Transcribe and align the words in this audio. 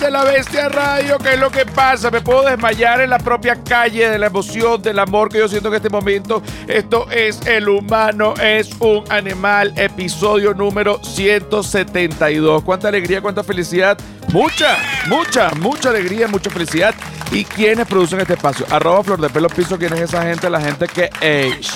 Desde 0.00 0.12
la 0.12 0.24
Bestia 0.24 0.70
Radio, 0.70 1.18
¿qué 1.18 1.34
es 1.34 1.38
lo 1.38 1.50
que 1.50 1.66
pasa? 1.66 2.10
Me 2.10 2.22
puedo 2.22 2.42
desmayar 2.42 3.02
en 3.02 3.10
la 3.10 3.18
propia 3.18 3.62
calle 3.62 4.08
de 4.08 4.18
la 4.18 4.28
emoción, 4.28 4.80
del 4.80 4.98
amor 4.98 5.28
que 5.28 5.36
yo 5.36 5.46
siento 5.46 5.68
en 5.68 5.74
este 5.74 5.90
momento. 5.90 6.42
Esto 6.66 7.06
es 7.10 7.38
El 7.46 7.68
humano 7.68 8.32
es 8.42 8.70
un 8.78 9.04
animal, 9.10 9.74
episodio 9.76 10.54
número 10.54 11.04
172. 11.04 12.62
¿Cuánta 12.62 12.88
alegría, 12.88 13.20
cuánta 13.20 13.44
felicidad? 13.44 13.98
Mucha, 14.32 14.78
mucha, 15.06 15.50
mucha 15.56 15.90
alegría, 15.90 16.28
mucha 16.28 16.48
felicidad. 16.48 16.94
¿Y 17.30 17.44
quiénes 17.44 17.86
producen 17.86 18.20
este 18.20 18.32
espacio? 18.32 18.64
Arroba 18.70 19.04
Flor 19.04 19.20
de 19.20 19.28
Pelo 19.28 19.50
Piso, 19.50 19.76
¿quién 19.78 19.92
es 19.92 20.00
esa 20.00 20.22
gente? 20.22 20.48
La 20.48 20.62
gente 20.62 20.86
que 20.88 21.10
es. 21.20 21.74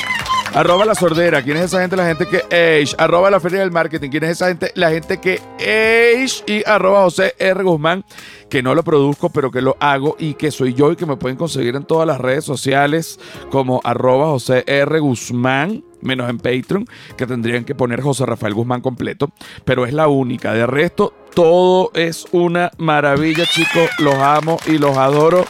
Arroba 0.54 0.84
la 0.84 0.94
sordera, 0.94 1.42
¿quién 1.42 1.56
es 1.56 1.64
esa 1.64 1.80
gente? 1.80 1.96
La 1.96 2.06
gente 2.06 2.28
que 2.28 2.44
es. 2.48 2.94
Arroba 2.96 3.28
la 3.28 3.40
feria 3.40 3.58
del 3.58 3.72
marketing, 3.72 4.08
¿quién 4.08 4.22
es 4.22 4.30
esa 4.30 4.46
gente? 4.46 4.70
La 4.76 4.90
gente 4.90 5.18
que 5.18 5.40
es. 5.58 6.44
Y 6.46 6.62
arroba 6.64 7.02
José 7.02 7.34
R. 7.40 7.60
Guzmán, 7.64 8.04
que 8.48 8.62
no 8.62 8.72
lo 8.72 8.84
produzco, 8.84 9.30
pero 9.30 9.50
que 9.50 9.60
lo 9.60 9.76
hago 9.80 10.14
y 10.16 10.34
que 10.34 10.52
soy 10.52 10.72
yo 10.72 10.92
y 10.92 10.96
que 10.96 11.06
me 11.06 11.16
pueden 11.16 11.36
conseguir 11.36 11.74
en 11.74 11.82
todas 11.82 12.06
las 12.06 12.20
redes 12.20 12.44
sociales 12.44 13.18
como 13.50 13.80
arroba 13.82 14.26
José 14.26 14.62
R. 14.68 15.00
Guzmán 15.00 15.82
menos 16.02 16.30
en 16.30 16.38
Patreon, 16.38 16.86
que 17.16 17.26
tendrían 17.26 17.64
que 17.64 17.74
poner 17.74 18.00
José 18.00 18.24
Rafael 18.24 18.54
Guzmán 18.54 18.80
completo, 18.80 19.32
pero 19.64 19.86
es 19.86 19.92
la 19.92 20.06
única. 20.06 20.52
De 20.52 20.66
resto, 20.66 21.14
todo 21.34 21.90
es 21.94 22.26
una 22.30 22.70
maravilla, 22.78 23.44
chicos. 23.44 23.90
Los 23.98 24.14
amo 24.14 24.58
y 24.66 24.78
los 24.78 24.96
adoro. 24.96 25.46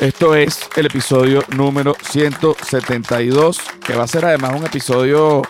Esto 0.00 0.36
es 0.36 0.60
el 0.76 0.86
episodio 0.86 1.42
número 1.56 1.96
172, 2.00 3.60
que 3.84 3.96
va 3.96 4.04
a 4.04 4.06
ser 4.06 4.24
además 4.24 4.52
un 4.56 4.64
episodio 4.64 5.42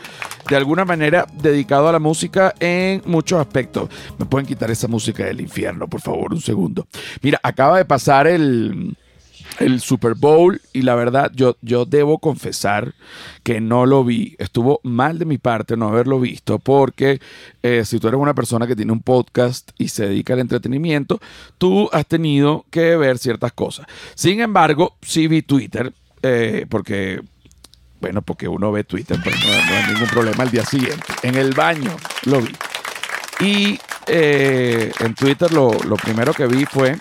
de 0.48 0.56
alguna 0.56 0.86
manera 0.86 1.26
dedicado 1.34 1.86
a 1.86 1.92
la 1.92 1.98
música 1.98 2.54
en 2.58 3.02
muchos 3.04 3.38
aspectos. 3.38 3.90
Me 4.18 4.24
pueden 4.24 4.46
quitar 4.46 4.70
esa 4.70 4.88
música 4.88 5.26
del 5.26 5.42
infierno, 5.42 5.86
por 5.86 6.00
favor, 6.00 6.32
un 6.32 6.40
segundo. 6.40 6.86
Mira, 7.20 7.38
acaba 7.42 7.76
de 7.76 7.84
pasar 7.84 8.26
el 8.26 8.96
el 9.58 9.80
Super 9.80 10.14
Bowl 10.14 10.60
y 10.72 10.82
la 10.82 10.94
verdad 10.94 11.30
yo, 11.34 11.56
yo 11.62 11.84
debo 11.84 12.18
confesar 12.18 12.94
que 13.42 13.60
no 13.60 13.86
lo 13.86 14.04
vi. 14.04 14.36
Estuvo 14.38 14.80
mal 14.82 15.18
de 15.18 15.24
mi 15.24 15.38
parte 15.38 15.76
no 15.76 15.88
haberlo 15.88 16.20
visto 16.20 16.58
porque 16.58 17.20
eh, 17.62 17.84
si 17.84 17.98
tú 17.98 18.08
eres 18.08 18.20
una 18.20 18.34
persona 18.34 18.66
que 18.66 18.76
tiene 18.76 18.92
un 18.92 19.02
podcast 19.02 19.70
y 19.78 19.88
se 19.88 20.08
dedica 20.08 20.34
al 20.34 20.40
entretenimiento, 20.40 21.20
tú 21.58 21.88
has 21.92 22.06
tenido 22.06 22.64
que 22.70 22.96
ver 22.96 23.18
ciertas 23.18 23.52
cosas. 23.52 23.86
Sin 24.14 24.40
embargo, 24.40 24.96
sí 25.02 25.26
vi 25.26 25.42
Twitter 25.42 25.92
eh, 26.22 26.66
porque... 26.68 27.20
Bueno, 28.00 28.22
porque 28.22 28.46
uno 28.46 28.70
ve 28.70 28.84
Twitter, 28.84 29.18
pues 29.24 29.34
no, 29.44 29.74
hay 29.74 29.92
ningún 29.92 30.08
problema 30.08 30.44
al 30.44 30.52
día 30.52 30.64
siguiente. 30.64 31.04
En 31.24 31.34
el 31.34 31.52
baño 31.52 31.96
lo 32.26 32.40
vi. 32.40 32.52
Y 33.40 33.80
eh, 34.06 34.92
en 35.00 35.14
Twitter 35.14 35.52
lo, 35.52 35.72
lo 35.72 35.96
primero 35.96 36.32
que 36.32 36.46
vi 36.46 36.64
fue 36.64 36.96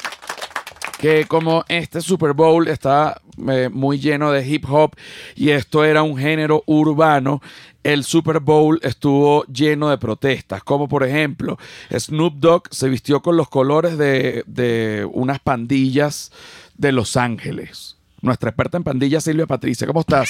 que 0.98 1.26
como 1.26 1.64
este 1.70 2.02
Super 2.02 2.34
Bowl 2.34 2.68
está 2.68 3.22
eh, 3.50 3.70
muy 3.72 4.00
lleno 4.00 4.32
de 4.32 4.48
hip 4.48 4.66
hop 4.70 4.96
y 5.36 5.50
esto 5.50 5.84
era 5.86 6.04
un 6.04 6.18
género 6.18 6.64
urbano, 6.66 7.42
el 7.84 8.04
Super 8.04 8.40
Bowl 8.40 8.80
estuvo 8.84 9.46
lleno 9.46 9.90
de 9.90 9.98
protestas, 9.98 10.64
como 10.64 10.88
por 10.88 11.04
ejemplo 11.04 11.58
Snoop 11.92 12.36
Dogg 12.36 12.64
se 12.72 12.90
vistió 12.90 13.22
con 13.22 13.38
los 13.38 13.50
colores 13.50 13.98
de, 13.98 14.44
de 14.48 15.08
unas 15.12 15.40
pandillas 15.40 16.32
de 16.76 16.92
Los 16.92 17.16
Ángeles. 17.16 17.96
Nuestra 18.22 18.50
experta 18.50 18.78
en 18.78 18.84
pandillas, 18.84 19.24
Silvia 19.24 19.46
Patricia, 19.46 19.86
¿cómo 19.86 20.02
estás? 20.02 20.28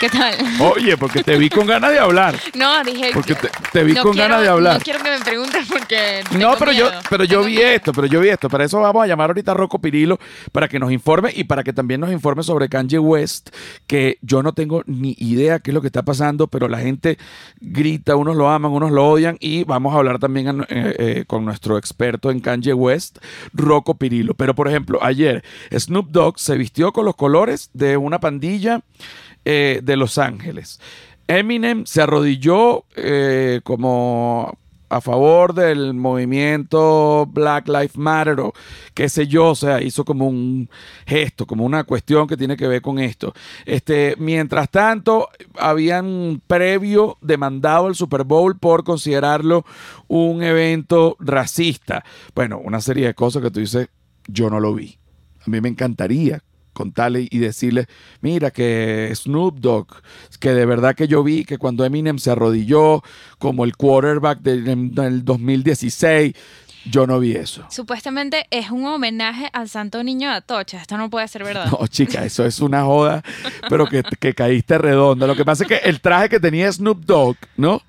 ¿Qué 0.00 0.08
tal? 0.08 0.34
Oye, 0.60 0.96
porque 0.96 1.22
te 1.22 1.36
vi 1.36 1.50
con 1.50 1.66
ganas 1.66 1.92
de 1.92 1.98
hablar. 1.98 2.34
No, 2.54 2.82
dije 2.84 3.10
Porque 3.12 3.34
te, 3.34 3.50
te 3.70 3.84
vi 3.84 3.94
con 3.94 4.16
ganas 4.16 4.40
de 4.40 4.48
hablar. 4.48 4.78
No 4.78 4.80
quiero 4.80 5.02
que 5.02 5.10
me 5.10 5.18
preguntes 5.22 5.66
porque. 5.68 6.22
No, 6.38 6.54
pero 6.58 6.72
yo, 6.72 6.88
pero 7.10 7.24
yo 7.24 7.40
Tengo 7.40 7.44
vi 7.44 7.56
miedo. 7.56 7.68
esto, 7.68 7.92
pero 7.92 8.06
yo 8.06 8.20
vi 8.20 8.30
esto. 8.30 8.48
Para 8.48 8.64
eso 8.64 8.80
vamos 8.80 9.04
a 9.04 9.06
llamar 9.06 9.28
ahorita 9.28 9.50
a 9.52 9.54
Rocco 9.54 9.78
Pirilo 9.78 10.18
para 10.52 10.68
que 10.68 10.78
nos 10.78 10.90
informe 10.90 11.32
y 11.36 11.44
para 11.44 11.62
que 11.62 11.74
también 11.74 12.00
nos 12.00 12.10
informe 12.12 12.42
sobre 12.42 12.70
Kanye 12.70 12.98
West, 12.98 13.50
que 13.86 14.16
yo 14.22 14.42
no 14.42 14.54
tengo 14.54 14.82
ni 14.86 15.14
idea 15.18 15.58
qué 15.58 15.70
es 15.70 15.74
lo 15.74 15.82
que 15.82 15.88
está 15.88 16.02
pasando, 16.02 16.46
pero 16.46 16.66
la 16.66 16.78
gente 16.78 17.18
grita, 17.60 18.16
unos 18.16 18.36
lo 18.36 18.48
aman, 18.48 18.72
unos 18.72 18.92
lo 18.92 19.06
odian 19.06 19.36
y 19.38 19.64
vamos 19.64 19.94
a 19.94 19.98
hablar 19.98 20.18
también 20.18 20.62
eh, 20.62 20.94
eh, 20.98 21.24
con 21.26 21.44
nuestro 21.44 21.76
experto 21.76 22.30
en 22.30 22.40
Kanye 22.40 22.72
West, 22.72 23.18
Rocco 23.52 23.96
Pirilo. 23.96 24.32
Pero 24.32 24.54
por 24.54 24.66
ejemplo, 24.66 24.98
ayer 25.02 25.44
Snoop 25.70 26.08
Dogg 26.08 26.38
se 26.38 26.56
vistió 26.56 26.90
con 26.94 27.04
los 27.04 27.16
colores 27.16 27.68
de 27.74 27.98
una 27.98 28.18
pandilla 28.18 28.80
eh, 29.52 29.80
de 29.82 29.96
Los 29.96 30.16
Ángeles. 30.16 30.78
Eminem 31.26 31.84
se 31.84 32.00
arrodilló 32.00 32.84
eh, 32.94 33.60
como 33.64 34.56
a 34.88 35.00
favor 35.00 35.54
del 35.54 35.92
movimiento 35.92 37.26
Black 37.26 37.66
Lives 37.66 37.96
Matter 37.96 38.38
o 38.38 38.52
qué 38.94 39.08
sé 39.08 39.26
yo, 39.26 39.48
o 39.48 39.54
sea, 39.56 39.82
hizo 39.82 40.04
como 40.04 40.28
un 40.28 40.70
gesto, 41.04 41.48
como 41.48 41.64
una 41.64 41.82
cuestión 41.82 42.28
que 42.28 42.36
tiene 42.36 42.56
que 42.56 42.68
ver 42.68 42.80
con 42.80 43.00
esto. 43.00 43.34
Este, 43.66 44.14
mientras 44.18 44.70
tanto, 44.70 45.28
habían 45.58 46.40
previo 46.46 47.18
demandado 47.20 47.88
el 47.88 47.96
Super 47.96 48.22
Bowl 48.22 48.56
por 48.56 48.84
considerarlo 48.84 49.64
un 50.06 50.44
evento 50.44 51.16
racista. 51.18 52.04
Bueno, 52.36 52.60
una 52.62 52.80
serie 52.80 53.06
de 53.06 53.14
cosas 53.14 53.42
que 53.42 53.50
tú 53.50 53.58
dices, 53.58 53.88
yo 54.28 54.48
no 54.48 54.60
lo 54.60 54.74
vi. 54.74 54.96
A 55.44 55.50
mí 55.50 55.60
me 55.60 55.68
encantaría 55.68 56.40
contarle 56.72 57.28
y 57.30 57.38
decirle, 57.38 57.86
mira 58.20 58.50
que 58.50 59.10
Snoop 59.14 59.58
Dogg, 59.58 59.88
que 60.38 60.50
de 60.50 60.66
verdad 60.66 60.94
que 60.94 61.08
yo 61.08 61.22
vi 61.22 61.44
que 61.44 61.58
cuando 61.58 61.84
Eminem 61.84 62.18
se 62.18 62.30
arrodilló 62.30 63.02
como 63.38 63.64
el 63.64 63.76
quarterback 63.76 64.40
del, 64.40 64.94
del 64.94 65.24
2016, 65.24 66.34
yo 66.86 67.06
no 67.06 67.20
vi 67.20 67.32
eso. 67.32 67.64
Supuestamente 67.70 68.46
es 68.50 68.70
un 68.70 68.86
homenaje 68.86 69.50
al 69.52 69.68
Santo 69.68 70.02
Niño 70.02 70.30
de 70.30 70.36
Atocha. 70.36 70.78
Esto 70.78 70.96
no 70.96 71.10
puede 71.10 71.28
ser 71.28 71.44
verdad. 71.44 71.66
No, 71.80 71.86
chica, 71.86 72.24
eso 72.24 72.44
es 72.44 72.60
una 72.60 72.84
joda, 72.84 73.22
pero 73.68 73.86
que, 73.86 74.02
que 74.18 74.34
caíste 74.34 74.78
redonda. 74.78 75.26
Lo 75.26 75.36
que 75.36 75.44
pasa 75.44 75.64
es 75.64 75.68
que 75.68 75.76
el 75.88 76.00
traje 76.00 76.28
que 76.28 76.40
tenía 76.40 76.72
Snoop 76.72 77.04
Dogg, 77.04 77.36
¿no? 77.56 77.82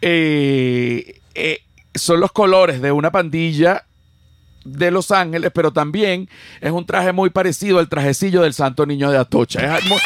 Eh, 0.00 1.20
eh, 1.34 1.60
son 1.94 2.20
los 2.20 2.32
colores 2.32 2.80
de 2.80 2.92
una 2.92 3.10
pandilla 3.10 3.84
de 4.64 4.90
Los 4.90 5.10
Ángeles, 5.10 5.50
pero 5.54 5.72
también 5.72 6.28
es 6.60 6.70
un 6.72 6.84
traje 6.86 7.12
muy 7.12 7.30
parecido 7.30 7.78
al 7.78 7.88
trajecillo 7.88 8.42
del 8.42 8.54
Santo 8.54 8.86
Niño 8.86 9.10
de 9.10 9.18
Atocha. 9.18 9.78
Es 9.78 9.84
muy- 9.86 9.98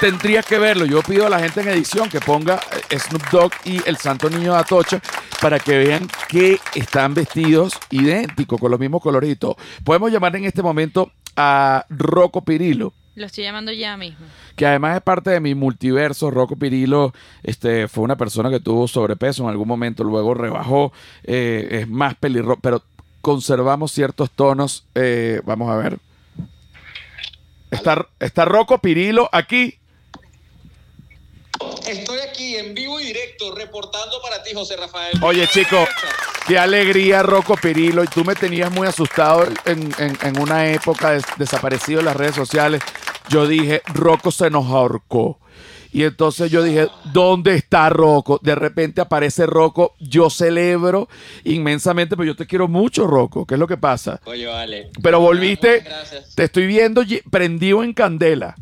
tendrías 0.00 0.44
que 0.44 0.58
verlo. 0.58 0.84
Yo 0.84 1.02
pido 1.02 1.26
a 1.26 1.30
la 1.30 1.38
gente 1.40 1.60
en 1.60 1.68
edición 1.68 2.08
que 2.08 2.20
ponga 2.20 2.60
eh, 2.90 2.98
Snoop 2.98 3.22
Dogg 3.30 3.52
y 3.64 3.80
el 3.88 3.96
Santo 3.96 4.28
Niño 4.30 4.52
de 4.52 4.58
Atocha 4.58 5.00
para 5.40 5.58
que 5.58 5.78
vean 5.78 6.08
que 6.28 6.58
están 6.74 7.14
vestidos 7.14 7.74
idénticos, 7.90 8.60
con 8.60 8.70
los 8.70 8.80
mismos 8.80 9.02
todo. 9.38 9.56
Podemos 9.84 10.10
llamar 10.12 10.34
en 10.36 10.44
este 10.44 10.62
momento 10.62 11.10
a 11.36 11.84
Rocco 11.90 12.42
Pirilo 12.42 12.92
Lo 13.14 13.26
estoy 13.26 13.44
llamando 13.44 13.70
ya 13.72 13.96
mismo. 13.96 14.24
que 14.56 14.66
además 14.66 14.96
es 14.96 15.02
parte 15.02 15.30
de 15.30 15.40
mi 15.40 15.54
multiverso. 15.54 16.30
Rocco 16.30 16.56
Pirilo 16.56 17.12
este, 17.42 17.88
fue 17.88 18.04
una 18.04 18.16
persona 18.16 18.50
que 18.50 18.60
tuvo 18.60 18.88
sobrepeso 18.88 19.42
en 19.44 19.50
algún 19.50 19.68
momento, 19.68 20.04
luego 20.04 20.34
rebajó, 20.34 20.92
eh, 21.24 21.68
es 21.82 21.88
más 21.88 22.14
pelirrojo, 22.14 22.60
pero 22.60 22.82
conservamos 23.26 23.90
ciertos 23.90 24.30
tonos. 24.30 24.86
eh, 24.94 25.40
vamos 25.44 25.68
a 25.68 25.74
ver. 25.74 25.98
Está, 27.72 28.06
está 28.20 28.44
Rocco 28.44 28.78
Pirilo 28.78 29.28
aquí. 29.32 29.80
Estoy 31.88 32.20
aquí 32.20 32.54
en 32.54 32.72
vivo 32.72 33.00
y 33.00 33.04
directo 33.06 33.52
reportando 33.52 34.20
para 34.22 34.44
ti, 34.44 34.50
José 34.54 34.76
Rafael. 34.76 35.18
Oye, 35.22 35.48
chico, 35.48 35.76
qué 36.46 36.56
alegría, 36.56 37.24
Rocco 37.24 37.56
Pirilo. 37.56 38.04
Y 38.04 38.06
tú 38.06 38.24
me 38.24 38.36
tenías 38.36 38.70
muy 38.70 38.86
asustado 38.86 39.44
en, 39.64 39.92
en- 39.98 40.16
en 40.22 40.38
una 40.40 40.68
época 40.70 41.10
des- 41.10 41.24
desaparecido 41.36 41.98
en 41.98 42.06
las 42.06 42.16
redes 42.16 42.36
sociales. 42.36 42.80
Yo 43.28 43.48
dije, 43.48 43.82
Rocco 43.86 44.30
se 44.30 44.50
nos 44.50 44.66
ahorcó. 44.66 45.40
Y 45.92 46.04
entonces 46.04 46.50
yo 46.50 46.62
dije, 46.62 46.88
¿dónde 47.12 47.54
está 47.54 47.88
Rocco? 47.88 48.38
De 48.42 48.54
repente 48.54 49.00
aparece 49.00 49.46
Rocco. 49.46 49.94
Yo 49.98 50.30
celebro 50.30 51.08
inmensamente, 51.44 52.16
pero 52.16 52.26
yo 52.26 52.36
te 52.36 52.46
quiero 52.46 52.68
mucho, 52.68 53.06
Rocco. 53.06 53.46
¿Qué 53.46 53.54
es 53.54 53.60
lo 53.60 53.66
que 53.66 53.76
pasa? 53.76 54.20
Oye, 54.24 54.46
vale. 54.46 54.90
Pero 55.02 55.20
volviste, 55.20 55.80
Gracias. 55.80 56.34
te 56.34 56.44
estoy 56.44 56.66
viendo 56.66 57.02
prendido 57.30 57.82
en 57.82 57.92
candela. 57.92 58.56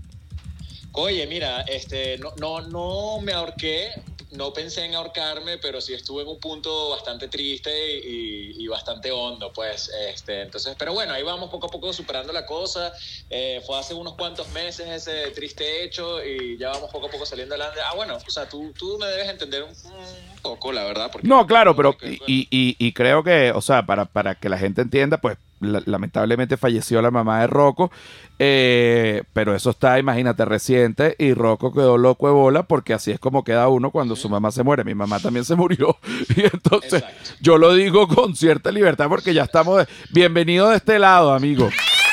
Oye, 0.92 1.26
mira, 1.26 1.62
este, 1.62 2.18
no, 2.18 2.30
no, 2.38 2.60
no 2.68 3.20
me 3.20 3.32
ahorqué, 3.32 3.88
no 4.36 4.52
pensé 4.52 4.84
en 4.84 4.94
ahorcarme, 4.94 5.58
pero 5.58 5.80
sí 5.80 5.94
estuve 5.94 6.22
en 6.22 6.28
un 6.28 6.38
punto 6.38 6.90
bastante 6.90 7.28
triste 7.28 7.70
y, 7.98 8.62
y 8.64 8.66
bastante 8.68 9.10
hondo, 9.10 9.52
pues, 9.52 9.90
este, 10.08 10.42
entonces, 10.42 10.76
pero 10.78 10.92
bueno, 10.92 11.12
ahí 11.12 11.22
vamos 11.22 11.50
poco 11.50 11.66
a 11.66 11.70
poco 11.70 11.92
superando 11.92 12.32
la 12.32 12.44
cosa. 12.46 12.92
Eh, 13.30 13.62
fue 13.66 13.78
hace 13.78 13.94
unos 13.94 14.14
cuantos 14.16 14.48
meses 14.50 14.88
ese 14.88 15.30
triste 15.30 15.84
hecho 15.84 16.22
y 16.24 16.58
ya 16.58 16.70
vamos 16.70 16.90
poco 16.92 17.06
a 17.06 17.10
poco 17.10 17.26
saliendo 17.26 17.54
adelante. 17.54 17.80
Ah, 17.90 17.94
bueno, 17.94 18.16
o 18.16 18.30
sea, 18.30 18.48
tú, 18.48 18.74
tú 18.76 18.98
me 18.98 19.06
debes 19.06 19.28
entender 19.28 19.62
un, 19.62 19.70
un 19.70 20.38
poco, 20.42 20.72
la 20.72 20.84
verdad. 20.84 21.10
Porque 21.12 21.26
No, 21.28 21.46
claro, 21.46 21.74
pero 21.76 21.96
y, 22.26 22.46
y- 22.50 22.76
y 22.78 22.92
creo 22.92 23.22
que, 23.22 23.52
o 23.52 23.60
sea, 23.60 23.86
para, 23.86 24.04
para 24.06 24.34
que 24.34 24.48
la 24.48 24.58
gente 24.58 24.82
entienda, 24.82 25.18
pues 25.18 25.38
la- 25.64 25.82
lamentablemente 25.86 26.56
falleció 26.56 27.00
la 27.02 27.10
mamá 27.10 27.40
de 27.40 27.46
Rocco, 27.46 27.90
eh, 28.38 29.22
pero 29.32 29.54
eso 29.54 29.70
está, 29.70 29.98
imagínate, 29.98 30.44
reciente 30.44 31.14
y 31.18 31.34
Rocco 31.34 31.72
quedó 31.72 31.96
loco 31.98 32.26
de 32.26 32.32
bola 32.32 32.62
porque 32.64 32.94
así 32.94 33.10
es 33.10 33.18
como 33.18 33.44
queda 33.44 33.68
uno 33.68 33.90
cuando 33.90 34.16
su 34.16 34.28
mamá 34.28 34.50
se 34.50 34.62
muere. 34.62 34.84
Mi 34.84 34.94
mamá 34.94 35.18
también 35.20 35.44
se 35.44 35.54
murió 35.54 35.96
y 36.36 36.42
entonces 36.42 36.94
Exacto. 37.02 37.30
yo 37.40 37.58
lo 37.58 37.74
digo 37.74 38.08
con 38.08 38.34
cierta 38.36 38.70
libertad 38.70 39.08
porque 39.08 39.34
ya 39.34 39.44
estamos... 39.44 39.78
de- 39.78 39.86
Bienvenido 40.10 40.68
de 40.70 40.76
este 40.76 40.98
lado, 40.98 41.32
amigo. 41.32 41.68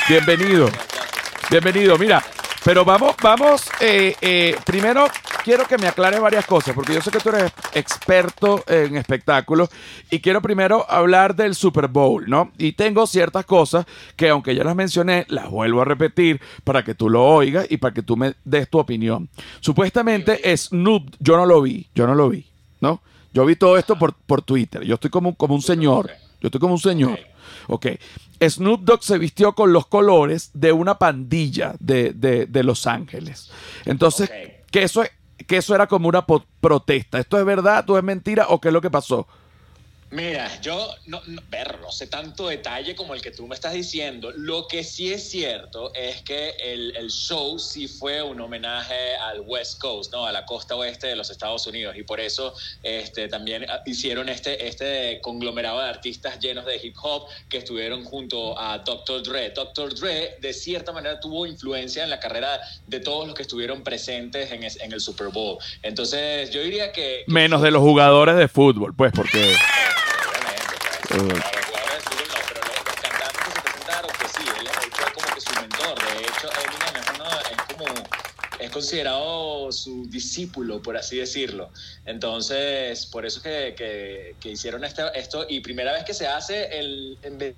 Bienvenido. 0.08 0.68
Bienvenido, 1.50 1.98
mira, 1.98 2.22
pero 2.64 2.84
vamos, 2.84 3.16
vamos, 3.20 3.68
eh, 3.80 4.14
eh, 4.20 4.56
primero 4.64 5.06
quiero 5.42 5.66
que 5.66 5.78
me 5.78 5.88
aclares 5.88 6.20
varias 6.20 6.46
cosas, 6.46 6.74
porque 6.74 6.94
yo 6.94 7.00
sé 7.00 7.10
que 7.10 7.18
tú 7.18 7.30
eres 7.30 7.52
experto 7.74 8.62
en 8.68 8.96
espectáculos 8.96 9.68
y 10.10 10.20
quiero 10.20 10.40
primero 10.40 10.88
hablar 10.88 11.34
del 11.34 11.56
Super 11.56 11.88
Bowl, 11.88 12.24
¿no? 12.28 12.52
Y 12.58 12.72
tengo 12.72 13.06
ciertas 13.08 13.46
cosas 13.46 13.84
que 14.14 14.28
aunque 14.28 14.54
ya 14.54 14.62
las 14.62 14.76
mencioné, 14.76 15.26
las 15.28 15.50
vuelvo 15.50 15.82
a 15.82 15.84
repetir 15.84 16.40
para 16.62 16.84
que 16.84 16.94
tú 16.94 17.10
lo 17.10 17.24
oigas 17.24 17.66
y 17.68 17.78
para 17.78 17.92
que 17.94 18.02
tú 18.02 18.16
me 18.16 18.34
des 18.44 18.68
tu 18.68 18.78
opinión. 18.78 19.28
Supuestamente 19.60 20.40
Snoop, 20.56 21.16
yo 21.18 21.36
no 21.36 21.46
lo 21.46 21.62
vi, 21.62 21.88
yo 21.94 22.06
no 22.06 22.14
lo 22.14 22.28
vi, 22.28 22.46
¿no? 22.80 23.02
Yo 23.32 23.44
vi 23.44 23.56
todo 23.56 23.76
esto 23.76 23.98
por, 23.98 24.14
por 24.14 24.42
Twitter, 24.42 24.82
yo 24.84 24.94
estoy 24.94 25.10
como, 25.10 25.34
como 25.34 25.54
un 25.54 25.62
señor, 25.62 26.10
yo 26.40 26.46
estoy 26.46 26.60
como 26.60 26.74
un 26.74 26.80
señor. 26.80 27.18
Ok. 27.68 27.86
Snoop 28.40 28.80
Dogg 28.82 29.02
se 29.04 29.18
vistió 29.18 29.54
con 29.54 29.72
los 29.72 29.86
colores 29.86 30.50
de 30.54 30.72
una 30.72 30.98
pandilla 30.98 31.74
de, 31.78 32.12
de- 32.12 32.46
de 32.46 32.62
Los 32.64 32.86
Ángeles. 32.86 33.50
Entonces, 33.84 34.30
que, 34.70 34.82
eso, 34.82 35.02
que 35.46 35.56
eso 35.58 35.74
era 35.74 35.86
como 35.86 36.08
una 36.08 36.26
protesta. 36.60 37.18
¿Esto 37.18 37.38
es 37.38 37.44
verdad? 37.44 37.80
¿Esto 37.80 37.96
es 37.98 38.04
mentira? 38.04 38.46
¿O 38.48 38.60
qué 38.60 38.68
es 38.68 38.74
lo 38.74 38.80
que 38.80 38.90
pasó? 38.90 39.28
Mira, 40.12 40.60
yo 40.60 40.94
no, 41.06 41.22
no, 41.26 41.40
ver, 41.48 41.80
no 41.80 41.90
sé 41.90 42.06
tanto 42.06 42.48
detalle 42.48 42.94
como 42.94 43.14
el 43.14 43.22
que 43.22 43.30
tú 43.30 43.46
me 43.46 43.54
estás 43.54 43.72
diciendo. 43.72 44.30
Lo 44.36 44.68
que 44.68 44.84
sí 44.84 45.10
es 45.10 45.30
cierto 45.30 45.90
es 45.94 46.20
que 46.20 46.50
el, 46.62 46.94
el 46.98 47.10
show 47.10 47.58
sí 47.58 47.88
fue 47.88 48.20
un 48.20 48.38
homenaje 48.38 49.16
al 49.16 49.40
West 49.40 49.80
Coast, 49.80 50.12
¿no? 50.12 50.26
A 50.26 50.32
la 50.32 50.44
costa 50.44 50.76
oeste 50.76 51.06
de 51.06 51.16
los 51.16 51.30
Estados 51.30 51.66
Unidos. 51.66 51.96
Y 51.96 52.02
por 52.02 52.20
eso 52.20 52.52
este, 52.82 53.26
también 53.28 53.64
hicieron 53.86 54.28
este, 54.28 54.68
este 54.68 55.18
conglomerado 55.22 55.80
de 55.80 55.88
artistas 55.88 56.38
llenos 56.38 56.66
de 56.66 56.76
hip 56.76 56.94
hop 57.02 57.26
que 57.48 57.56
estuvieron 57.56 58.04
junto 58.04 58.58
a 58.60 58.80
Dr. 58.80 59.22
Dre. 59.22 59.48
Dr. 59.48 59.94
Dre, 59.94 60.36
de 60.42 60.52
cierta 60.52 60.92
manera, 60.92 61.20
tuvo 61.20 61.46
influencia 61.46 62.04
en 62.04 62.10
la 62.10 62.20
carrera 62.20 62.60
de 62.86 63.00
todos 63.00 63.26
los 63.26 63.34
que 63.34 63.42
estuvieron 63.42 63.82
presentes 63.82 64.52
en, 64.52 64.92
el 64.92 65.00
Super 65.00 65.28
Bowl. 65.28 65.56
Entonces, 65.82 66.50
yo 66.50 66.60
diría 66.60 66.92
que... 66.92 67.24
que 67.26 67.32
Menos 67.32 67.62
de 67.62 67.70
los 67.70 67.80
jugadores 67.80 68.36
de 68.36 68.46
fútbol, 68.46 68.94
pues, 68.94 69.10
porque... 69.14 69.54
considerado 78.72 79.70
su 79.70 80.06
discípulo, 80.08 80.82
por 80.82 80.96
así 80.96 81.16
decirlo. 81.18 81.70
Entonces, 82.04 83.06
por 83.06 83.24
eso 83.24 83.40
que, 83.42 83.74
que, 83.76 84.34
que 84.40 84.50
hicieron 84.50 84.82
esta- 84.84 85.08
esto 85.10 85.46
y 85.48 85.60
primera 85.60 85.92
vez 85.92 86.04
que 86.04 86.14
se 86.14 86.26
hace 86.26 86.78
el 86.78 87.18
en 87.22 87.54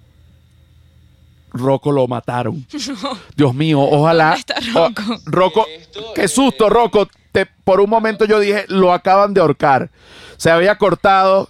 Rocco 1.52 1.92
lo 1.92 2.06
mataron. 2.08 2.66
Dios 3.36 3.54
mío, 3.54 3.80
ojalá. 3.80 4.30
¿Dónde 4.30 4.40
está 4.40 4.60
Rocco? 4.72 5.02
Oh, 5.08 5.20
Rocco, 5.24 5.66
Esto, 5.68 6.12
qué 6.14 6.24
eh, 6.24 6.28
susto, 6.28 6.68
Rocco. 6.68 7.08
Te- 7.32 7.46
por 7.46 7.80
un 7.80 7.88
momento 7.88 8.24
yo 8.24 8.40
dije, 8.40 8.64
lo 8.68 8.92
acaban 8.92 9.32
de 9.34 9.40
ahorcar. 9.40 9.90
Se 10.36 10.50
había 10.50 10.76
cortado. 10.76 11.48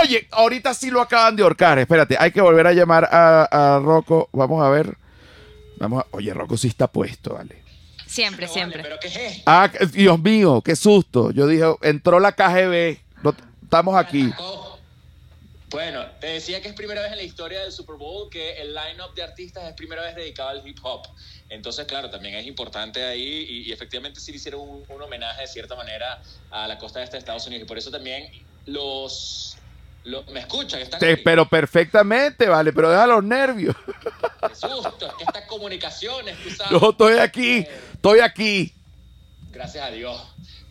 Oye, 0.00 0.26
ahorita 0.30 0.72
sí 0.74 0.90
lo 0.90 1.00
acaban 1.00 1.36
de 1.36 1.42
ahorcar. 1.42 1.78
Espérate, 1.78 2.16
hay 2.18 2.30
que 2.32 2.40
volver 2.40 2.66
a 2.66 2.72
llamar 2.72 3.08
a, 3.10 3.76
a 3.76 3.78
Rocco. 3.78 4.28
Vamos 4.32 4.62
a 4.64 4.68
ver. 4.70 4.96
Vamos 5.76 6.02
a- 6.02 6.06
Oye, 6.12 6.32
Rocco 6.32 6.56
sí 6.56 6.68
está 6.68 6.86
puesto, 6.86 7.34
vale. 7.34 7.62
Siempre, 8.06 8.46
no, 8.46 8.52
siempre. 8.52 8.82
vale, 8.82 8.88
pero 8.88 9.00
¿qué 9.00 9.08
es 9.08 9.36
esto? 9.36 9.42
Ah, 9.46 9.70
Dios 9.92 10.18
mío, 10.20 10.60
qué 10.64 10.76
susto. 10.76 11.30
Yo 11.30 11.46
dije, 11.46 11.64
entró 11.82 12.20
la 12.20 12.32
KGB. 12.32 12.98
No- 13.22 13.34
estamos 13.62 13.96
aquí. 13.96 14.32
Bueno, 15.70 16.04
te 16.20 16.26
decía 16.26 16.60
que 16.60 16.68
es 16.68 16.74
primera 16.74 17.00
vez 17.00 17.12
en 17.12 17.16
la 17.16 17.22
historia 17.22 17.60
del 17.60 17.72
Super 17.72 17.96
Bowl 17.96 18.28
que 18.28 18.60
el 18.60 18.74
line-up 18.74 19.14
de 19.14 19.22
artistas 19.22 19.64
es 19.64 19.72
primera 19.72 20.02
vez 20.02 20.14
dedicado 20.14 20.50
al 20.50 20.66
hip 20.68 20.76
hop. 20.82 21.06
Entonces, 21.48 21.86
claro, 21.86 22.10
también 22.10 22.34
es 22.34 22.46
importante 22.46 23.02
ahí 23.02 23.46
y, 23.48 23.68
y 23.68 23.72
efectivamente 23.72 24.20
sí 24.20 24.32
le 24.32 24.36
hicieron 24.36 24.60
un, 24.60 24.84
un 24.86 25.02
homenaje 25.02 25.40
de 25.42 25.46
cierta 25.46 25.74
manera 25.74 26.20
a 26.50 26.68
la 26.68 26.76
costa 26.76 27.02
este 27.02 27.16
de 27.16 27.20
Estados 27.20 27.46
Unidos 27.46 27.64
y 27.64 27.66
por 27.68 27.78
eso 27.78 27.90
también 27.90 28.30
los... 28.66 29.56
los 30.04 30.26
¿Me 30.28 30.40
escuchan? 30.40 30.80
¿Están 30.80 31.00
Te- 31.00 31.10
ahí? 31.10 31.16
pero 31.24 31.48
perfectamente, 31.48 32.48
vale, 32.48 32.72
pero 32.72 32.90
deja 32.90 33.06
los 33.06 33.22
nervios. 33.22 33.76
Qué 34.48 34.54
susto, 34.54 35.06
es 35.06 35.14
que 35.14 35.24
estas 35.24 35.46
comunicaciones, 35.46 36.36
tú 36.42 36.50
sabes. 36.50 36.80
Yo 36.80 36.90
estoy 36.90 37.18
aquí, 37.18 37.66
estoy 37.94 38.20
aquí. 38.20 38.74
Gracias 39.50 39.84
a 39.84 39.90
Dios. 39.90 40.20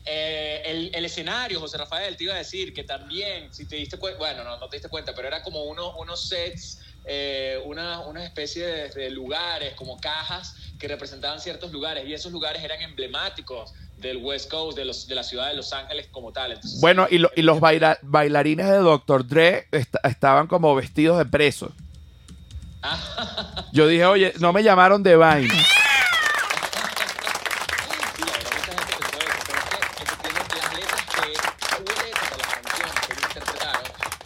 Eh, 0.04 0.62
el, 0.66 0.92
el 0.96 1.06
escenario, 1.06 1.60
José 1.60 1.78
Rafael, 1.78 2.18
te 2.18 2.24
iba 2.24 2.34
a 2.34 2.38
decir 2.40 2.74
que 2.74 2.84
también, 2.84 3.54
si 3.54 3.68
te 3.68 3.76
diste 3.76 3.98
cuenta, 3.98 4.18
bueno, 4.18 4.44
no, 4.44 4.58
no 4.58 4.68
te 4.68 4.78
diste 4.78 4.90
cuenta, 4.90 5.14
pero 5.14 5.28
era 5.28 5.42
como 5.44 5.64
uno, 5.66 5.96
unos 5.98 6.28
sets, 6.28 6.80
eh, 7.06 7.62
una, 7.66 8.00
una 8.02 8.26
especie 8.26 8.66
de, 8.66 8.90
de 8.90 9.10
lugares, 9.12 9.76
como 9.76 9.98
cajas 10.00 10.56
que 10.80 10.88
representaban 10.88 11.40
ciertos 11.40 11.72
lugares, 11.72 12.06
y 12.08 12.14
esos 12.14 12.32
lugares 12.32 12.64
eran 12.64 12.82
emblemáticos 12.82 13.72
del 14.02 14.18
West 14.18 14.50
Coast, 14.50 14.78
de, 14.78 14.86
los, 14.86 15.08
de 15.08 15.16
la 15.16 15.24
ciudad 15.24 15.48
de 15.50 15.56
Los 15.56 15.72
Ángeles 15.74 16.08
como 16.12 16.32
tal. 16.34 16.52
Entonces, 16.54 16.82
Bueno, 16.82 17.08
y, 17.10 17.18
lo- 17.20 17.32
y 17.36 17.42
los 17.44 17.60
baila- 17.60 18.00
bailarines 18.02 18.68
de 18.68 18.78
Dr. 18.78 19.28
Dre 19.28 19.68
est- 19.72 19.96
estaban 20.04 20.48
como 20.48 20.74
vestidos 20.76 21.18
de 21.18 21.26
presos. 21.26 21.72
Ah, 22.84 23.66
Yo 23.72 23.88
dije, 23.88 24.06
oye, 24.06 24.34
no 24.40 24.52
me 24.54 24.64
llamaron 24.64 25.04
de 25.04 25.16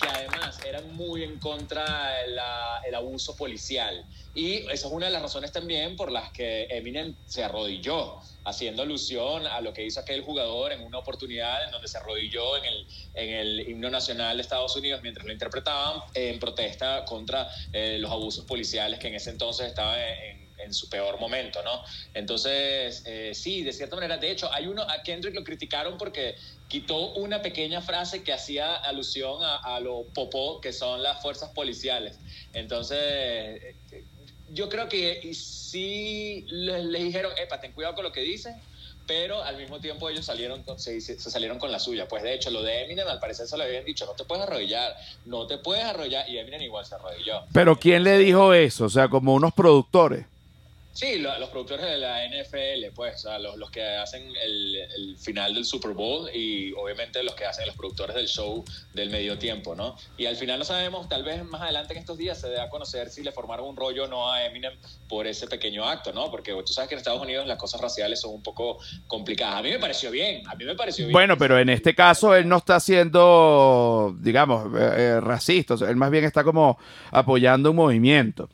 además 0.07 0.59
eran 0.65 0.93
muy 0.95 1.23
en 1.23 1.37
contra 1.39 1.83
del 2.25 2.39
el 2.87 2.95
abuso 2.95 3.35
policial. 3.35 4.05
Y 4.35 4.69
esa 4.69 4.87
es 4.87 4.93
una 4.93 5.05
de 5.05 5.13
las 5.13 5.21
razones 5.21 5.53
también 5.53 5.95
por 5.95 6.11
las 6.11 6.29
que 6.31 6.67
Eminem 6.69 7.15
se 7.25 7.41
arrodilló, 7.41 8.19
haciendo 8.43 8.83
alusión 8.83 9.47
a 9.47 9.61
lo 9.61 9.71
que 9.71 9.85
hizo 9.85 10.01
aquel 10.01 10.21
jugador 10.23 10.73
en 10.73 10.81
una 10.83 10.99
oportunidad 10.99 11.63
en 11.63 11.71
donde 11.71 11.87
se 11.87 11.97
arrodilló 11.97 12.57
en 12.57 12.65
el, 12.65 12.87
en 13.13 13.29
el 13.29 13.69
himno 13.69 13.89
nacional 13.89 14.35
de 14.35 14.41
Estados 14.41 14.75
Unidos 14.75 14.99
mientras 15.01 15.25
lo 15.25 15.31
interpretaban 15.31 16.01
en 16.13 16.37
protesta 16.37 17.05
contra 17.05 17.49
eh, 17.71 17.97
los 17.97 18.11
abusos 18.11 18.43
policiales 18.43 18.99
que 18.99 19.07
en 19.07 19.15
ese 19.15 19.29
entonces 19.29 19.67
estaban 19.67 19.99
en, 19.99 20.45
en 20.57 20.73
su 20.73 20.89
peor 20.89 21.19
momento, 21.19 21.61
¿no? 21.63 21.83
Entonces, 22.13 23.03
eh, 23.05 23.31
sí, 23.33 23.63
de 23.63 23.73
cierta 23.73 23.95
manera. 23.95 24.17
De 24.17 24.31
hecho, 24.31 24.51
hay 24.53 24.67
uno, 24.67 24.83
a 24.83 25.03
Kendrick 25.03 25.35
lo 25.35 25.43
criticaron 25.43 25.97
porque 25.97 26.35
quitó 26.67 27.13
una 27.13 27.41
pequeña 27.41 27.81
frase 27.81 28.23
que 28.23 28.33
hacía 28.33 28.75
alusión 28.75 29.43
a, 29.43 29.57
a 29.57 29.79
lo 29.79 30.05
popó, 30.13 30.61
que 30.61 30.73
son 30.73 31.03
las 31.03 31.21
fuerzas 31.21 31.51
policiales. 31.51 32.19
Entonces, 32.53 33.75
yo 34.55 34.69
creo 34.69 34.89
que 34.89 35.21
sí 35.33 36.45
les, 36.49 36.83
les 36.85 37.03
dijeron, 37.03 37.31
epa, 37.37 37.59
ten 37.61 37.71
cuidado 37.73 37.95
con 37.95 38.03
lo 38.03 38.11
que 38.11 38.21
dicen, 38.21 38.55
pero 39.07 39.43
al 39.43 39.57
mismo 39.57 39.79
tiempo 39.79 40.09
ellos 40.09 40.25
salieron 40.25 40.63
con- 40.63 40.79
se, 40.79 40.99
se 40.99 41.17
salieron 41.19 41.59
con 41.59 41.71
la 41.71 41.77
suya. 41.79 42.07
Pues 42.07 42.23
de 42.23 42.33
hecho, 42.33 42.49
lo 42.49 42.63
de 42.63 42.83
Eminem 42.85 43.07
al 43.07 43.19
parecer 43.19 43.45
se 43.47 43.55
lo 43.57 43.63
habían 43.63 43.85
dicho, 43.85 44.05
no 44.05 44.13
te 44.13 44.23
puedes 44.25 44.43
arrodillar, 44.45 44.95
no 45.25 45.45
te 45.45 45.57
puedes 45.59 45.83
arrodillar, 45.85 46.27
y 46.27 46.37
Eminem 46.39 46.61
igual 46.63 46.85
se 46.85 46.95
arrodilló. 46.95 47.41
Pero 47.53 47.77
¿quién 47.77 48.03
le 48.03 48.17
dijo 48.17 48.53
eso? 48.53 48.85
O 48.85 48.89
sea, 48.89 49.07
como 49.07 49.33
unos 49.35 49.53
productores. 49.53 50.25
Sí, 50.95 51.17
lo- 51.19 51.37
los 51.39 51.49
productores 51.49 51.85
de 51.85 51.97
la 51.97 52.23
NFL, 52.23 52.93
pues, 52.95 53.15
o 53.15 53.17
sea, 53.27 53.37
los, 53.37 53.69
que 53.69 53.83
hacen 53.83 54.31
el, 54.41 55.17
final 55.19 55.53
del 55.53 55.65
Super 55.65 55.91
Bowl 55.91 56.29
y 56.33 56.71
obviamente 56.71 57.21
los 57.21 57.35
que 57.35 57.43
hacen 57.45 57.65
los 57.67 57.75
productores 57.75 58.15
del 58.15 58.27
show 58.29 58.63
del 58.93 59.09
medio 59.09 59.37
tiempo, 59.37 59.75
¿no? 59.75 59.97
Y 60.17 60.25
al 60.25 60.37
final 60.37 60.57
no 60.57 60.63
sabemos, 60.63 61.09
tal 61.09 61.23
vez 61.23 61.43
más 61.43 61.61
adelante 61.63 61.93
en 61.93 61.99
estos 61.99 62.17
días 62.17 62.39
se 62.39 62.47
dé 62.47 62.61
a 62.61 62.69
conocer 62.69 63.09
si 63.09 63.23
le 63.23 63.33
formaron 63.33 63.67
un 63.67 63.75
rollo 63.75 64.05
o 64.05 64.07
no 64.07 64.31
a 64.31 64.45
Eminem 64.45 64.71
por 65.09 65.27
ese 65.27 65.47
pequeño 65.47 65.83
acto, 65.83 66.13
¿no? 66.13 66.31
Porque 66.31 66.53
tú 66.65 66.71
sabes 66.71 66.87
que 66.87 66.95
en 66.95 66.99
Estados 66.99 67.21
Unidos 67.21 67.45
las 67.45 67.57
cosas 67.57 67.81
raciales 67.81 68.21
son 68.21 68.33
un 68.33 68.41
poco 68.41 68.77
complicadas. 69.07 69.55
A 69.59 69.61
mí 69.63 69.71
me 69.71 69.79
pareció 69.79 70.11
bien, 70.11 70.47
a 70.47 70.55
mí 70.55 70.63
me 70.63 70.75
pareció 70.75 71.05
bien. 71.07 71.11
Bueno, 71.13 71.37
pero 71.37 71.59
en 71.59 71.67
este 71.67 71.93
caso 71.93 72.33
él 72.33 72.47
no 72.47 72.55
está 72.57 72.79
siendo, 72.79 74.15
digamos, 74.19 74.67
eh, 74.79 74.93
eh, 74.97 75.19
racista. 75.19 75.75
Él 75.87 75.97
más 75.97 76.09
bien 76.11 76.23
está 76.23 76.43
como 76.45 76.77
apoyando 77.11 77.71
un 77.71 77.75
movimiento. 77.75 78.49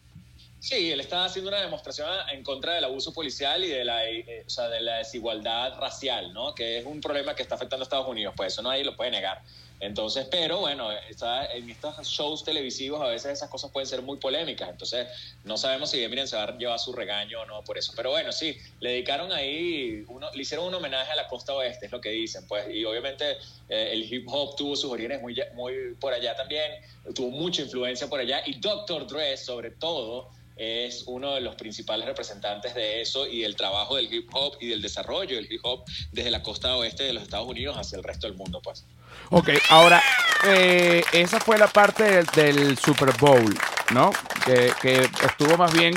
Sí, 0.61 0.91
él 0.91 0.99
está 0.99 1.25
haciendo 1.25 1.49
una 1.49 1.59
demostración 1.59 2.07
en 2.31 2.43
contra 2.43 2.75
del 2.75 2.83
abuso 2.83 3.11
policial 3.11 3.63
y 3.63 3.69
de 3.69 3.83
la, 3.83 4.07
eh, 4.07 4.43
o 4.45 4.49
sea, 4.49 4.69
de 4.69 4.79
la 4.79 4.97
desigualdad 4.97 5.73
racial, 5.79 6.31
¿no? 6.33 6.53
Que 6.53 6.77
es 6.77 6.85
un 6.85 7.01
problema 7.01 7.33
que 7.33 7.41
está 7.41 7.55
afectando 7.55 7.81
a 7.81 7.85
Estados 7.85 8.07
Unidos, 8.07 8.35
pues 8.37 8.53
eso 8.53 8.61
nadie 8.61 8.85
lo 8.85 8.95
puede 8.95 9.09
negar. 9.09 9.41
Entonces, 9.79 10.27
pero 10.29 10.59
bueno, 10.59 10.91
está, 11.09 11.51
en 11.51 11.67
estos 11.67 12.07
shows 12.07 12.43
televisivos 12.43 13.01
a 13.01 13.07
veces 13.07 13.31
esas 13.31 13.49
cosas 13.49 13.71
pueden 13.71 13.87
ser 13.87 14.03
muy 14.03 14.19
polémicas. 14.19 14.69
Entonces, 14.69 15.07
no 15.43 15.57
sabemos 15.57 15.89
si 15.89 16.03
Eminem 16.03 16.27
se 16.27 16.35
va 16.35 16.43
a 16.43 16.55
llevar 16.55 16.77
su 16.77 16.93
regaño 16.93 17.41
o 17.41 17.45
no 17.47 17.63
por 17.63 17.79
eso. 17.79 17.91
Pero 17.95 18.11
bueno, 18.11 18.31
sí, 18.31 18.55
le 18.81 18.91
dedicaron 18.91 19.31
ahí, 19.31 20.05
uno, 20.09 20.29
le 20.31 20.43
hicieron 20.43 20.67
un 20.67 20.75
homenaje 20.75 21.11
a 21.11 21.15
la 21.15 21.27
costa 21.27 21.55
oeste, 21.55 21.87
es 21.87 21.91
lo 21.91 21.99
que 21.99 22.09
dicen. 22.09 22.47
Pues, 22.47 22.69
y 22.71 22.85
obviamente 22.85 23.37
eh, 23.67 23.89
el 23.93 24.13
hip 24.13 24.27
hop 24.29 24.55
tuvo 24.55 24.75
sus 24.75 24.91
orígenes 24.91 25.19
muy, 25.23 25.35
muy 25.55 25.95
por 25.99 26.13
allá 26.13 26.35
también, 26.35 26.73
tuvo 27.15 27.31
mucha 27.31 27.63
influencia 27.63 28.07
por 28.07 28.19
allá. 28.19 28.43
Y 28.45 28.59
Dr. 28.59 29.07
Dre, 29.07 29.35
sobre 29.35 29.71
todo, 29.71 30.29
es 30.55 31.03
uno 31.07 31.35
de 31.35 31.41
los 31.41 31.55
principales 31.55 32.05
representantes 32.05 32.75
de 32.75 33.01
eso 33.01 33.27
y 33.27 33.41
del 33.41 33.55
trabajo 33.55 33.95
del 33.95 34.13
hip 34.13 34.29
hop 34.33 34.57
y 34.59 34.67
del 34.67 34.81
desarrollo 34.81 35.35
del 35.35 35.51
hip 35.51 35.61
hop 35.63 35.83
desde 36.11 36.31
la 36.31 36.43
costa 36.43 36.75
oeste 36.75 37.03
de 37.03 37.13
los 37.13 37.23
Estados 37.23 37.47
Unidos 37.47 37.77
hacia 37.77 37.97
el 37.97 38.03
resto 38.03 38.27
del 38.27 38.35
mundo, 38.35 38.61
pues. 38.61 38.85
Ok, 39.29 39.49
ahora, 39.69 40.01
eh, 40.47 41.03
esa 41.13 41.39
fue 41.39 41.57
la 41.57 41.67
parte 41.67 42.03
del, 42.03 42.25
del 42.27 42.77
Super 42.77 43.11
Bowl, 43.17 43.57
¿no? 43.93 44.11
Que, 44.45 44.71
que, 44.81 45.09
estuvo 45.25 45.57
más 45.57 45.73
bien, 45.73 45.93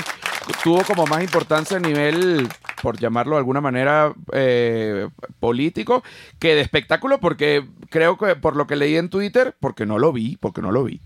tuvo 0.63 0.83
como 0.83 1.05
más 1.05 1.23
importancia 1.23 1.77
a 1.77 1.79
nivel, 1.79 2.47
por 2.81 2.99
llamarlo 2.99 3.35
de 3.35 3.39
alguna 3.39 3.61
manera, 3.61 4.13
eh, 4.33 5.09
político, 5.39 6.03
que 6.39 6.55
de 6.55 6.61
espectáculo, 6.61 7.19
porque 7.19 7.67
creo 7.89 8.17
que 8.17 8.35
por 8.35 8.55
lo 8.55 8.67
que 8.67 8.75
leí 8.75 8.95
en 8.95 9.09
Twitter, 9.09 9.55
porque 9.59 9.85
no 9.85 9.99
lo 9.99 10.11
vi, 10.11 10.37
porque 10.37 10.61
no 10.61 10.71
lo 10.71 10.83
vi, 10.83 11.01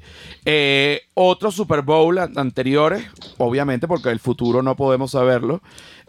eh, 0.45 1.03
otros 1.13 1.55
Super 1.55 1.81
Bowl 1.81 2.17
anteriores, 2.17 3.05
obviamente, 3.37 3.87
porque 3.87 4.09
el 4.09 4.19
futuro 4.19 4.61
no 4.61 4.75
podemos 4.75 5.11
saberlo, 5.11 5.61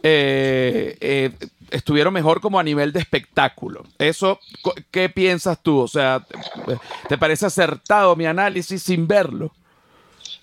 eh, 0.03 1.33
estuvieron 1.71 2.15
mejor 2.15 2.41
como 2.41 2.59
a 2.59 2.63
nivel 2.63 2.93
de 2.93 3.01
espectáculo. 3.01 3.85
Eso, 3.99 4.41
¿qué 4.91 5.09
piensas 5.09 5.63
tú? 5.63 5.79
O 5.79 5.89
sea, 5.89 6.25
¿te 7.09 7.19
parece 7.19 7.47
acertado 7.47 8.17
mi 8.17 8.27
análisis 8.27 8.83
sin 8.83 9.07
verlo? 9.07 9.53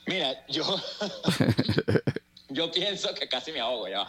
Mira, 0.05 0.29
yo... 0.47 0.63
Yo 2.49 2.71
pienso 2.71 3.13
que 3.13 3.27
casi 3.27 3.51
me 3.51 3.59
ahogo 3.59 3.89
ya. 3.89 4.07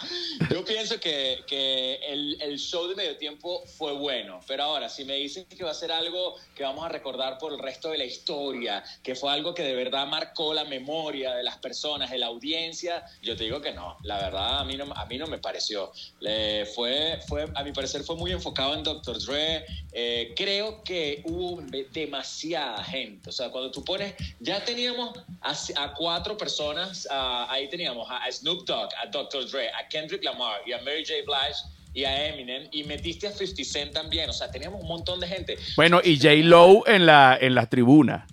Yo 0.51 0.65
pienso 0.65 1.01
que, 1.01 1.43
que 1.47 1.97
el, 2.07 2.41
el, 2.41 2.59
show 2.59 2.87
de 2.87 2.95
medio 2.95 3.17
tiempo 3.17 3.65
fue 3.67 3.93
bueno, 3.93 4.41
pero 4.47 4.63
ahora, 4.63 4.89
si 4.89 5.05
me 5.05 5.15
dicen 5.15 5.45
que 5.47 5.65
va 5.65 5.73
a 5.73 5.75
ser 5.75 5.91
algo 5.91 6.37
que 6.55 6.63
vamos 6.63 6.85
a 6.85 6.89
recordar 6.89 7.39
por 7.39 7.53
el 7.53 7.59
resto 7.59 7.91
de 7.91 7.99
la 7.99 8.05
historia, 8.05 8.85
que 9.03 9.17
fue 9.17 9.33
algo 9.33 9.55
que 9.55 9.65
de 9.65 9.75
verdad 9.75 10.07
marcó 10.07 10.55
la 10.55 10.65
memoria 10.65 11.35
de 11.35 11.43
las 11.43 11.59
personas, 11.59 12.11
de 12.11 12.19
la 12.19 12.27
audiencia, 12.27 13.05
yo 13.23 13.37
te 13.37 13.45
digo 13.45 13.61
que 13.61 13.73
no. 13.73 13.97
La 14.05 14.19
verdad, 14.19 14.61
a 14.61 14.65
mí 14.65 14.77
no, 14.77 14.85
a 14.95 15.07
mí 15.07 15.19
no 15.19 15.27
me 15.27 15.39
pareció. 15.39 15.91
Le 16.21 16.65
fue, 16.67 17.19
fue, 17.27 17.49
a 17.53 17.65
mi 17.65 17.73
parecer, 17.73 18.05
fue 18.05 18.15
muy 18.15 18.31
enfocado 18.31 18.75
en 18.75 18.85
Dr. 18.85 19.19
Dre. 19.19 19.67
Eh, 19.93 20.33
creo 20.37 20.85
que 20.85 21.23
hubo 21.25 21.61
demasiada 21.91 22.85
gente. 22.85 23.31
O 23.31 23.33
sea, 23.33 23.51
cuando 23.51 23.73
tú 23.73 23.85
pones, 23.85 24.15
ya 24.39 24.65
teníamos 24.65 25.19
a, 25.41 25.57
a 25.77 25.95
cuatro 25.95 26.37
personas, 26.37 27.09
a, 27.11 27.51
ahí 27.51 27.69
teníamos 27.69 28.09
a 28.09 28.28
a 28.29 28.33
Snoop 28.33 28.67
Dogg, 28.67 28.91
a 29.03 29.07
Dr. 29.07 29.49
Dre, 29.51 29.69
a 29.69 29.89
Kendrick 29.89 30.23
Lamar 30.23 30.61
y 30.67 30.73
a 30.73 30.79
Mary 30.83 31.05
J. 31.05 31.15
Blige 31.27 31.61
y 31.95 32.05
a 32.05 32.29
Eminem 32.29 32.69
y 32.71 32.85
metiste 32.85 33.27
a 33.27 33.33
50 33.33 33.65
Cent 33.65 33.93
también, 33.93 34.29
o 34.29 34.33
sea, 34.33 34.51
teníamos 34.51 34.81
un 34.83 34.89
montón 34.89 35.21
de 35.21 35.27
gente. 35.27 35.57
Bueno, 35.77 36.01
y 36.05 36.17
J. 36.17 36.35
Lowe 36.45 36.85
en 36.87 37.07
la, 37.07 37.39
en 37.41 37.55
la 37.55 37.67
tribuna. 37.67 38.27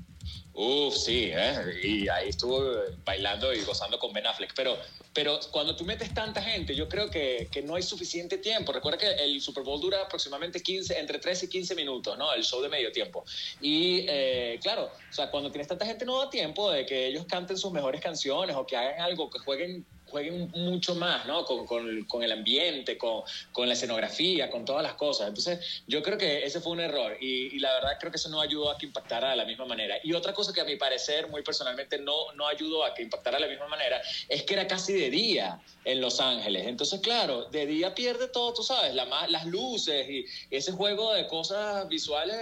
Uf, 0.57 0.95
sí, 0.95 1.31
¿eh? 1.33 1.81
y 1.83 2.07
ahí 2.07 2.29
estuvo 2.29 2.63
bailando 3.03 3.53
y 3.53 3.61
gozando 3.63 3.99
con 3.99 4.13
Ben 4.13 4.25
Affleck. 4.25 4.53
Pero, 4.55 4.77
pero 5.13 5.37
cuando 5.51 5.75
tú 5.75 5.83
metes 5.83 6.13
tanta 6.13 6.41
gente, 6.41 6.73
yo 6.73 6.87
creo 6.87 7.09
que, 7.09 7.49
que, 7.51 7.61
no 7.61 7.75
hay 7.75 7.83
suficiente 7.83 8.37
tiempo. 8.37 8.71
Recuerda 8.71 8.97
que 8.97 9.11
el 9.21 9.41
Super 9.41 9.65
Bowl 9.65 9.81
dura 9.81 10.03
aproximadamente 10.03 10.61
15, 10.61 10.97
entre 10.97 11.19
13 11.19 11.47
y 11.47 11.49
15 11.49 11.75
minutos, 11.75 12.17
¿no? 12.17 12.33
El 12.33 12.45
show 12.45 12.61
de 12.61 12.69
medio 12.69 12.89
tiempo. 12.93 13.25
Y 13.59 14.05
eh, 14.07 14.57
claro, 14.61 14.85
o 14.85 15.13
sea, 15.13 15.29
cuando 15.29 15.51
tienes 15.51 15.67
tanta 15.67 15.85
gente 15.85 16.05
no 16.05 16.19
da 16.19 16.29
tiempo 16.29 16.71
de 16.71 16.85
que 16.85 17.07
ellos 17.07 17.25
canten 17.25 17.57
sus 17.57 17.73
mejores 17.73 17.99
canciones 17.99 18.55
o 18.55 18.65
que 18.65 18.77
hagan 18.77 19.01
algo, 19.01 19.29
que 19.29 19.39
jueguen 19.39 19.85
jueguen 20.07 20.51
mucho 20.55 20.95
más, 20.95 21.25
¿no? 21.25 21.45
Con, 21.45 21.65
con, 21.65 22.03
con 22.05 22.23
el 22.23 22.31
ambiente, 22.31 22.97
con, 22.97 23.23
con, 23.51 23.67
la 23.67 23.73
escenografía, 23.73 24.49
con 24.49 24.65
todas 24.65 24.83
las 24.83 24.93
cosas. 24.93 25.27
Entonces, 25.27 25.83
yo 25.87 26.01
creo 26.03 26.17
que 26.17 26.45
ese 26.45 26.61
fue 26.61 26.73
un 26.73 26.79
error 26.79 27.17
y, 27.19 27.55
y, 27.55 27.59
la 27.59 27.73
verdad 27.73 27.97
creo 27.99 28.11
que 28.11 28.17
eso 28.17 28.29
no 28.29 28.41
ayudó 28.41 28.71
a 28.71 28.77
que 28.77 28.85
impactara 28.85 29.31
de 29.31 29.35
la 29.35 29.45
misma 29.45 29.65
manera. 29.65 29.95
Y 30.03 30.13
otra 30.13 30.33
cosa 30.33 30.53
que 30.53 30.61
a 30.61 30.65
mi 30.65 30.75
parecer, 30.75 31.27
muy 31.29 31.41
personalmente, 31.41 31.97
no, 31.97 32.31
no 32.35 32.47
ayudó 32.47 32.85
a 32.85 32.93
que 32.93 33.03
impactara 33.03 33.37
de 33.37 33.45
la 33.45 33.49
misma 33.49 33.67
manera, 33.67 34.01
es 34.29 34.43
que 34.43 34.53
era 34.53 34.67
casi 34.67 34.93
de 34.93 35.09
día 35.09 35.59
en 35.83 36.01
Los 36.01 36.19
Ángeles. 36.19 36.67
Entonces, 36.67 36.99
claro, 37.01 37.45
de 37.45 37.65
día 37.65 37.93
pierde 37.93 38.27
todo, 38.27 38.53
tú 38.53 38.63
sabes, 38.63 38.93
la, 38.93 39.05
las 39.27 39.45
luces 39.45 40.09
y 40.09 40.25
ese 40.49 40.71
juego 40.71 41.13
de 41.13 41.27
cosas 41.27 41.87
visuales 41.89 42.35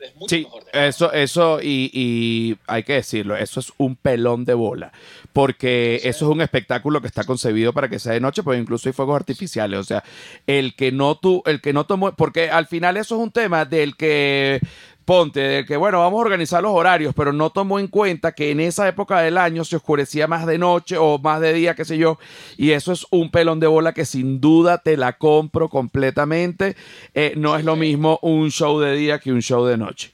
es 0.00 0.14
mucho 0.16 0.34
sí, 0.34 0.42
mejor. 0.44 0.64
Eso, 0.72 1.12
eso, 1.12 1.60
y, 1.60 1.90
y 1.92 2.56
hay 2.66 2.82
que 2.82 2.94
decirlo, 2.94 3.36
eso 3.36 3.60
es 3.60 3.72
un 3.78 3.96
pelón 3.96 4.44
de 4.44 4.54
bola, 4.54 4.92
porque 5.32 5.98
sí. 6.00 6.08
eso 6.08 6.26
es 6.26 6.30
un 6.30 6.40
espectáculo 6.40 7.01
que 7.02 7.08
está 7.08 7.24
concebido 7.24 7.72
para 7.72 7.88
que 7.88 7.98
sea 7.98 8.12
de 8.12 8.20
noche, 8.20 8.42
pero 8.42 8.56
incluso 8.56 8.88
hay 8.88 8.92
fuegos 8.94 9.16
artificiales. 9.16 9.78
O 9.78 9.84
sea, 9.84 10.02
el 10.46 10.74
que 10.74 10.92
no 10.92 11.16
tú, 11.16 11.42
el 11.44 11.60
que 11.60 11.72
no 11.72 11.84
tomó, 11.84 12.12
porque 12.12 12.50
al 12.50 12.66
final 12.66 12.96
eso 12.96 13.16
es 13.16 13.20
un 13.20 13.30
tema 13.30 13.64
del 13.64 13.96
que 13.96 14.60
ponte, 15.04 15.40
de 15.40 15.64
que 15.64 15.76
bueno, 15.76 15.98
vamos 15.98 16.18
a 16.18 16.22
organizar 16.22 16.62
los 16.62 16.72
horarios, 16.72 17.14
pero 17.14 17.32
no 17.32 17.50
tomó 17.50 17.78
en 17.78 17.88
cuenta 17.88 18.32
que 18.32 18.50
en 18.50 18.60
esa 18.60 18.88
época 18.88 19.20
del 19.20 19.38
año 19.38 19.64
se 19.64 19.76
oscurecía 19.76 20.26
más 20.26 20.46
de 20.46 20.58
noche 20.58 20.96
o 20.96 21.18
más 21.18 21.40
de 21.40 21.52
día, 21.52 21.74
qué 21.74 21.84
sé 21.84 21.98
yo, 21.98 22.18
y 22.56 22.70
eso 22.70 22.92
es 22.92 23.06
un 23.10 23.30
pelón 23.30 23.60
de 23.60 23.66
bola 23.66 23.92
que 23.92 24.04
sin 24.04 24.40
duda 24.40 24.78
te 24.78 24.96
la 24.96 25.14
compro 25.14 25.68
completamente. 25.68 26.76
Eh, 27.14 27.34
no 27.36 27.56
es 27.56 27.64
lo 27.64 27.76
mismo 27.76 28.18
un 28.22 28.50
show 28.50 28.78
de 28.80 28.94
día 28.94 29.18
que 29.18 29.32
un 29.32 29.42
show 29.42 29.64
de 29.64 29.76
noche. 29.76 30.12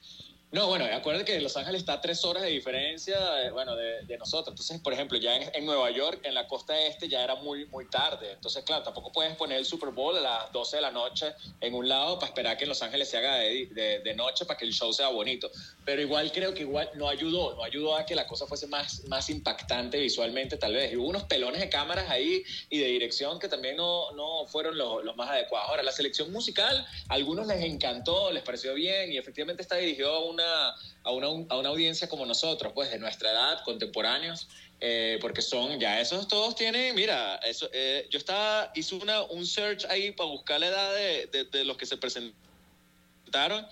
No, 0.51 0.67
bueno, 0.67 0.87
acuérdate 0.87 1.31
que 1.31 1.41
Los 1.43 1.59
Ángeles 1.59 1.83
está 1.83 1.95
a 1.95 2.01
tres 2.01 2.25
horas 2.25 2.43
de 2.43 2.49
diferencia, 2.49 3.19
bueno, 3.53 3.77
de, 3.77 4.17
nosotros. 4.17 4.55
Entonces, 4.55 4.81
por 4.81 4.95
ejemplo, 4.95 5.19
ya 5.19 5.37
en, 5.37 5.67
Nueva 5.67 5.91
York, 5.91 6.21
en 6.25 6.33
la 6.33 6.49
costa 6.49 6.81
este, 6.81 7.07
ya 7.07 7.23
era 7.23 7.35
muy, 7.35 7.67
muy 7.67 7.87
tarde. 7.91 8.33
Entonces, 8.33 8.65
claro, 8.65 8.83
tampoco 8.83 9.13
puedes 9.13 9.37
poner 9.37 9.59
el 9.59 9.67
Super 9.67 9.91
Bowl 9.91 10.17
a 10.17 10.21
las 10.21 10.53
12 10.53 10.77
de 10.77 10.83
la 10.83 10.91
noche 10.91 11.35
en 11.61 11.75
un 11.75 11.87
lado 11.87 12.19
para 12.19 12.31
esperar 12.31 12.57
que 12.57 12.65
Los 12.65 12.83
Ángeles 12.83 13.11
se 13.11 13.19
haga 13.19 13.37
de, 13.37 13.67
de, 13.67 13.99
de, 13.99 14.15
noche 14.15 14.47
para 14.47 14.59
que 14.59 14.65
el 14.65 14.73
show 14.73 14.91
sea 14.91 15.09
bonito. 15.09 15.51
Pero 15.85 16.01
igual 16.01 16.33
creo 16.33 16.55
que 16.55 16.63
igual 16.63 16.91
no 16.95 17.11
ayudó, 17.11 17.55
no 17.55 17.63
ayudó 17.63 17.95
a 17.95 18.07
que 18.07 18.15
la 18.15 18.27
cosa 18.27 18.47
fuese 18.47 18.67
más, 18.67 19.05
más 19.05 19.29
impactante 19.29 19.99
visualmente, 19.99 20.57
tal 20.57 20.73
vez. 20.73 20.91
Y 20.91 20.97
hubo 20.97 21.09
unos 21.09 21.25
pelones 21.25 21.61
de 21.61 21.69
cámaras 21.69 22.09
ahí 22.09 22.43
y 22.71 22.79
de 22.79 22.87
dirección 22.87 23.39
que 23.39 23.49
también 23.49 23.77
no, 23.77 24.13
no 24.13 24.47
fueron 24.47 24.79
los, 24.79 25.05
los 25.05 25.15
más 25.15 25.29
adecuados. 25.29 25.69
Ahora, 25.69 25.83
la 25.83 25.93
selección 25.93 26.33
musical, 26.33 26.87
a 27.09 27.15
algunos 27.15 27.47
les 27.47 27.63
encantó, 27.63 28.33
les 28.33 28.43
pareció 28.43 28.73
bien 28.73 29.13
y 29.13 29.19
efectivamente 29.19 29.63
está 29.63 29.77
dirigido 29.77 30.15
a 30.15 30.38
una 30.39 30.75
a 31.05 31.11
una, 31.11 31.27
a 31.49 31.57
una 31.57 31.69
audiencia 31.71 32.09
como 32.09 32.27
nosotros, 32.27 32.73
pues 32.75 32.91
de 32.91 32.99
nuestra 32.99 33.31
edad, 33.31 33.63
contemporáneos, 33.65 34.49
eh, 34.81 35.19
porque 35.21 35.43
son, 35.43 35.81
ya 35.81 36.01
esos 36.01 36.29
todos 36.29 36.55
tienen, 36.55 36.95
mira, 36.95 37.37
eso, 37.37 37.69
eh, 37.73 38.07
yo 38.11 38.19
estaba, 38.19 38.71
hice 38.75 38.95
una, 38.95 39.23
un 39.23 39.47
search 39.47 39.85
ahí 39.87 40.13
para 40.13 40.29
buscar 40.29 40.61
la 40.61 40.67
edad 40.67 40.95
de, 40.95 41.27
de, 41.27 41.45
de 41.45 41.65
los 41.65 41.77
que 41.77 41.87
se 41.87 41.97
presentaron. 41.97 43.67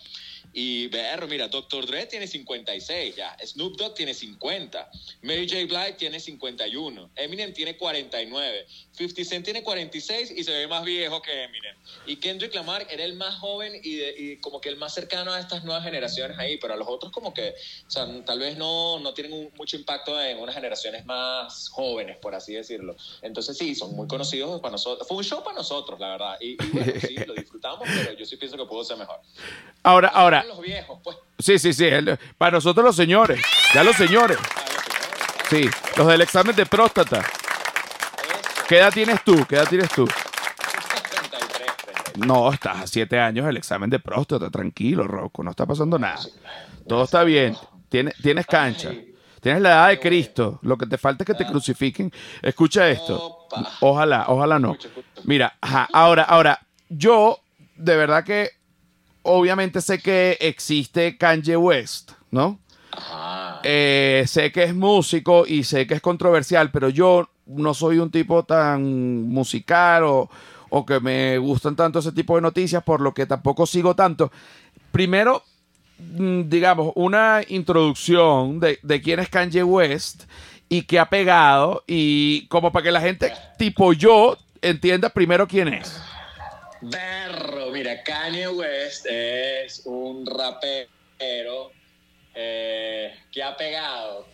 Y 0.58 0.88
ver, 0.88 1.28
mira, 1.28 1.48
Dr. 1.48 1.84
Dre 1.84 2.06
tiene 2.06 2.26
56 2.26 3.14
ya, 3.14 3.36
Snoop 3.44 3.76
Dogg 3.76 3.92
tiene 3.92 4.14
50, 4.14 4.90
Mary 5.20 5.46
J. 5.46 5.66
Blige 5.66 5.98
tiene 5.98 6.18
51, 6.18 7.10
Eminem 7.14 7.52
tiene 7.52 7.76
49, 7.76 8.66
50 8.92 9.24
Cent 9.26 9.44
tiene 9.44 9.62
46 9.62 10.32
y 10.34 10.42
se 10.44 10.52
ve 10.52 10.66
más 10.66 10.82
viejo 10.82 11.20
que 11.20 11.42
Eminem. 11.42 11.76
Y 12.06 12.16
Kendrick 12.16 12.54
Lamar 12.54 12.86
era 12.88 13.04
el 13.04 13.16
más 13.16 13.34
joven 13.34 13.78
y, 13.84 13.96
de, 13.96 14.14
y 14.16 14.36
como 14.38 14.58
que 14.62 14.70
el 14.70 14.78
más 14.78 14.94
cercano 14.94 15.30
a 15.30 15.40
estas 15.40 15.62
nuevas 15.62 15.84
generaciones 15.84 16.38
ahí, 16.38 16.56
pero 16.56 16.72
a 16.72 16.78
los 16.78 16.88
otros 16.88 17.12
como 17.12 17.34
que, 17.34 17.50
o 17.86 17.90
sea, 17.90 18.08
tal 18.24 18.38
vez 18.38 18.56
no, 18.56 18.98
no 18.98 19.12
tienen 19.12 19.52
mucho 19.58 19.76
impacto 19.76 20.18
en 20.18 20.38
unas 20.38 20.54
generaciones 20.54 21.04
más 21.04 21.68
jóvenes, 21.68 22.16
por 22.16 22.34
así 22.34 22.54
decirlo. 22.54 22.96
Entonces 23.20 23.58
sí, 23.58 23.74
son 23.74 23.94
muy 23.94 24.08
conocidos 24.08 24.58
para 24.62 24.72
nosotros. 24.72 25.06
Fue 25.06 25.18
un 25.18 25.24
show 25.24 25.44
para 25.44 25.56
nosotros, 25.56 26.00
la 26.00 26.12
verdad. 26.12 26.38
Y, 26.40 26.52
y 26.52 26.68
bueno, 26.72 26.94
sí, 26.98 27.14
lo 27.26 27.34
disfrutamos, 27.34 27.86
pero 27.94 28.14
yo 28.14 28.24
sí 28.24 28.38
pienso 28.38 28.56
que 28.56 28.64
pudo 28.64 28.82
ser 28.84 28.96
mejor. 28.96 29.20
Ahora, 29.82 30.08
ahora. 30.08 30.45
Los 30.46 30.60
viejos, 30.60 31.00
pues. 31.02 31.16
Sí, 31.38 31.58
sí, 31.58 31.72
sí. 31.72 31.86
El, 31.86 32.18
para 32.38 32.52
nosotros 32.52 32.84
los 32.84 32.96
señores. 32.96 33.40
Ya 33.74 33.82
los 33.82 33.96
señores. 33.96 34.38
Sí, 35.50 35.68
los 35.96 36.06
del 36.06 36.20
examen 36.20 36.54
de 36.54 36.66
próstata. 36.66 37.24
¿Qué 38.68 38.78
edad 38.78 38.92
tienes 38.92 39.22
tú? 39.22 39.44
¿Qué 39.48 39.56
edad 39.56 39.68
tienes 39.68 39.88
tú? 39.90 40.06
33, 40.06 41.30
33. 41.30 42.26
No, 42.26 42.52
estás 42.52 42.82
a 42.82 42.86
siete 42.86 43.18
años 43.18 43.46
el 43.46 43.56
examen 43.56 43.90
de 43.90 43.98
próstata. 43.98 44.50
Tranquilo, 44.50 45.04
Rocco. 45.04 45.42
No 45.42 45.50
está 45.50 45.66
pasando 45.66 45.98
nada. 45.98 46.18
Todo 46.88 47.04
está 47.04 47.22
bien. 47.24 47.56
Tienes, 47.88 48.14
tienes 48.22 48.46
cancha. 48.46 48.92
Tienes 49.40 49.62
la 49.62 49.68
edad 49.70 49.88
de 49.88 50.00
Cristo. 50.00 50.58
Lo 50.62 50.76
que 50.76 50.86
te 50.86 50.98
falta 50.98 51.22
es 51.22 51.26
que 51.26 51.34
te 51.34 51.46
crucifiquen. 51.46 52.12
Escucha 52.42 52.88
esto. 52.88 53.46
Ojalá, 53.80 54.24
ojalá 54.28 54.58
no. 54.58 54.76
Mira, 55.24 55.56
ajá, 55.60 55.88
ahora, 55.92 56.24
ahora, 56.24 56.60
yo 56.88 57.38
de 57.76 57.96
verdad 57.96 58.24
que 58.24 58.50
obviamente 59.26 59.80
sé 59.80 59.98
que 59.98 60.38
existe 60.40 61.16
Kanye 61.16 61.56
West, 61.56 62.12
¿no? 62.30 62.58
Eh, 63.62 64.24
sé 64.26 64.52
que 64.52 64.64
es 64.64 64.74
músico 64.74 65.44
y 65.46 65.64
sé 65.64 65.86
que 65.86 65.94
es 65.94 66.00
controversial, 66.00 66.70
pero 66.70 66.88
yo 66.88 67.28
no 67.46 67.74
soy 67.74 67.98
un 67.98 68.10
tipo 68.10 68.44
tan 68.44 69.28
musical 69.28 70.04
o, 70.04 70.30
o, 70.70 70.86
que 70.86 71.00
me 71.00 71.38
gustan 71.38 71.76
tanto 71.76 71.98
ese 71.98 72.12
tipo 72.12 72.36
de 72.36 72.42
noticias, 72.42 72.82
por 72.82 73.00
lo 73.00 73.12
que 73.12 73.26
tampoco 73.26 73.66
sigo 73.66 73.94
tanto. 73.94 74.30
Primero, 74.92 75.42
mm, 75.98 76.42
digamos, 76.48 76.92
una 76.94 77.42
introducción 77.48 78.60
de, 78.60 78.78
de 78.82 79.02
quién 79.02 79.20
es 79.20 79.28
Kanye 79.28 79.62
West 79.62 80.24
y 80.68 80.82
qué 80.82 80.98
ha 80.98 81.08
pegado 81.08 81.84
y 81.86 82.46
como 82.48 82.72
para 82.72 82.84
que 82.84 82.92
la 82.92 83.00
gente 83.00 83.32
tipo 83.58 83.92
yo 83.92 84.36
entienda 84.62 85.10
primero 85.10 85.46
quién 85.46 85.68
es. 85.68 86.00
Berro, 86.80 87.70
mira, 87.70 88.02
Kanye 88.02 88.48
West 88.48 89.06
es 89.06 89.82
un 89.84 90.26
rapero 90.26 91.72
eh, 92.34 93.14
que 93.32 93.42
ha 93.42 93.56
pegado. 93.56 94.26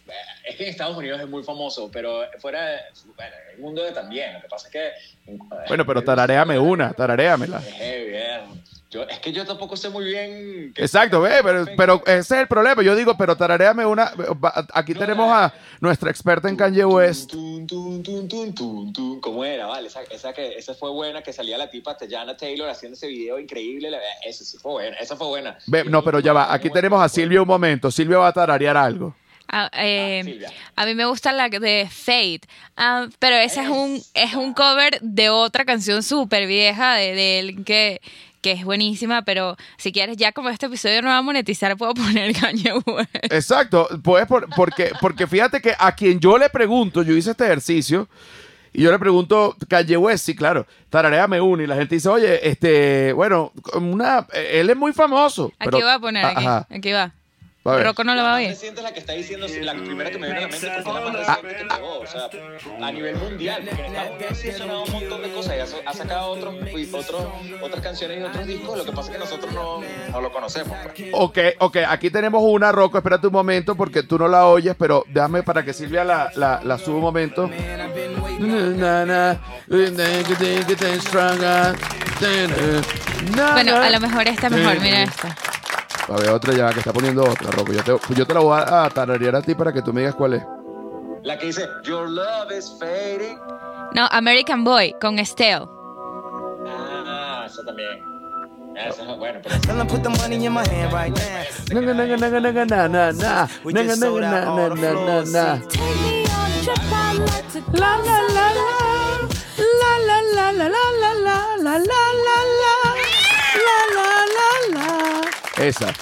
Es 0.45 0.57
que 0.57 0.65
en 0.65 0.71
Estados 0.71 0.97
Unidos 0.97 1.21
es 1.21 1.29
muy 1.29 1.45
famoso, 1.45 1.89
pero 1.93 2.25
fuera 2.39 2.67
de. 2.67 2.79
Bueno, 3.15 3.37
en 3.45 3.55
el 3.55 3.59
mundo 3.61 3.93
también. 3.93 4.35
Lo 4.35 4.43
que 4.43 4.49
pasa 4.49 4.69
es 4.69 4.73
que. 4.73 5.39
Bueno, 5.69 5.87
pero 5.87 6.03
tararéame 6.03 6.59
una, 6.59 6.93
tararéamela. 6.93 7.59
Es 7.59 7.75
heavy, 7.75 8.11
bien. 8.11 8.65
Yo, 8.93 9.05
es 9.09 9.21
que 9.21 9.33
yo 9.33 9.47
tampoco 9.47 9.75
sé 9.75 9.89
muy 9.89 10.05
bien. 10.05 10.73
qué- 10.75 10.83
Exacto, 10.83 11.23
ve, 11.23 11.41
pero, 11.43 11.65
pero 11.79 12.03
ese 12.05 12.19
es 12.21 12.31
el 12.43 12.47
problema. 12.47 12.83
Yo 12.83 12.95
digo, 12.95 13.17
pero 13.17 13.35
tararéame 13.37 13.87
una. 13.87 14.13
Aquí 14.75 14.93
tenemos 14.93 15.33
a 15.33 15.51
nuestra 15.81 16.11
experta 16.11 16.49
en 16.51 16.57
Kanye 16.57 16.85
West. 16.85 17.31
Tun, 17.31 17.67
tun, 17.67 18.03
tun, 18.03 18.29
tun, 18.29 18.55
tun, 18.55 18.93
tun. 18.93 19.21
¿Cómo 19.23 19.45
era? 19.47 19.65
Vale, 19.67 19.89
esa, 19.89 20.03
esa, 20.03 20.35
que, 20.35 20.59
esa 20.59 20.75
fue 20.75 20.91
buena, 20.91 21.23
que 21.23 21.33
salía 21.33 21.57
la 21.57 21.71
tipa 21.71 21.97
Teyana 21.97 22.37
Taylor 22.37 22.69
haciendo 22.69 22.95
ese 22.95 23.07
video 23.07 23.39
increíble. 23.39 23.91
Esa 24.27 24.45
sí 24.45 24.59
fue 24.59 24.73
buena, 24.73 24.97
esa 24.99 25.17
fue 25.17 25.27
buena. 25.27 25.57
Ve, 25.69 25.85
no, 25.85 26.05
pero 26.05 26.21
ya 26.21 26.35
va. 26.35 26.53
Aquí 26.53 26.69
tenemos 26.69 27.03
a 27.03 27.09
Silvia 27.09 27.41
un 27.41 27.49
momento. 27.49 27.91
Silvia 27.91 28.19
va 28.19 28.29
a 28.29 28.33
tararear 28.35 28.77
algo. 28.77 29.17
Ah, 29.49 29.71
eh, 29.75 30.21
Ah, 30.21 30.25
Silvia. 30.25 30.51
a 30.77 30.87
mí 30.87 30.95
me 30.95 31.05
gusta 31.07 31.33
la 31.33 31.49
de 31.49 31.89
Fate, 31.91 32.43
ah, 32.77 33.07
pero 33.19 33.37
ese 33.37 33.61
es 33.63 33.69
un, 33.69 34.03
es 34.15 34.35
un 34.35 34.55
cover 34.55 34.99
de 35.03 35.29
otra 35.31 35.65
canción 35.67 36.03
súper 36.03 36.47
vieja 36.47 36.95
de, 36.95 37.15
de 37.15 37.39
él 37.39 37.65
que, 37.65 38.01
que 38.43 38.53
es 38.53 38.65
buenísima, 38.65 39.23
pero 39.23 39.57
si 39.79 39.93
quieres, 39.93 40.17
ya 40.19 40.33
como 40.33 40.51
este 40.51 40.67
episodio 40.67 41.01
no 41.01 41.09
va 41.09 41.19
a 41.19 41.23
monetizar, 41.23 41.75
puedo 41.79 41.95
poner 41.95 42.33
Kanye 42.39 42.73
West. 42.85 43.15
Exacto, 43.23 43.89
pues 44.03 44.27
por- 44.27 44.49
porque, 44.55 44.91
porque 45.01 45.27
fíjate 45.27 45.61
que 45.63 45.75
a 45.79 45.95
quien 45.95 46.21
yo 46.21 46.37
le 46.37 46.51
pregunto, 46.51 47.03
yo 47.03 47.15
hice 47.17 47.31
este 47.31 47.45
ejercicio 47.45 48.09
y 48.75 48.83
yo 48.83 48.91
le 48.91 48.99
pregunto, 48.99 49.55
Kanye 49.69 49.97
West, 49.97 50.25
sí, 50.27 50.35
claro, 50.35 50.67
tarareame 50.91 51.41
uno 51.41 51.63
y 51.63 51.67
la 51.67 51.77
gente 51.77 51.95
dice, 51.95 52.09
oye, 52.09 52.49
este, 52.49 53.13
bueno, 53.13 53.53
una, 53.75 54.27
él 54.33 54.69
es 54.71 54.77
muy 54.77 54.93
famoso. 54.93 55.53
Aquí 55.59 55.71
pero- 55.73 55.87
va 55.87 55.95
a 55.95 56.01
poner, 56.01 56.25
aquí, 56.25 56.45
Ajá, 56.45 56.67
aquí 56.71 56.93
va. 56.93 57.13
A 57.65 57.77
ver. 57.77 57.87
Rocco 57.87 58.03
no 58.05 58.13
lo 58.15 58.17
La 58.17 58.23
va 58.25 58.29
a 58.31 58.33
más 58.33 58.41
oír. 58.41 58.49
reciente 58.51 58.81
es 58.81 58.85
la 58.85 58.93
que 58.93 59.01
está 59.01 59.13
diciendo, 59.13 59.47
la 59.61 59.73
primera 59.75 60.11
que 60.11 60.19
me 60.19 60.27
viene 60.27 60.39
a 60.41 60.43
la 60.43 60.49
mente 60.49 60.67
porque 60.67 60.79
es 60.81 60.95
la 60.95 61.01
más 61.01 61.15
reciente 61.15 61.57
que 61.57 61.65
pegó, 61.77 61.99
o 62.01 62.07
sea, 62.07 62.87
a 62.87 62.93
nivel 62.93 63.17
mundial, 63.17 63.63
porque 63.65 63.81
en 63.83 63.87
Estados 63.95 64.11
Unidos 64.17 64.39
sí 64.39 64.49
ha 64.51 64.59
sonado 64.59 64.83
un 64.85 64.93
montón 64.93 65.23
de 65.23 65.33
cosas 65.33 65.55
y 65.57 65.61
ha, 65.61 65.91
ha 65.91 65.95
sacado 65.95 66.27
otros, 66.31 66.55
y 66.73 66.95
otros, 66.95 67.27
otras 67.63 67.81
canciones 67.83 68.21
y 68.21 68.23
otros 68.25 68.47
discos, 68.47 68.79
lo 68.79 68.85
que 68.85 68.93
pasa 68.93 69.11
es 69.11 69.17
que 69.17 69.19
nosotros 69.19 69.53
no, 69.53 69.81
no 70.11 70.21
lo 70.21 70.33
conocemos. 70.33 70.77
pues. 70.95 71.09
Ok, 71.13 71.39
ok, 71.61 71.77
aquí 71.89 72.11
tenemos 72.11 72.43
una, 72.45 72.73
Rocco, 72.73 72.99
espérate 72.99 73.27
un 73.29 73.33
momento 73.33 73.77
porque 73.77 74.03
tú 74.03 74.19
no 74.19 74.27
la 74.29 74.47
oyes, 74.47 74.75
pero 74.79 75.05
déjame 75.09 75.43
para 75.43 75.65
que 75.65 75.73
Silvia 75.73 76.03
la, 76.05 76.31
la, 76.35 76.61
la 76.65 76.79
suba 76.79 76.97
un 76.97 77.03
momento. 77.03 77.49
Bueno, 83.53 83.77
a 83.77 83.91
lo 83.91 84.01
mejor 84.01 84.29
esta 84.29 84.47
es 84.49 84.53
mejor, 84.53 84.81
mira 84.81 85.03
esta. 85.05 85.37
A 86.09 86.17
ver, 86.17 86.31
otra 86.31 86.55
ya 86.55 86.73
que 86.73 86.81
está 86.81 86.93
poniendo 86.93 87.23
otra, 87.23 87.51
Rocco. 87.51 87.73
Yo 87.73 87.83
te, 87.83 88.15
yo 88.15 88.27
te 88.27 88.35
la 88.35 88.41
voy 88.41 88.61
a, 88.61 88.89
tararear 88.91 89.37
a 89.37 89.43
ti 89.43 89.55
para 89.55 89.73
que 89.73 89.83
tú 89.83 89.93
me 89.93 90.01
digas 90.01 90.15
cuál 90.15 90.35
es. 90.35 90.43
La 91.23 91.39
que 91.39 91.47
dice, 91.47 91.69
Your 91.85 92.09
love 92.09 92.51
is 92.51 92.75
fading. 92.79 93.39
No, 93.95 94.09
American 94.11 94.65
Boy 94.65 94.95
con 95.01 95.19
Estelle. 95.19 95.67
Ah, 96.67 97.45
esa 97.47 97.65
también. 97.65 98.13
Esa 98.75 99.03
es 99.03 99.19
bueno, 99.19 99.41
pero 99.43 99.55
Esa. 115.63 115.93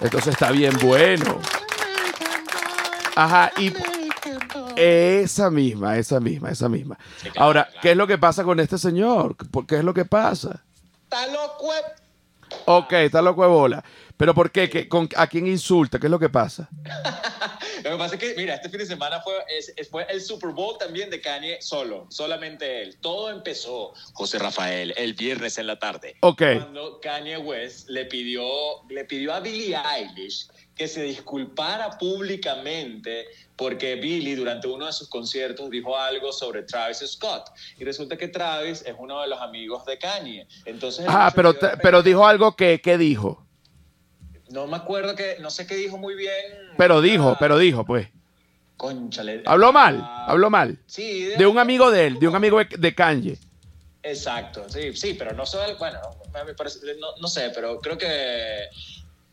Entonces 0.00 0.34
está 0.34 0.50
bien 0.50 0.76
bueno. 0.80 1.40
Ajá, 3.16 3.50
y 3.58 3.72
esa 4.76 5.50
misma, 5.50 5.98
esa 5.98 6.20
misma, 6.20 6.50
esa 6.50 6.68
misma. 6.68 6.96
claro, 7.22 7.40
Ahora, 7.40 7.64
claro. 7.64 7.78
¿qué 7.82 7.90
es 7.90 7.96
lo 7.96 8.06
que 8.06 8.16
pasa 8.18 8.44
con 8.44 8.60
este 8.60 8.78
señor? 8.78 9.36
¿Por 9.50 9.66
¿Qué 9.66 9.76
es 9.78 9.84
lo 9.84 9.92
que 9.92 10.04
pasa? 10.04 10.62
Está 11.04 11.26
loco, 11.26 11.74
eh. 11.74 12.56
Ok, 12.66 12.92
está 12.92 13.20
loco 13.20 13.42
de 13.42 13.48
bola. 13.48 13.84
¿Pero 14.16 14.34
por 14.34 14.50
qué? 14.50 14.70
¿Qué- 14.70 14.88
con, 14.88 15.08
¿A 15.16 15.26
quién 15.26 15.46
insulta? 15.46 15.98
¿Qué 15.98 16.06
es 16.06 16.10
lo 16.10 16.18
que 16.18 16.28
pasa? 16.28 16.68
Lo 17.90 17.96
que 17.96 18.02
pasa 18.04 18.14
es 18.14 18.20
que, 18.20 18.34
mira, 18.36 18.54
este 18.54 18.68
fin 18.68 18.78
de 18.78 18.86
semana 18.86 19.20
fue, 19.20 19.34
es- 19.48 19.72
fue 19.90 20.06
el 20.08 20.20
Super 20.20 20.50
Bowl 20.50 20.78
también 20.78 21.10
de 21.10 21.20
Kanye 21.20 21.60
solo, 21.60 22.06
solamente 22.10 22.82
él. 22.82 22.96
Todo 23.00 23.30
empezó, 23.30 23.92
José 24.12 24.38
Rafael, 24.38 24.94
el 24.96 25.14
viernes 25.14 25.58
en 25.58 25.66
la 25.66 25.78
tarde. 25.78 26.16
Ok. 26.20 26.42
Cuando 26.56 27.00
Kanye 27.00 27.36
West 27.38 27.88
le 27.88 28.04
pidió, 28.06 28.46
le 28.88 29.04
pidió 29.04 29.34
a 29.34 29.40
Billie 29.40 29.76
Eilish 29.76 30.48
que 30.74 30.88
se 30.88 31.02
disculpara 31.02 31.98
públicamente 31.98 33.26
porque 33.56 33.96
Billie 33.96 34.34
durante 34.36 34.66
uno 34.66 34.86
de 34.86 34.92
sus 34.92 35.08
conciertos 35.08 35.68
dijo 35.70 35.96
algo 35.98 36.32
sobre 36.32 36.62
Travis 36.62 36.98
Scott. 37.06 37.50
Y 37.78 37.84
resulta 37.84 38.16
que 38.16 38.28
Travis 38.28 38.82
es 38.86 38.94
uno 38.98 39.20
de 39.20 39.28
los 39.28 39.40
amigos 39.40 39.84
de 39.84 39.98
Kanye. 39.98 40.46
Entonces, 40.64 41.04
Ah, 41.08 41.30
pero, 41.34 41.54
pero 41.82 42.02
dijo 42.02 42.26
algo 42.26 42.56
que, 42.56 42.80
que 42.80 42.96
dijo. 42.96 43.46
No 44.50 44.66
me 44.66 44.76
acuerdo 44.76 45.14
que, 45.14 45.36
no 45.40 45.50
sé 45.50 45.66
qué 45.66 45.76
dijo 45.76 45.96
muy 45.98 46.14
bien. 46.14 46.34
Pero 46.76 47.00
dijo, 47.00 47.30
Ah, 47.30 47.36
pero 47.38 47.58
dijo, 47.58 47.84
pues. 47.84 48.08
Conchale. 48.76 49.42
Habló 49.46 49.72
mal, 49.72 50.00
Ah, 50.02 50.26
habló 50.28 50.50
mal. 50.50 50.78
Sí, 50.86 51.24
De 51.36 51.46
un 51.46 51.58
amigo 51.58 51.90
de 51.90 52.06
él, 52.06 52.18
de 52.18 52.26
un 52.28 52.34
amigo 52.34 52.58
de- 52.58 52.76
de 52.78 52.94
Kanye. 52.94 53.36
Exacto, 54.02 54.66
sí, 54.68 54.94
sí, 54.96 55.14
pero 55.14 55.34
no 55.34 55.44
solo, 55.44 55.76
bueno, 55.78 55.98
me 56.46 56.54
parece- 56.54 56.78
no, 56.98 57.08
no 57.20 57.28
sé, 57.28 57.50
pero 57.54 57.78
creo 57.80 57.98
que 57.98 58.64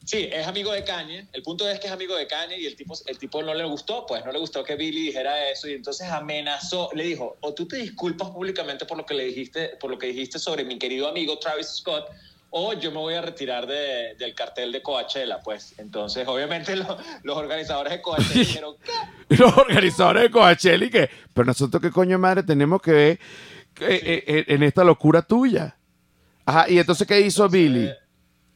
sí, 0.03 0.27
es 0.31 0.45
amigo 0.45 0.73
de 0.73 0.83
Kanye. 0.83 1.27
El 1.31 1.41
punto 1.41 1.67
es 1.69 1.79
que 1.79 1.87
es 1.87 1.93
amigo 1.93 2.17
de 2.17 2.27
Kanye 2.27 2.59
y 2.59 2.65
el 2.65 2.75
tipo, 2.75 2.93
el 3.05 3.17
tipo 3.17 3.41
no 3.41 3.53
le 3.53 3.63
gustó, 3.63 4.05
pues 4.05 4.25
no 4.25 4.31
le 4.33 4.39
gustó 4.39 4.65
que 4.65 4.75
Billy 4.75 5.03
dijera 5.07 5.49
eso 5.49 5.69
y 5.69 5.73
entonces 5.73 6.09
amenazó, 6.09 6.89
le 6.93 7.03
dijo, 7.05 7.37
o 7.39 7.53
tú 7.53 7.65
te 7.65 7.77
disculpas 7.77 8.29
públicamente 8.31 8.85
por 8.85 8.97
lo 8.97 9.05
que 9.05 9.13
le 9.13 9.23
dijiste, 9.23 9.69
por 9.79 9.89
lo 9.89 9.97
que 9.97 10.07
dijiste 10.07 10.37
sobre 10.37 10.65
mi 10.65 10.77
querido 10.77 11.07
amigo 11.07 11.39
Travis 11.39 11.67
Scott. 11.77 12.09
O 12.59 12.73
yo 12.73 12.89
me 12.91 12.97
voy 12.97 13.13
a 13.13 13.21
retirar 13.21 13.67
de- 13.67 14.15
del 14.17 14.33
cartel 14.33 14.71
de 14.71 14.81
Coachella, 14.81 15.39
pues. 15.43 15.75
Entonces, 15.77 16.27
obviamente, 16.27 16.75
lo- 16.75 16.97
los 17.23 17.37
organizadores 17.37 17.93
de 17.93 18.01
Coachella 18.01 18.33
dijeron, 18.33 18.75
¿qué? 18.83 19.35
Los 19.35 19.55
organizadores 19.57 20.23
de 20.23 20.31
Coachella 20.31 20.85
y 20.85 20.89
que, 20.89 21.09
pero 21.33 21.45
nosotros 21.45 21.81
qué 21.81 21.91
coño 21.91 22.17
madre 22.17 22.41
tenemos 22.43 22.81
que 22.81 22.91
ver 22.91 23.19
eh, 23.81 24.23
eh, 24.25 24.45
en 24.47 24.63
esta 24.63 24.83
locura 24.83 25.21
tuya. 25.21 25.77
Ajá, 26.45 26.65
y 26.67 26.79
entonces 26.79 27.05
¿qué 27.07 27.19
hizo 27.21 27.47
Billy? 27.47 27.91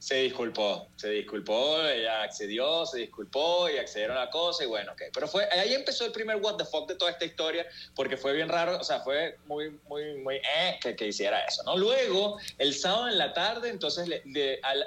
Se 0.01 0.15
disculpó, 0.15 0.87
se 0.95 1.09
disculpó, 1.09 1.79
ella 1.85 2.23
accedió, 2.23 2.87
se 2.87 2.97
disculpó 3.01 3.69
y 3.69 3.77
accedieron 3.77 4.17
a 4.17 4.25
la 4.25 4.29
cosa 4.31 4.63
y 4.63 4.65
bueno, 4.65 4.93
ok. 4.93 5.03
Pero 5.13 5.27
fue, 5.27 5.47
ahí 5.51 5.75
empezó 5.75 6.05
el 6.07 6.11
primer 6.11 6.37
what 6.37 6.55
the 6.55 6.65
fuck 6.65 6.87
de 6.89 6.95
toda 6.95 7.11
esta 7.11 7.23
historia 7.23 7.67
porque 7.95 8.17
fue 8.17 8.33
bien 8.33 8.49
raro, 8.49 8.79
o 8.79 8.83
sea, 8.83 9.01
fue 9.01 9.37
muy, 9.45 9.79
muy, 9.87 10.15
muy, 10.15 10.37
eh, 10.37 10.79
que, 10.81 11.07
hiciera 11.07 11.45
eso, 11.45 11.61
¿no? 11.65 11.77
Luego, 11.77 12.39
el 12.57 12.73
sábado 12.73 13.09
en 13.09 13.19
la 13.19 13.31
tarde, 13.33 13.69
entonces 13.69 14.07
le- 14.07 14.23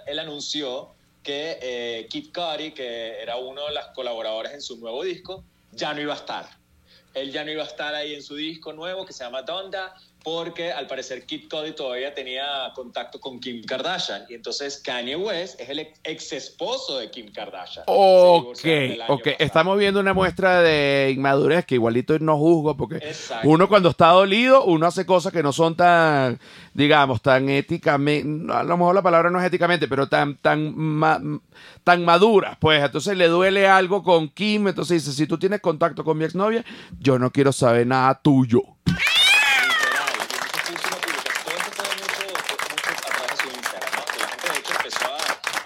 él 0.07 0.19
anunció 0.19 0.93
que 1.23 1.59
eh, 1.63 2.09
Kid 2.11 2.33
Cudi, 2.35 2.73
que 2.73 3.23
era 3.23 3.37
uno 3.37 3.69
de 3.69 3.73
los 3.75 3.87
colaboradores 3.95 4.53
en 4.53 4.61
su 4.63 4.79
nuevo 4.79 5.05
disco, 5.05 5.45
ya 5.71 5.95
no 5.95 6.01
iba 6.01 6.15
a 6.15 6.17
estar. 6.17 6.49
Él 7.15 7.31
ya 7.31 7.45
no 7.45 7.53
iba 7.53 7.63
a 7.63 7.67
estar 7.67 7.95
ahí 7.95 8.17
en 8.17 8.23
su 8.25 8.35
disco 8.35 8.73
nuevo 8.73 9.07
que 9.07 9.13
se 9.13 9.23
llama 9.23 9.43
Donda, 9.43 9.95
porque 10.25 10.73
al 10.73 10.87
parecer 10.87 11.27
Kid 11.27 11.49
Cudi 11.51 11.73
todavía 11.73 12.15
tenía 12.15 12.73
contacto 12.75 13.21
con 13.21 13.39
Kim 13.39 13.63
Kardashian. 13.63 14.25
Y 14.29 14.35
entonces 14.35 14.79
Kanye 14.83 15.15
West 15.17 15.61
es 15.61 15.69
el 15.69 15.87
ex 16.03 16.33
esposo 16.33 16.99
de 16.99 17.11
Kim 17.11 17.31
Kardashian. 17.31 17.85
Ok, 17.87 18.59
ok. 19.09 19.27
Estamos 19.39 19.79
viendo 19.79 20.01
una 20.01 20.15
muestra 20.15 20.63
de 20.63 21.13
inmadurez 21.15 21.67
que 21.67 21.75
igualito 21.75 22.19
no 22.19 22.39
juzgo 22.39 22.75
porque 22.77 22.97
Exacto. 22.97 23.47
uno 23.49 23.69
cuando 23.69 23.91
está 23.91 24.09
dolido, 24.09 24.65
uno 24.65 24.87
hace 24.87 25.05
cosas 25.05 25.31
que 25.33 25.43
no 25.43 25.53
son 25.53 25.77
tan, 25.77 26.41
digamos, 26.73 27.21
tan 27.21 27.51
éticamente, 27.51 28.51
a 28.53 28.63
lo 28.63 28.77
mejor 28.79 28.95
la 28.95 29.03
palabra 29.03 29.29
no 29.31 29.39
es 29.39 29.45
éticamente, 29.47 29.87
pero 29.89 30.09
tan, 30.09 30.37
tan, 30.39 30.75
ma- 30.75 31.21
tan 31.85 32.03
maduras, 32.03 32.57
pues 32.59 32.83
entonces 32.83 33.15
le 33.19 33.29
duele 33.29 33.69
algo 33.69 34.03
con 34.03 34.31
Kim, 34.31 34.69
entonces 34.69 35.05
dice, 35.05 35.15
si 35.15 35.27
tú 35.27 35.39
tienes 35.39 35.61
contacto 35.61 36.03
con 36.03 36.17
mi 36.17 36.25
exnovia, 36.25 36.65
yo 36.99 37.19
no 37.19 37.31
quiero 37.31 37.53
saber 37.53 37.87
nada 37.87 38.15
tuyo. 38.23 38.63
Literal. 38.87 40.09
Y 40.19 40.23
entonces 40.23 40.63
puso 40.63 40.89
una 40.89 40.97
publicación. 40.97 41.45
Todo 41.45 41.55
esto 41.57 41.71
fue 41.75 41.85
mucho, 41.95 42.25
mucho 42.71 42.91
a 42.95 43.11
través 43.11 43.31
de 43.31 43.37
su 43.37 43.49
Instagram, 43.57 43.91
¿no? 43.97 44.05
Que 44.05 44.21
la 44.21 44.29
gente 44.29 44.49
de 44.53 44.59
hecho 44.59 44.73
empezó 44.73 45.05
a, 45.05 45.17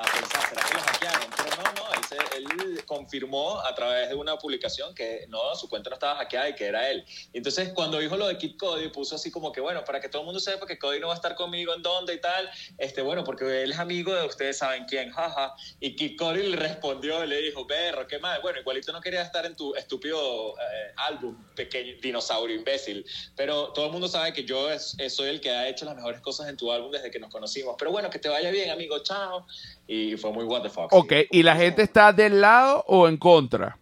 a 0.02 0.06
pensar, 0.12 0.42
¿será 0.48 0.62
que 0.62 0.74
lo 0.74 0.80
hackearon? 0.80 1.28
Pero 1.36 1.50
no, 1.56 1.62
no, 1.78 1.94
él 1.94 2.02
se, 2.08 2.16
él 2.36 2.84
confirmó 3.18 3.60
a 3.60 3.74
través 3.74 4.08
de 4.08 4.14
una 4.14 4.36
publicación 4.36 4.94
que 4.94 5.26
no, 5.28 5.54
su 5.56 5.68
cuenta 5.68 5.90
no 5.90 5.94
estaba 5.94 6.16
hackeada 6.16 6.50
y 6.50 6.54
que 6.54 6.66
era 6.66 6.90
él. 6.90 7.04
Entonces 7.32 7.70
cuando 7.74 7.98
dijo 7.98 8.16
lo 8.16 8.28
de 8.28 8.38
Kid 8.38 8.56
Cody, 8.56 8.88
puso 8.88 9.16
así 9.16 9.30
como 9.30 9.50
que, 9.50 9.60
bueno, 9.60 9.84
para 9.84 10.00
que 10.00 10.08
todo 10.08 10.22
el 10.22 10.26
mundo 10.26 10.40
sepa 10.40 10.66
que 10.66 10.78
Cody 10.78 11.00
no 11.00 11.08
va 11.08 11.14
a 11.14 11.16
estar 11.16 11.34
conmigo 11.34 11.74
en 11.74 11.82
dónde 11.82 12.14
y 12.14 12.20
tal, 12.20 12.48
este, 12.78 13.02
bueno, 13.02 13.24
porque 13.24 13.62
él 13.62 13.72
es 13.72 13.78
amigo 13.78 14.14
de 14.14 14.26
ustedes 14.26 14.58
saben 14.58 14.84
quién, 14.84 15.10
jaja. 15.10 15.54
Y 15.80 15.96
Kid 15.96 16.16
Cody 16.16 16.48
le 16.48 16.56
respondió 16.56 17.24
le 17.24 17.42
dijo, 17.42 17.66
perro, 17.66 18.06
qué 18.06 18.18
mal, 18.18 18.40
bueno, 18.40 18.60
igualito 18.60 18.92
no 18.92 19.00
quería 19.00 19.22
estar 19.22 19.44
en 19.44 19.56
tu 19.56 19.74
estúpido 19.74 20.54
eh, 20.58 20.92
álbum, 20.96 21.36
pequeño 21.54 21.94
dinosaurio 22.00 22.56
imbécil, 22.56 23.04
pero 23.36 23.72
todo 23.72 23.86
el 23.86 23.92
mundo 23.92 24.08
sabe 24.08 24.32
que 24.32 24.44
yo 24.44 24.70
es, 24.70 24.96
soy 25.08 25.30
el 25.30 25.40
que 25.40 25.50
ha 25.50 25.68
hecho 25.68 25.84
las 25.84 25.96
mejores 25.96 26.20
cosas 26.20 26.48
en 26.48 26.56
tu 26.56 26.70
álbum 26.70 26.92
desde 26.92 27.10
que 27.10 27.18
nos 27.18 27.30
conocimos. 27.30 27.74
Pero 27.78 27.90
bueno, 27.90 28.10
que 28.10 28.18
te 28.18 28.28
vaya 28.28 28.50
bien, 28.50 28.70
amigo, 28.70 28.98
chao. 29.02 29.46
Y 29.88 30.16
fue 30.16 30.30
muy 30.32 30.44
what 30.44 30.62
the 30.62 30.68
fuck. 30.68 30.92
Ok, 30.92 31.12
sí. 31.12 31.26
¿y 31.30 31.42
la 31.42 31.56
gente 31.56 31.82
está 31.82 32.12
del 32.12 32.40
lado 32.40 32.84
o 32.86 33.08
en 33.08 33.16
contra? 33.16 33.76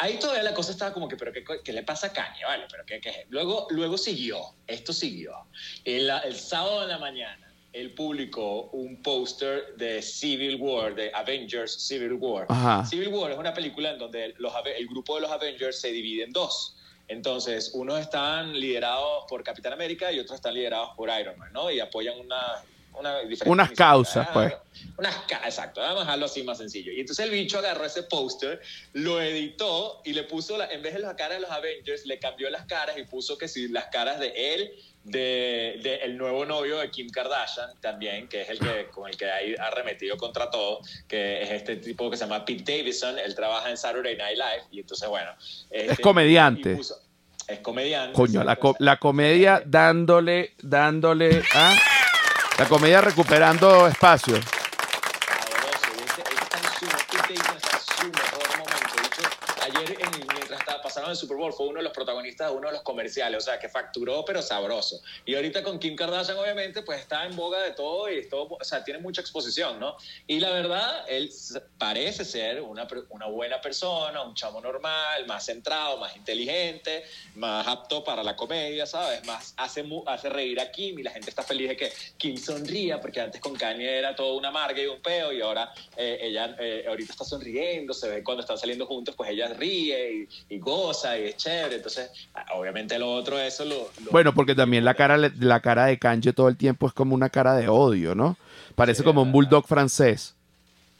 Ahí 0.00 0.18
todavía 0.18 0.42
la 0.42 0.54
cosa 0.54 0.72
estaba 0.72 0.92
como 0.92 1.06
que, 1.06 1.16
pero 1.16 1.32
¿qué, 1.32 1.44
qué 1.62 1.72
le 1.72 1.82
pasa 1.82 2.06
a 2.06 2.12
Kanye? 2.12 2.44
Vale, 2.44 2.64
pero 2.70 2.84
¿qué, 2.86 3.00
qué? 3.00 3.26
Luego, 3.28 3.66
luego 3.70 3.98
siguió, 3.98 4.38
esto 4.66 4.92
siguió. 4.92 5.32
El, 5.84 6.10
el 6.24 6.36
sábado 6.36 6.80
de 6.80 6.86
la 6.86 6.98
mañana, 6.98 7.52
él 7.72 7.94
publicó 7.94 8.70
un 8.70 9.02
póster 9.02 9.74
de 9.76 10.00
Civil 10.00 10.56
War, 10.60 10.94
de 10.94 11.12
Avengers 11.12 11.86
Civil 11.86 12.14
War. 12.14 12.46
Ajá. 12.48 12.84
Civil 12.86 13.08
War 13.08 13.32
es 13.32 13.38
una 13.38 13.52
película 13.52 13.90
en 13.90 13.98
donde 13.98 14.34
los, 14.38 14.52
el 14.76 14.86
grupo 14.86 15.16
de 15.16 15.22
los 15.22 15.30
Avengers 15.30 15.80
se 15.80 15.92
divide 15.92 16.24
en 16.24 16.32
dos. 16.32 16.76
Entonces, 17.08 17.72
unos 17.74 18.00
están 18.00 18.52
liderados 18.52 19.24
por 19.28 19.42
Capitán 19.42 19.72
América 19.72 20.12
y 20.12 20.20
otros 20.20 20.36
están 20.36 20.54
liderados 20.54 20.90
por 20.96 21.10
Iron 21.18 21.38
Man, 21.38 21.52
¿no? 21.52 21.70
Y 21.70 21.80
apoyan 21.80 22.18
una... 22.18 22.62
una 22.98 23.16
Unas 23.46 23.70
causas, 23.72 24.28
pues. 24.32 24.54
Unas 24.96 25.14
ca- 25.28 25.42
exacto, 25.44 25.80
vamos 25.80 25.98
a 26.02 26.04
dejarlo 26.04 26.26
así 26.26 26.42
más 26.42 26.58
sencillo. 26.58 26.92
Y 26.92 27.00
entonces 27.00 27.24
el 27.24 27.30
bicho 27.30 27.58
agarró 27.58 27.84
ese 27.84 28.02
póster, 28.04 28.60
lo 28.92 29.20
editó 29.20 30.00
y 30.04 30.12
le 30.12 30.24
puso, 30.24 30.56
la- 30.56 30.66
en 30.66 30.82
vez 30.82 30.94
de 30.94 31.00
las 31.00 31.14
caras 31.14 31.36
de 31.38 31.40
los 31.42 31.50
Avengers, 31.50 32.04
le 32.06 32.18
cambió 32.18 32.48
las 32.50 32.64
caras 32.66 32.96
y 32.98 33.04
puso 33.04 33.38
que 33.38 33.48
si 33.48 33.68
las 33.68 33.86
caras 33.86 34.18
de 34.20 34.54
él, 34.54 34.72
de, 35.04 35.80
de 35.82 35.96
el 36.04 36.18
nuevo 36.18 36.44
novio 36.44 36.78
de 36.78 36.90
Kim 36.90 37.08
Kardashian 37.08 37.70
también, 37.80 38.28
que 38.28 38.42
es 38.42 38.50
el 38.50 38.58
que 38.58 38.88
con 38.90 39.08
el 39.08 39.16
que 39.16 39.24
ha 39.30 39.36
ha 39.62 39.66
arremetido 39.68 40.16
contra 40.16 40.50
todo, 40.50 40.80
que 41.06 41.42
es 41.42 41.50
este 41.50 41.76
tipo 41.76 42.10
que 42.10 42.16
se 42.16 42.24
llama 42.24 42.44
Pete 42.44 42.76
Davidson, 42.78 43.18
él 43.18 43.34
trabaja 43.34 43.70
en 43.70 43.76
Saturday 43.78 44.16
Night 44.16 44.36
Live 44.36 44.64
y 44.70 44.80
entonces 44.80 45.08
bueno. 45.08 45.30
este, 45.70 46.02
comediante. 46.02 46.74
puso- 46.76 47.00
es 47.46 47.60
comediante. 47.60 48.12
Coño, 48.12 48.44
la, 48.44 48.56
co- 48.56 48.76
la 48.80 48.98
comedia 48.98 49.62
dándole, 49.64 50.52
dándole, 50.62 51.42
¿ah? 51.54 51.74
La 52.58 52.66
comedia 52.66 53.00
recuperando 53.00 53.86
espacio. 53.86 54.34
Sabroso, 54.34 55.88
y 55.96 56.02
ese- 56.04 56.22
ese 56.22 56.42
está 56.42 56.58
en 56.58 56.64
su, 56.74 56.86
Pete 57.06 57.34
Davidson 57.34 57.56
está 57.56 57.76
en 57.76 57.82
su 57.96 58.06
mejor 58.12 58.48
momento. 58.58 58.94
De 58.96 59.06
hecho, 59.06 59.22
ayer 59.64 59.88
en- 60.00 60.28
pasaron 61.08 61.12
el 61.12 61.16
Super 61.16 61.36
Bowl 61.36 61.52
fue 61.52 61.66
uno 61.68 61.78
de 61.78 61.84
los 61.84 61.92
protagonistas 61.92 62.50
de 62.50 62.56
uno 62.56 62.68
de 62.68 62.74
los 62.74 62.82
comerciales, 62.82 63.38
o 63.38 63.40
sea, 63.40 63.58
que 63.58 63.68
facturó 63.68 64.24
pero 64.24 64.42
sabroso. 64.42 65.00
Y 65.24 65.34
ahorita 65.34 65.62
con 65.62 65.78
Kim 65.78 65.96
Kardashian 65.96 66.36
obviamente 66.36 66.82
pues 66.82 67.00
está 67.00 67.24
en 67.24 67.34
boga 67.34 67.62
de 67.62 67.72
todo 67.72 68.10
y 68.10 68.28
todo, 68.28 68.56
o 68.60 68.64
sea, 68.64 68.84
tiene 68.84 69.00
mucha 69.00 69.20
exposición, 69.20 69.80
¿no? 69.80 69.96
Y 70.26 70.40
la 70.40 70.50
verdad, 70.50 71.04
él 71.08 71.30
parece 71.78 72.24
ser 72.24 72.60
una, 72.60 72.86
una 73.10 73.26
buena 73.26 73.60
persona, 73.60 74.22
un 74.22 74.34
chamo 74.34 74.60
normal, 74.60 75.26
más 75.26 75.46
centrado, 75.46 75.98
más 75.98 76.16
inteligente, 76.16 77.04
más 77.34 77.66
apto 77.66 78.04
para 78.04 78.22
la 78.22 78.36
comedia, 78.36 78.86
¿sabes? 78.86 79.24
Más 79.24 79.54
hace, 79.56 79.84
hace 80.06 80.28
reír 80.28 80.60
a 80.60 80.70
Kim 80.70 80.98
y 80.98 81.02
la 81.02 81.10
gente 81.10 81.30
está 81.30 81.42
feliz 81.42 81.68
de 81.68 81.76
que 81.76 81.92
Kim 82.16 82.36
sonría, 82.36 83.00
porque 83.00 83.20
antes 83.20 83.40
con 83.40 83.54
Kanye 83.54 83.98
era 83.98 84.14
todo 84.14 84.36
una 84.36 84.48
amarga 84.48 84.80
y 84.80 84.86
un 84.86 85.00
peo 85.00 85.32
y 85.32 85.40
ahora 85.40 85.72
eh, 85.96 86.18
ella 86.22 86.56
eh, 86.58 86.84
ahorita 86.88 87.12
está 87.12 87.24
sonriendo, 87.24 87.94
se 87.94 88.08
ve 88.08 88.24
cuando 88.24 88.42
están 88.42 88.58
saliendo 88.58 88.86
juntos, 88.86 89.14
pues 89.16 89.30
ella 89.30 89.48
ríe 89.48 90.28
y, 90.48 90.54
y 90.54 90.58
goza 90.58 90.97
y 91.04 91.28
es 91.28 91.36
chévere. 91.36 91.76
Entonces, 91.76 92.10
obviamente 92.54 92.98
lo 92.98 93.10
otro, 93.12 93.38
eso 93.38 93.64
lo... 93.64 93.90
lo- 94.04 94.10
Bueno, 94.10 94.34
porque 94.34 94.54
también 94.54 94.84
la 94.84 94.94
cara, 94.94 95.16
la 95.16 95.60
cara 95.60 95.86
de 95.86 95.98
Kanye 95.98 96.32
todo 96.32 96.48
el 96.48 96.56
tiempo 96.56 96.86
es 96.86 96.92
como 96.92 97.14
una 97.14 97.30
cara 97.30 97.54
de 97.54 97.68
odio, 97.68 98.14
¿no? 98.14 98.36
Parece 98.74 98.98
Sí, 99.02 99.04
como 99.04 99.22
un 99.22 99.32
bulldog 99.32 99.66
francés. 99.66 100.34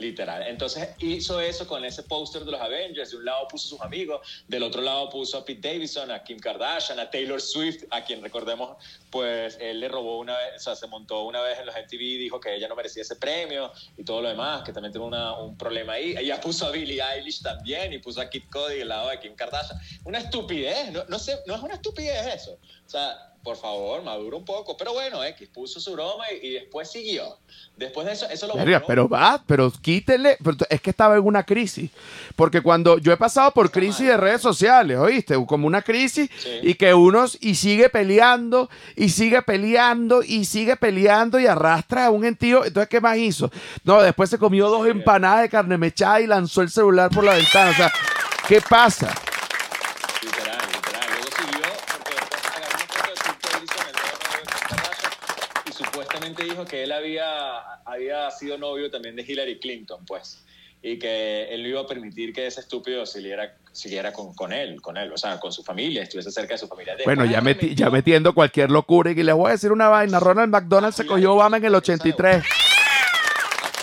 Literal. 0.00 0.46
Entonces 0.46 0.90
hizo 1.00 1.40
eso 1.40 1.66
con 1.66 1.84
ese 1.84 2.04
póster 2.04 2.44
de 2.44 2.52
los 2.52 2.60
Avengers. 2.60 3.10
De 3.10 3.16
un 3.16 3.24
lado 3.24 3.48
puso 3.48 3.66
a 3.66 3.70
sus 3.70 3.80
amigos, 3.80 4.20
del 4.46 4.62
otro 4.62 4.80
lado 4.80 5.10
puso 5.10 5.38
a 5.38 5.44
Pete 5.44 5.68
Davidson, 5.72 6.12
a 6.12 6.22
Kim 6.22 6.38
Kardashian, 6.38 7.00
a 7.00 7.10
Taylor 7.10 7.40
Swift, 7.40 7.82
a 7.90 8.04
quien 8.04 8.22
recordemos, 8.22 8.76
pues 9.10 9.58
él 9.60 9.80
le 9.80 9.88
robó 9.88 10.18
una 10.20 10.36
vez, 10.38 10.54
o 10.56 10.58
sea, 10.60 10.76
se 10.76 10.86
montó 10.86 11.22
una 11.24 11.40
vez 11.40 11.58
en 11.58 11.66
los 11.66 11.74
MTV, 11.74 11.98
dijo 11.98 12.38
que 12.38 12.54
ella 12.54 12.68
no 12.68 12.76
merecía 12.76 13.02
ese 13.02 13.16
premio 13.16 13.72
y 13.96 14.04
todo 14.04 14.22
lo 14.22 14.28
demás, 14.28 14.62
que 14.62 14.72
también 14.72 14.92
tuvo 14.92 15.06
una- 15.06 15.36
un 15.36 15.58
problema 15.58 15.94
ahí. 15.94 16.14
Ella 16.16 16.40
puso 16.40 16.66
a 16.66 16.70
Billie 16.70 17.02
Eilish 17.02 17.42
también 17.42 17.92
y 17.92 17.98
puso 17.98 18.20
a 18.20 18.30
Kid 18.30 18.44
Cody 18.50 18.82
al 18.82 18.88
lado 18.88 19.08
de 19.10 19.18
Kim 19.18 19.34
Kardashian. 19.34 19.80
Una 20.04 20.18
estupidez, 20.18 20.92
no, 20.92 21.02
no 21.08 21.18
sé, 21.18 21.40
no 21.46 21.56
es 21.56 21.60
una 21.60 21.74
estupidez 21.74 22.24
eso. 22.36 22.52
O 22.86 22.88
sea, 22.88 23.27
por 23.42 23.56
favor, 23.56 24.02
madura 24.02 24.36
un 24.36 24.44
poco. 24.44 24.76
Pero 24.76 24.92
bueno, 24.92 25.22
X 25.24 25.48
puso 25.52 25.80
su 25.80 25.92
broma 25.92 26.24
y, 26.32 26.46
y 26.48 26.50
después 26.54 26.90
siguió. 26.90 27.38
Después 27.76 28.06
de 28.06 28.12
eso, 28.12 28.28
eso 28.28 28.46
lo 28.48 28.54
Verga, 28.56 28.82
pero 28.86 29.08
va, 29.08 29.42
pero 29.46 29.70
quítenle. 29.70 30.36
pero 30.42 30.56
es 30.68 30.80
que 30.80 30.90
estaba 30.90 31.16
en 31.16 31.24
una 31.24 31.44
crisis. 31.44 31.90
Porque 32.36 32.60
cuando 32.60 32.98
yo 32.98 33.12
he 33.12 33.16
pasado 33.16 33.52
por 33.52 33.70
crisis 33.70 34.06
de 34.06 34.16
redes 34.16 34.42
sociales, 34.42 34.98
¿oíste? 34.98 35.34
Como 35.46 35.66
una 35.66 35.82
crisis 35.82 36.28
Sí. 36.38 36.58
y 36.62 36.74
que 36.74 36.92
unos 36.92 37.38
y 37.40 37.54
sigue 37.54 37.88
peleando 37.88 38.68
y 38.96 39.08
sigue 39.10 39.40
peleando 39.42 40.22
y 40.22 40.44
sigue 40.44 40.76
peleando 40.76 41.38
y 41.38 41.46
arrastra 41.46 42.06
a 42.06 42.10
un 42.10 42.22
gentío. 42.22 42.64
Entonces, 42.64 42.88
¿qué 42.88 43.00
más 43.00 43.16
hizo? 43.16 43.50
No, 43.84 44.02
después 44.02 44.28
se 44.28 44.38
comió 44.38 44.68
dos 44.68 44.86
empanadas 44.88 45.42
de 45.42 45.48
carne 45.48 45.78
mechada 45.78 46.20
y 46.20 46.26
lanzó 46.26 46.62
el 46.62 46.70
celular 46.70 47.10
por 47.10 47.24
la 47.24 47.34
ventana. 47.34 47.70
O 47.70 47.74
sea, 47.74 47.92
¿qué 48.48 48.60
pasa? 48.60 49.14
Literal, 50.22 50.58
literal. 50.72 51.08
Luego 51.10 51.28
siguió 51.36 51.68
porque 51.92 52.14
después 52.14 52.42
agarró 52.56 52.74
una 52.74 52.86
foto 52.88 53.08
de 53.08 53.14
Pete 53.22 53.48
Davidson, 53.52 53.86
el 53.86 53.94
nuevo 53.94 54.18
novio 54.24 54.40
de 54.40 54.46
Kim 54.50 54.68
Kardashian, 54.68 55.12
y 55.66 55.72
supuestamente 55.72 56.42
dijo 56.58 56.68
que 56.68 56.82
él 56.82 56.92
había, 56.92 57.58
había 57.84 58.30
sido 58.30 58.58
novio 58.58 58.90
también 58.90 59.14
de 59.16 59.22
Hillary 59.22 59.58
Clinton, 59.58 60.04
pues. 60.06 60.44
Y 60.80 60.98
que 60.98 61.52
él 61.52 61.62
no 61.62 61.68
iba 61.68 61.80
a 61.80 61.86
permitir 61.86 62.32
que 62.32 62.46
ese 62.46 62.60
estúpido 62.60 63.04
siguiera, 63.04 63.56
siguiera 63.72 64.12
con, 64.12 64.32
con 64.34 64.52
él, 64.52 64.80
con 64.80 64.96
él, 64.96 65.12
o 65.12 65.16
sea, 65.18 65.38
con 65.40 65.52
su 65.52 65.62
familia, 65.64 66.02
estuviese 66.04 66.30
cerca 66.30 66.54
de 66.54 66.58
su 66.58 66.68
familia. 66.68 66.94
Bueno, 67.04 67.24
ya, 67.24 67.40
meti- 67.40 67.74
ya 67.74 67.90
metiendo 67.90 68.32
cualquier 68.32 68.70
locura. 68.70 69.10
Y 69.10 69.14
les 69.16 69.34
voy 69.34 69.48
a 69.48 69.52
decir 69.52 69.72
una 69.72 69.88
vaina. 69.88 70.20
Ronald 70.20 70.50
McDonald 70.52 70.94
se 70.94 71.04
cogió 71.06 71.34
Obama 71.34 71.56
en 71.56 71.64
el 71.64 71.74
83. 71.74 72.36
Ajá, 72.36 72.44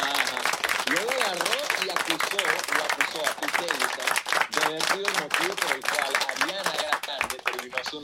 ajá. 0.09 0.41
Luego 0.89 1.09
agarró 1.11 1.61
y 1.85 1.89
acusó, 1.89 2.37
lo 2.37 2.83
acusó 2.83 3.19
a 3.25 3.41
Pete 3.41 3.65
Davidson 3.67 4.09
de 4.51 4.65
haber 4.65 4.81
sido 4.83 5.05
el 5.07 5.13
motivo 5.21 5.55
por 5.55 5.75
el 5.75 5.81
cual 5.81 6.13
Ariana 6.29 6.71
Grande 6.79 7.37
terminó 7.43 7.77
su 7.89 7.99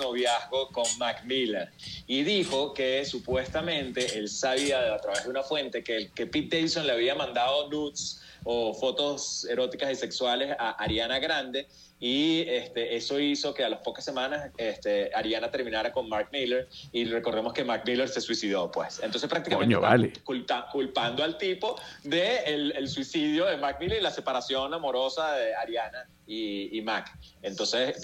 noviazgo 0.61 0.71
con 0.71 0.85
Mac 0.97 1.23
Miller. 1.25 1.69
Y 2.07 2.23
dijo 2.23 2.73
que 2.73 3.03
supuestamente 3.05 4.17
él 4.17 4.29
sabía 4.29 4.93
a 4.93 4.97
través 4.99 5.23
de 5.23 5.29
una 5.29 5.43
fuente 5.43 5.83
que, 5.83 6.09
que 6.13 6.25
Pete 6.25 6.57
Davidson 6.57 6.87
le 6.87 6.93
había 6.93 7.15
mandado 7.15 7.69
nudes 7.69 8.21
o 8.43 8.73
fotos 8.73 9.45
eróticas 9.49 9.91
y 9.91 9.95
sexuales 9.95 10.55
a 10.57 10.71
Ariana 10.71 11.19
Grande 11.19 11.67
y 11.99 12.41
este, 12.47 12.95
eso 12.95 13.19
hizo 13.19 13.53
que 13.53 13.63
a 13.63 13.69
las 13.69 13.81
pocas 13.81 14.03
semanas 14.03 14.49
este, 14.57 15.11
Ariana 15.13 15.51
terminara 15.51 15.91
con 15.91 16.09
Mark 16.09 16.29
Miller 16.31 16.67
y 16.91 17.05
recordemos 17.05 17.53
que 17.53 17.63
Mark 17.63 17.83
Miller 17.85 18.09
se 18.09 18.19
suicidó 18.21 18.71
pues 18.71 18.99
entonces 19.03 19.29
prácticamente 19.29 19.75
Coño, 19.75 19.81
vale. 19.87 20.11
culta- 20.23 20.65
culpando 20.71 21.23
al 21.23 21.37
tipo 21.37 21.79
de 22.03 22.37
el, 22.45 22.71
el 22.75 22.89
suicidio 22.89 23.45
de 23.45 23.57
Mac 23.57 23.77
Miller 23.79 23.99
y 23.99 24.01
la 24.01 24.09
separación 24.11 24.73
amorosa 24.73 25.33
de 25.35 25.53
Ariana 25.55 26.07
y, 26.25 26.75
y 26.77 26.81
Mac. 26.81 27.11
Entonces, 27.41 28.01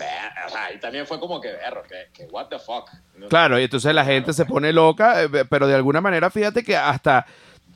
y 0.75 0.79
también 0.79 1.07
fue 1.07 1.17
como 1.19 1.39
que, 1.39 1.49
berro, 1.53 1.81
que, 1.83 2.07
que 2.13 2.25
what 2.25 2.47
the 2.49 2.59
fuck. 2.59 2.89
Claro, 3.29 3.57
y 3.59 3.63
entonces 3.63 3.93
la 3.95 4.03
gente 4.03 4.33
se 4.33 4.43
pone 4.45 4.73
loca, 4.73 5.23
eh, 5.23 5.29
pero 5.49 5.65
de 5.65 5.75
alguna 5.75 6.01
manera 6.01 6.29
fíjate 6.29 6.61
que 6.63 6.75
hasta 6.75 7.25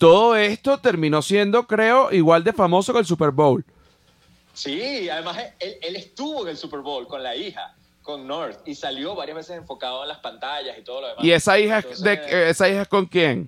todo 0.01 0.35
esto 0.35 0.79
terminó 0.79 1.21
siendo, 1.21 1.67
creo, 1.67 2.11
igual 2.11 2.43
de 2.43 2.53
famoso 2.53 2.91
que 2.91 2.97
el 2.97 3.05
Super 3.05 3.29
Bowl. 3.29 3.63
Sí, 4.51 5.07
además 5.07 5.37
él, 5.59 5.77
él 5.79 5.95
estuvo 5.95 6.41
en 6.41 6.47
el 6.49 6.57
Super 6.57 6.79
Bowl 6.79 7.07
con 7.07 7.21
la 7.21 7.35
hija, 7.35 7.75
con 8.01 8.25
North, 8.25 8.67
y 8.67 8.73
salió 8.73 9.13
varias 9.13 9.37
veces 9.37 9.57
enfocado 9.57 10.01
en 10.01 10.07
las 10.07 10.17
pantallas 10.17 10.75
y 10.75 10.81
todo 10.81 11.01
lo 11.01 11.07
demás. 11.09 11.23
¿Y 11.23 11.31
esa 11.31 11.59
hija, 11.59 11.77
es 11.77 11.85
Entonces, 11.85 12.31
de, 12.31 12.49
esa 12.49 12.67
hija 12.67 12.81
es 12.81 12.87
con 12.87 13.05
quién? 13.05 13.47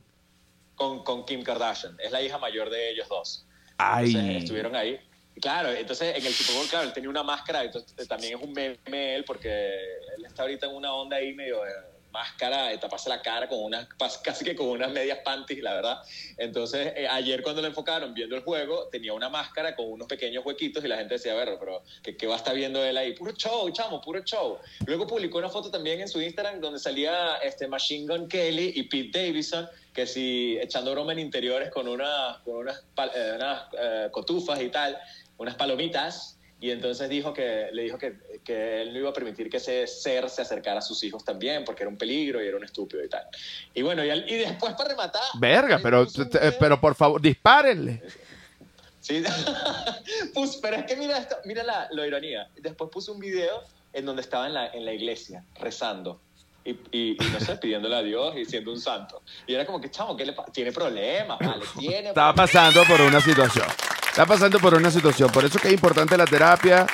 con, 0.76 1.04
con 1.04 1.26
Kim 1.26 1.42
Kardashian, 1.42 1.98
es 2.00 2.12
la 2.12 2.22
hija 2.22 2.38
mayor 2.38 2.70
de 2.70 2.92
ellos 2.92 3.10
dos. 3.10 3.48
Entonces, 3.80 4.16
Ay, 4.16 4.38
estuvieron 4.38 4.76
ahí. 4.76 5.00
Claro, 5.42 5.72
entonces 5.72 6.16
en 6.16 6.24
el 6.24 6.34
Super 6.34 6.56
Bowl, 6.56 6.68
claro, 6.68 6.86
él 6.86 6.94
tenía 6.94 7.10
una 7.10 7.24
máscara, 7.24 7.63
entonces 7.63 7.92
eh, 7.98 8.06
también 8.06 8.38
es 8.38 8.44
un 8.44 8.54
meme 8.54 9.16
él, 9.16 9.26
porque 9.26 9.50
él 10.18 10.26
está 10.26 10.44
ahorita 10.44 10.68
en 10.68 10.76
una 10.76 10.94
onda 10.94 11.18
ahí 11.18 11.34
medio, 11.34 11.66
eh, 11.66 11.72
máscara, 12.13 12.67
de 12.67 12.78
taparse 12.78 13.10
la 13.10 13.21
cara 13.21 13.49
con 13.49 13.62
unas, 13.62 13.88
casi 14.23 14.45
que 14.45 14.56
con 14.56 14.67
unas 14.67 14.91
medias 14.91 15.19
panties, 15.26 15.62
la 15.62 15.73
verdad. 15.73 16.02
Entonces, 16.38 16.93
eh, 16.95 17.08
ayer 17.10 17.41
cuando 17.41 17.62
lo 17.62 17.67
enfocaron 17.67 18.13
viendo 18.13 18.36
el 18.36 18.43
juego, 18.43 18.88
tenía 18.89 19.13
una 19.13 19.30
máscara 19.30 19.76
con 19.76 19.91
unos 19.91 20.08
pequeños 20.08 20.45
huequitos 20.45 20.86
y 20.86 20.88
la 20.88 20.97
gente 20.97 21.15
decía, 21.15 21.34
a 21.34 21.36
ver, 21.36 21.58
pero 21.60 21.84
¿qué, 22.02 22.15
qué 22.15 22.28
va 22.28 22.36
a 22.36 22.38
estar 22.38 22.56
viendo 22.56 22.84
él 22.84 22.95
ahí? 22.95 23.13
Puro 23.13 23.34
show, 23.34 23.69
chamo, 23.71 23.99
puro 23.99 24.21
show. 24.23 24.60
Luego 24.86 25.08
publicó 25.08 25.39
una 25.39 25.49
foto 25.49 25.69
también 25.69 25.99
en 25.99 26.08
su 26.08 26.21
Instagram 26.21 26.62
donde 26.62 26.80
salía 26.80 27.38
este 27.38 27.67
Machine 27.67 28.08
Gun 28.08 28.28
Kelly 28.28 28.73
y 28.76 28.84
Pete 28.84 29.26
Davidson, 29.26 29.67
que 29.93 30.06
si 30.06 30.58
echando 30.62 30.91
broma 30.91 31.13
en 31.13 31.19
interiores 31.19 31.71
con, 31.71 31.88
una, 31.88 32.39
con 32.45 32.56
unas, 32.56 32.84
eh, 33.15 33.34
unas 33.36 33.63
eh, 33.80 34.08
cotufas 34.12 34.62
y 34.62 34.69
tal, 34.69 34.97
unas 35.38 35.56
palomitas. 35.56 36.38
Y 36.63 36.71
entonces 36.71 37.10
dijo 37.10 37.34
que, 37.34 37.67
le 37.73 37.82
dijo 37.82 37.97
que, 37.97 38.15
que 38.41 38.82
él 38.84 38.93
no 38.93 38.99
iba 38.99 39.10
a 39.10 39.13
permitir 39.13 39.49
que 39.49 39.58
ese 39.58 39.86
ser 39.86 40.30
se 40.30 40.43
acercara 40.43 40.80
a 40.80 40.82
sus 40.82 41.04
hijos 41.04 41.26
también, 41.26 41.65
porque 41.65 41.84
era 41.84 41.89
un 41.89 41.97
peligro 41.97 42.41
y 42.41 42.47
era 42.47 42.56
un 42.56 42.63
estúpido 42.63 43.04
y 43.04 43.10
tal. 43.10 43.23
Y 43.73 43.82
bueno, 43.82 44.02
y, 44.06 44.10
al- 44.10 44.23
y 44.32 44.36
después 44.38 44.73
para 44.76 44.91
rematar... 44.91 45.21
Verga, 45.39 45.82
pero, 45.84 46.08
pero 46.58 46.80
por 46.80 46.95
favor, 46.95 47.21
dispárenle. 47.21 48.02
Sí, 49.02 49.21
Pus- 50.34 50.58
pero 50.62 50.78
es 50.78 50.86
que 50.86 50.95
mira 50.95 51.17
esto, 51.17 51.36
mira 51.43 51.63
la, 51.63 51.89
la 51.91 52.08
ironía. 52.08 52.47
Después 52.56 52.89
puso 52.89 53.12
un 53.12 53.19
video 53.19 53.62
en 53.91 54.06
donde 54.06 54.21
estaba 54.21 54.47
en 54.47 54.54
la, 54.54 54.67
en 54.67 54.86
la 54.86 54.93
iglesia 54.93 55.43
rezando. 55.60 56.21
Y, 56.63 56.71
y- 56.93 57.17
y 57.21 57.30
no 57.34 57.41
sé, 57.41 57.58
pidiéndole 57.58 57.97
a 57.97 58.02
Dios 58.04 58.38
y 58.38 58.45
siendo 58.45 58.71
un 58.71 58.80
santo. 58.80 59.21
Y 59.47 59.54
era 59.54 59.65
como 59.65 59.82
que, 59.82 59.91
chamo, 59.91 60.15
¿qué 60.15 60.26
le 60.26 60.34
Tiene 60.54 60.71
problemas, 60.71 61.39
vale, 61.39 61.65
tiene 61.78 62.08
Estaba 62.15 62.34
pasando 62.34 62.86
por 62.86 63.02
una 63.02 63.19
situación. 63.19 63.67
Está 64.13 64.28
pasando 64.28 64.60
por 64.60 64.76
una 64.76 64.91
situación. 64.91 65.32
Por 65.32 65.43
eso 65.43 65.58
que 65.58 65.69
es 65.69 65.73
importante 65.73 66.15
la 66.15 66.26
terapia 66.28 66.86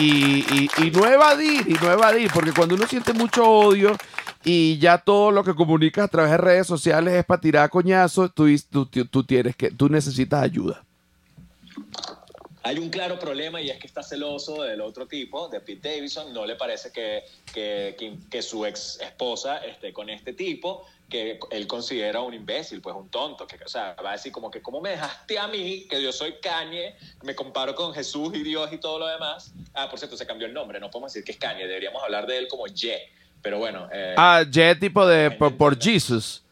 y, 0.00 0.68
no 0.92 1.06
evadir, 1.06 1.64
y 1.68 1.74
no 1.74 1.92
evadir, 1.92 2.28
porque 2.34 2.52
cuando 2.52 2.74
uno 2.74 2.88
siente 2.88 3.12
mucho 3.12 3.48
odio 3.48 3.96
y 4.44 4.76
ya 4.78 4.98
todo 4.98 5.30
lo 5.30 5.44
que 5.44 5.54
comunicas 5.54 6.06
a 6.06 6.08
través 6.08 6.32
de 6.32 6.38
redes 6.38 6.66
sociales 6.66 7.14
es 7.14 7.24
para 7.24 7.40
tirar 7.40 7.70
coñazos, 7.70 8.32
tú, 8.34 8.48
tú, 8.68 8.86
tú- 8.86 9.22
tienes 9.24 9.54
que, 9.54 9.70
tú 9.70 9.88
necesitas 9.88 10.42
ayuda. 10.42 10.82
Hay 12.64 12.80
un 12.80 12.90
claro 12.90 13.16
problema 13.20 13.60
y 13.60 13.70
es 13.70 13.78
que 13.78 13.86
está 13.86 14.02
celoso 14.02 14.64
del 14.64 14.80
otro 14.80 15.06
tipo, 15.06 15.46
de 15.48 15.60
Pete 15.60 15.88
Davidson. 15.94 16.32
No 16.34 16.44
le 16.44 16.56
parece 16.56 16.90
que- 16.90 17.22
que 17.54 18.42
su 18.42 18.66
ex 18.66 18.98
esposa 19.00 19.58
esté 19.58 19.92
con 19.92 20.10
este 20.10 20.32
tipo, 20.32 20.84
que 21.08 21.38
él 21.50 21.66
considera 21.66 22.20
un 22.20 22.34
imbécil, 22.34 22.80
pues 22.80 22.96
un 22.96 23.08
tonto. 23.08 23.46
Que, 23.46 23.56
o 23.64 23.68
sea, 23.68 23.94
va 24.04 24.10
a 24.10 24.12
decir 24.14 24.32
como 24.32 24.50
que, 24.50 24.60
¿cómo 24.60 24.80
me 24.80 24.90
dejaste 24.90 25.38
a 25.38 25.46
mí, 25.46 25.86
que 25.88 26.02
yo 26.02 26.12
soy 26.12 26.34
Kanye, 26.40 26.96
me 27.22 27.34
comparo 27.34 27.74
con 27.74 27.94
Jesús 27.94 28.34
y 28.34 28.42
Dios 28.42 28.72
y 28.72 28.78
todo 28.78 28.98
lo 28.98 29.06
demás? 29.06 29.52
Ah, 29.74 29.88
por 29.88 29.98
cierto, 29.98 30.16
se 30.16 30.26
cambió 30.26 30.46
el 30.46 30.52
nombre, 30.54 30.80
no 30.80 30.90
podemos 30.90 31.12
decir 31.12 31.24
que 31.24 31.32
es 31.32 31.38
Kanye, 31.38 31.66
deberíamos 31.66 32.02
hablar 32.02 32.26
de 32.26 32.38
él 32.38 32.48
como 32.48 32.66
Ye. 32.66 33.08
Pero 33.40 33.58
bueno, 33.58 33.88
eh, 33.92 34.14
Ah, 34.18 34.42
J 34.44 34.74
tipo 34.80 35.06
de 35.06 35.30
por, 35.30 35.56
por 35.56 35.80
Jesus. 35.80 36.42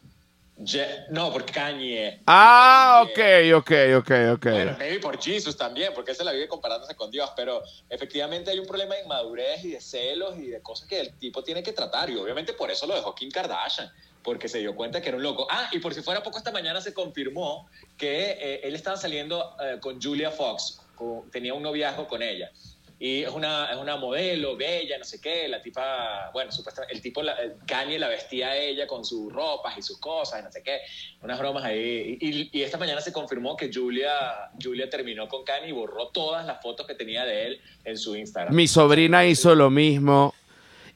Ye- 0.56 1.06
no, 1.10 1.32
por 1.32 1.44
Kanye. 1.44 2.20
Ah, 2.28 3.02
ok, 3.04 3.16
Ye. 3.16 3.54
ok, 3.54 3.70
ok, 3.98 4.10
ok. 4.34 4.44
Bueno, 4.52 4.76
maybe 4.78 5.00
por 5.00 5.20
Jesus 5.20 5.56
también, 5.56 5.92
porque 5.92 6.12
él 6.12 6.16
se 6.16 6.22
la 6.22 6.30
vive 6.30 6.46
comparándose 6.46 6.94
con 6.94 7.10
Dios, 7.10 7.28
pero 7.34 7.60
efectivamente 7.90 8.52
hay 8.52 8.60
un 8.60 8.66
problema 8.66 8.94
de 8.94 9.02
inmadurez 9.02 9.64
y 9.64 9.72
de 9.72 9.80
celos 9.80 10.38
y 10.38 10.46
de 10.46 10.62
cosas 10.62 10.86
que 10.88 11.00
el 11.00 11.12
tipo 11.18 11.42
tiene 11.42 11.60
que 11.60 11.72
tratar, 11.72 12.08
y 12.08 12.14
obviamente 12.16 12.52
por 12.52 12.70
eso 12.70 12.86
lo 12.86 12.94
dejó 12.94 13.12
Kim 13.16 13.30
Kardashian, 13.32 13.90
porque 14.24 14.48
se 14.48 14.58
dio 14.58 14.74
cuenta 14.74 15.00
que 15.00 15.08
era 15.10 15.18
un 15.18 15.22
loco. 15.22 15.46
Ah, 15.50 15.68
y 15.70 15.78
por 15.78 15.94
si 15.94 16.00
fuera 16.00 16.22
poco, 16.22 16.38
esta 16.38 16.50
mañana 16.50 16.80
se 16.80 16.92
confirmó 16.92 17.68
que 17.96 18.30
eh, 18.40 18.60
él 18.64 18.74
estaba 18.74 18.96
saliendo 18.96 19.54
eh, 19.62 19.78
con 19.80 20.00
Julia 20.02 20.30
Fox, 20.32 20.80
con- 20.96 21.30
tenía 21.30 21.54
un 21.54 21.62
noviazgo 21.62 22.08
con 22.08 22.22
ella. 22.22 22.50
Y 22.98 23.22
es 23.24 23.30
una, 23.30 23.70
es 23.70 23.76
una 23.76 23.96
modelo 23.96 24.56
bella, 24.56 24.96
no 24.96 25.04
sé 25.04 25.20
qué. 25.20 25.46
La 25.48 25.60
tipa, 25.60 26.30
bueno, 26.32 26.50
supuestamente, 26.52 26.94
el 26.94 27.02
tipo, 27.02 27.20
Kanye 27.66 27.98
la 27.98 28.08
vestía 28.08 28.50
a 28.50 28.56
ella 28.56 28.86
con 28.86 29.04
sus 29.04 29.30
ropas 29.32 29.76
y 29.76 29.82
sus 29.82 29.98
cosas, 29.98 30.42
no 30.42 30.50
sé 30.50 30.62
qué. 30.62 30.78
Unas 31.20 31.38
bromas 31.38 31.64
ahí. 31.64 32.16
Y, 32.20 32.28
y- 32.30 32.50
y 32.52 32.62
esta 32.62 32.78
mañana 32.78 33.00
se 33.02 33.12
confirmó 33.12 33.56
que 33.56 33.68
Julia, 33.70 34.48
Julia 34.62 34.88
terminó 34.88 35.28
con 35.28 35.44
Kanye 35.44 35.68
y 35.68 35.72
borró 35.72 36.08
todas 36.08 36.46
las 36.46 36.62
fotos 36.62 36.86
que 36.86 36.94
tenía 36.94 37.24
de 37.26 37.46
él 37.48 37.60
en 37.84 37.98
su 37.98 38.16
Instagram. 38.16 38.54
Mi 38.54 38.68
sobrina 38.68 39.26
hizo 39.26 39.54
lo 39.54 39.70
mismo 39.70 40.32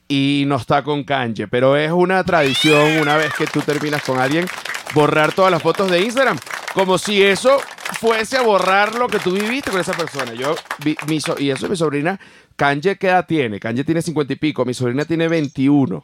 y 0.09 0.43
no 0.47 0.57
está 0.57 0.83
con 0.83 1.03
Kanye, 1.05 1.47
pero 1.47 1.77
es 1.77 1.91
una 1.91 2.21
tradición 2.25 2.97
una 2.99 3.15
vez 3.15 3.31
que 3.33 3.47
tú 3.47 3.61
terminas 3.61 4.01
con 4.03 4.19
alguien 4.19 4.45
borrar 4.93 5.31
todas 5.33 5.51
las 5.51 5.61
fotos 5.61 5.89
de 5.91 6.01
Instagram, 6.01 6.37
como 6.73 6.97
si 6.97 7.21
eso 7.23 7.61
fuese 7.99 8.35
a 8.37 8.41
borrar 8.41 8.95
lo 8.95 9.07
que 9.07 9.19
tú 9.19 9.31
viviste 9.31 9.69
con 9.71 9.79
esa 9.79 9.93
persona. 9.93 10.33
Yo 10.33 10.55
vi, 10.83 10.97
mi 11.07 11.21
so- 11.21 11.35
y 11.39 11.51
eso 11.51 11.69
mi 11.69 11.75
sobrina, 11.77 12.19
Kanye 12.55 12.97
qué 12.97 13.07
edad 13.07 13.25
tiene? 13.27 13.59
Kanye 13.59 13.83
tiene 13.83 14.01
cincuenta 14.01 14.33
y 14.33 14.35
pico, 14.35 14.65
mi 14.65 14.73
sobrina 14.73 15.05
tiene 15.05 15.27
21. 15.27 16.03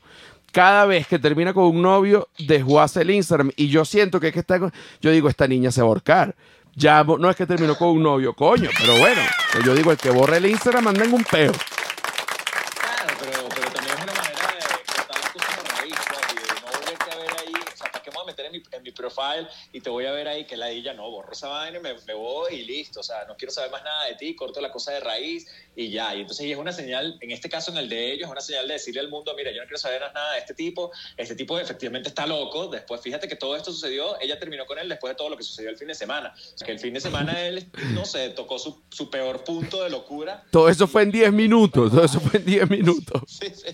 Cada 0.52 0.86
vez 0.86 1.08
que 1.08 1.20
termina 1.20 1.52
con 1.54 1.66
un 1.66 1.82
novio, 1.82 2.30
desguaza 2.38 3.02
el 3.02 3.10
Instagram 3.10 3.52
y 3.58 3.68
yo 3.70 3.84
siento 3.86 4.20
que 4.22 4.28
es 4.28 4.34
que 4.34 4.40
está 4.40 4.58
yo 5.02 5.12
digo, 5.12 5.28
esta 5.30 5.48
niña 5.48 5.72
se 5.72 5.82
va 5.82 5.88
a 5.88 5.90
ahorcar. 5.90 6.36
Ya 6.76 7.04
no 7.04 7.30
es 7.30 7.36
que 7.36 7.46
terminó 7.48 7.76
con 7.76 7.88
un 7.90 8.04
novio, 8.04 8.34
coño, 8.34 8.70
pero 8.78 8.98
bueno, 9.00 9.22
yo 9.66 9.74
digo, 9.74 9.92
el 9.92 9.98
que 9.98 10.12
borre 10.12 10.38
el 10.38 10.46
Instagram 10.46 10.90
anda 10.90 11.04
en 11.06 11.14
un 11.14 11.24
peo. 11.24 11.52
Claro, 11.52 13.14
pero, 13.20 13.50
pero 13.50 13.72
también 13.72 13.96
es 13.98 14.04
una 14.04 14.14
manera 14.14 14.48
de 14.48 14.94
cortar 14.94 15.18
las 15.22 15.32
cosas 15.32 15.56
de 15.56 15.82
raíz, 15.82 15.96
pues, 16.10 16.22
y 16.32 16.36
de 16.36 16.62
no 16.62 16.68
volverte 16.80 17.12
a 17.12 17.16
ver 17.16 17.32
ahí, 17.40 17.54
o 17.54 17.78
sea, 17.78 17.92
¿para 17.92 18.04
qué 18.04 18.12
me 18.12 18.16
voy 18.16 18.24
a 18.24 18.28
meter 18.28 18.45
en 18.45 18.45
mi, 18.58 18.64
en 18.72 18.84
mi 18.84 18.92
profile 18.92 19.48
y 19.72 19.82
te 19.82 19.90
voy 19.90 20.06
a 20.06 20.12
ver 20.12 20.28
ahí 20.28 20.46
que 20.46 20.58
la 20.58 20.72
ya 20.72 20.94
no, 20.94 21.10
borro 21.10 21.32
esa 21.32 21.48
vaina 21.48 21.78
y 21.78 21.82
me, 21.82 21.94
me 22.06 22.14
voy 22.14 22.56
y 22.56 22.66
listo, 22.66 23.00
o 23.00 23.04
sea, 23.04 23.26
no 23.26 23.36
quiero 23.36 23.52
saber 23.52 23.72
más 23.72 23.84
nada 23.84 24.06
de 24.06 24.16
ti, 24.16 24.36
corto 24.36 24.60
la 24.62 24.72
cosa 24.72 24.92
de 24.92 25.00
raíz 25.00 25.48
y 25.76 25.90
ya, 25.90 26.16
y 26.16 26.22
entonces 26.22 26.46
y 26.46 26.52
es 26.52 26.58
una 26.58 26.72
señal, 26.72 27.18
en 27.22 27.32
este 27.32 27.50
caso 27.50 27.72
en 27.72 27.78
el 27.78 27.90
de 27.90 28.14
ellos, 28.14 28.26
es 28.26 28.32
una 28.32 28.42
señal 28.42 28.68
de 28.68 28.74
decirle 28.74 29.02
al 29.02 29.10
mundo, 29.10 29.34
mira, 29.36 29.52
yo 29.52 29.62
no 29.62 29.68
quiero 29.68 29.78
saber 29.78 30.02
nada 30.14 30.34
de 30.34 30.40
este 30.40 30.54
tipo, 30.54 30.92
este 31.18 31.36
tipo 31.36 31.60
efectivamente 31.60 32.10
está 32.10 32.26
loco, 32.28 32.68
después 32.68 33.02
fíjate 33.02 33.28
que 33.28 33.36
todo 33.36 33.56
esto 33.56 33.72
sucedió, 33.72 34.20
ella 34.22 34.40
terminó 34.40 34.66
con 34.66 34.80
él 34.80 34.90
después 34.90 35.12
de 35.12 35.16
todo 35.16 35.30
lo 35.30 35.38
que 35.38 35.44
sucedió 35.44 35.70
el 35.70 35.78
fin 35.78 35.88
de 35.88 35.96
semana, 35.96 36.34
o 36.36 36.58
sea, 36.58 36.66
que 36.66 36.72
el 36.72 36.80
fin 36.80 36.94
de 36.94 37.02
semana 37.02 37.42
él, 37.46 37.70
no 37.94 38.06
sé, 38.06 38.30
tocó 38.30 38.60
su, 38.60 38.84
su 38.90 39.10
peor 39.10 39.44
punto 39.44 39.84
de 39.84 39.90
locura 39.90 40.44
Todo 40.52 40.70
eso 40.70 40.88
fue 40.88 41.04
en 41.04 41.12
10 41.12 41.34
minutos, 41.34 41.92
todo 41.92 42.04
eso 42.04 42.20
fue 42.20 42.40
en 42.40 42.46
10 42.46 42.70
minutos. 42.70 43.22
Sí, 43.36 43.48
sí. 43.54 43.68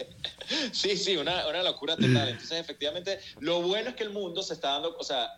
Sí, 0.71 0.97
sí, 0.97 1.17
una, 1.17 1.47
una 1.47 1.63
locura 1.63 1.95
total. 1.95 2.29
Entonces, 2.29 2.59
efectivamente, 2.59 3.19
lo 3.39 3.61
bueno 3.61 3.89
es 3.89 3.95
que 3.95 4.03
el 4.03 4.11
mundo 4.11 4.41
se 4.43 4.53
está 4.53 4.71
dando, 4.71 4.95
o 4.97 5.03
sea, 5.03 5.29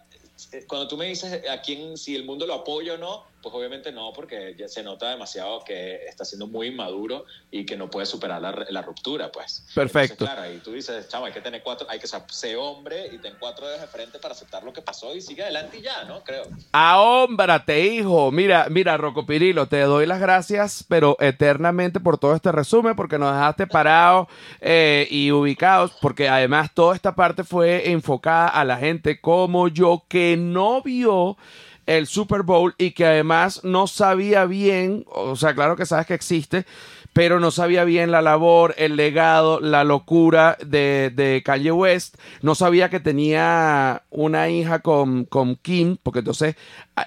eh, 0.51 0.65
cuando 0.67 0.87
tú 0.87 0.97
me 0.97 1.05
dices 1.05 1.41
a 1.49 1.61
quién, 1.61 1.97
si 1.97 2.15
el 2.15 2.25
mundo 2.25 2.45
lo 2.45 2.53
apoya 2.55 2.93
o 2.93 2.97
no, 2.97 3.25
pues 3.43 3.53
obviamente 3.53 3.91
no, 3.91 4.13
porque 4.13 4.55
ya 4.57 4.69
se 4.69 4.81
nota 4.81 5.09
demasiado 5.09 5.63
que 5.65 6.05
está 6.07 6.23
siendo 6.23 6.47
muy 6.47 6.67
inmaduro 6.67 7.25
y 7.51 7.65
que 7.65 7.75
no 7.75 7.89
puede 7.89 8.05
superar 8.05 8.41
la, 8.41 8.65
la 8.69 8.81
ruptura, 8.81 9.31
pues. 9.31 9.65
Perfecto. 9.75 10.13
Entonces, 10.13 10.35
claro, 10.35 10.53
y 10.53 10.57
tú 10.59 10.71
dices, 10.71 11.09
chavo, 11.09 11.25
hay 11.25 11.33
que 11.33 11.41
tener 11.41 11.61
cuatro, 11.61 11.85
hay 11.89 11.99
que 11.99 12.07
ser 12.07 12.57
hombre 12.57 13.07
y 13.07 13.17
tener 13.17 13.37
cuatro 13.37 13.67
dedos 13.67 13.81
de 13.81 13.87
frente 13.87 14.17
para 14.17 14.33
aceptar 14.33 14.63
lo 14.63 14.71
que 14.71 14.81
pasó 14.81 15.13
y 15.13 15.21
sigue 15.21 15.43
adelante 15.43 15.77
y 15.77 15.81
ya, 15.81 16.05
¿no? 16.05 16.23
Creo. 16.23 16.43
Ahómbrate, 16.71 17.85
hijo. 17.85 18.31
Mira, 18.31 18.67
mira, 18.69 18.95
Rocco 18.95 19.25
Pirilo, 19.25 19.67
te 19.67 19.81
doy 19.81 20.05
las 20.05 20.21
gracias, 20.21 20.85
pero 20.87 21.17
eternamente 21.19 21.99
por 21.99 22.17
todo 22.17 22.35
este 22.35 22.53
resumen, 22.53 22.95
porque 22.95 23.19
nos 23.19 23.33
dejaste 23.33 23.67
parados 23.67 24.27
eh, 24.61 25.05
y 25.11 25.31
ubicados, 25.31 25.91
porque 26.01 26.29
además 26.29 26.71
toda 26.73 26.95
esta 26.95 27.13
parte 27.13 27.43
fue 27.43 27.91
enfocada 27.91 28.47
a 28.47 28.63
la 28.63 28.77
gente 28.77 29.19
como 29.19 29.67
yo 29.67 30.05
que 30.07 30.37
no 30.37 30.81
vio 30.81 31.35
el 31.85 32.07
Super 32.07 32.43
Bowl 32.43 32.75
y 32.77 32.91
que 32.91 33.05
además 33.05 33.63
no 33.63 33.87
sabía 33.87 34.45
bien, 34.45 35.05
o 35.07 35.35
sea, 35.35 35.53
claro 35.53 35.75
que 35.75 35.85
sabes 35.85 36.05
que 36.05 36.13
existe, 36.13 36.65
pero 37.13 37.39
no 37.39 37.51
sabía 37.51 37.83
bien 37.83 38.11
la 38.11 38.21
labor, 38.21 38.73
el 38.77 38.95
legado, 38.95 39.59
la 39.59 39.83
locura 39.83 40.57
de, 40.65 41.11
de 41.13 41.43
Kanye 41.45 41.71
West. 41.71 42.17
No 42.41 42.55
sabía 42.55 42.89
que 42.89 42.99
tenía 42.99 44.01
una 44.09 44.49
hija 44.49 44.79
con, 44.79 45.25
con 45.25 45.55
Kim, 45.55 45.97
porque 46.01 46.19
entonces 46.19 46.55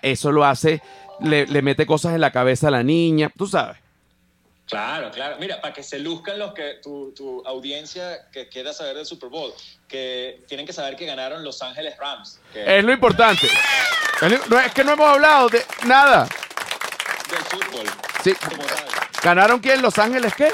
eso 0.02 0.30
lo 0.30 0.44
hace, 0.44 0.80
le, 1.20 1.46
le 1.46 1.62
mete 1.62 1.86
cosas 1.86 2.14
en 2.14 2.20
la 2.20 2.30
cabeza 2.30 2.68
a 2.68 2.70
la 2.70 2.84
niña, 2.84 3.32
tú 3.36 3.46
sabes. 3.48 3.78
Claro, 4.66 5.12
claro. 5.12 5.36
Mira, 5.38 5.60
para 5.60 5.72
que 5.72 5.82
se 5.82 6.00
luzcan 6.00 6.40
los 6.40 6.52
que 6.52 6.78
tu, 6.82 7.12
tu 7.12 7.40
audiencia 7.46 8.28
que 8.32 8.48
quiera 8.48 8.72
saber 8.72 8.96
del 8.96 9.06
Super 9.06 9.28
Bowl, 9.28 9.52
que 9.86 10.42
tienen 10.48 10.66
que 10.66 10.72
saber 10.72 10.96
que 10.96 11.06
ganaron 11.06 11.44
Los 11.44 11.62
Ángeles 11.62 11.96
Rams. 11.98 12.40
Que 12.52 12.78
Es 12.78 12.84
lo 12.84 12.92
importante. 12.92 13.46
Es, 14.22 14.30
lo- 14.32 14.46
no, 14.48 14.58
es 14.60 14.72
que 14.72 14.84
no 14.84 14.92
hemos 14.92 15.08
hablado 15.08 15.48
de 15.48 15.62
nada. 15.86 16.26
del 17.30 17.38
fútbol. 17.44 17.86
Sí. 18.24 18.32
Como 18.48 18.62
tal. 18.64 18.84
¿Ganaron 19.22 19.58
quién? 19.60 19.82
¿Los 19.82 19.98
Ángeles 19.98 20.34
qué? 20.34 20.48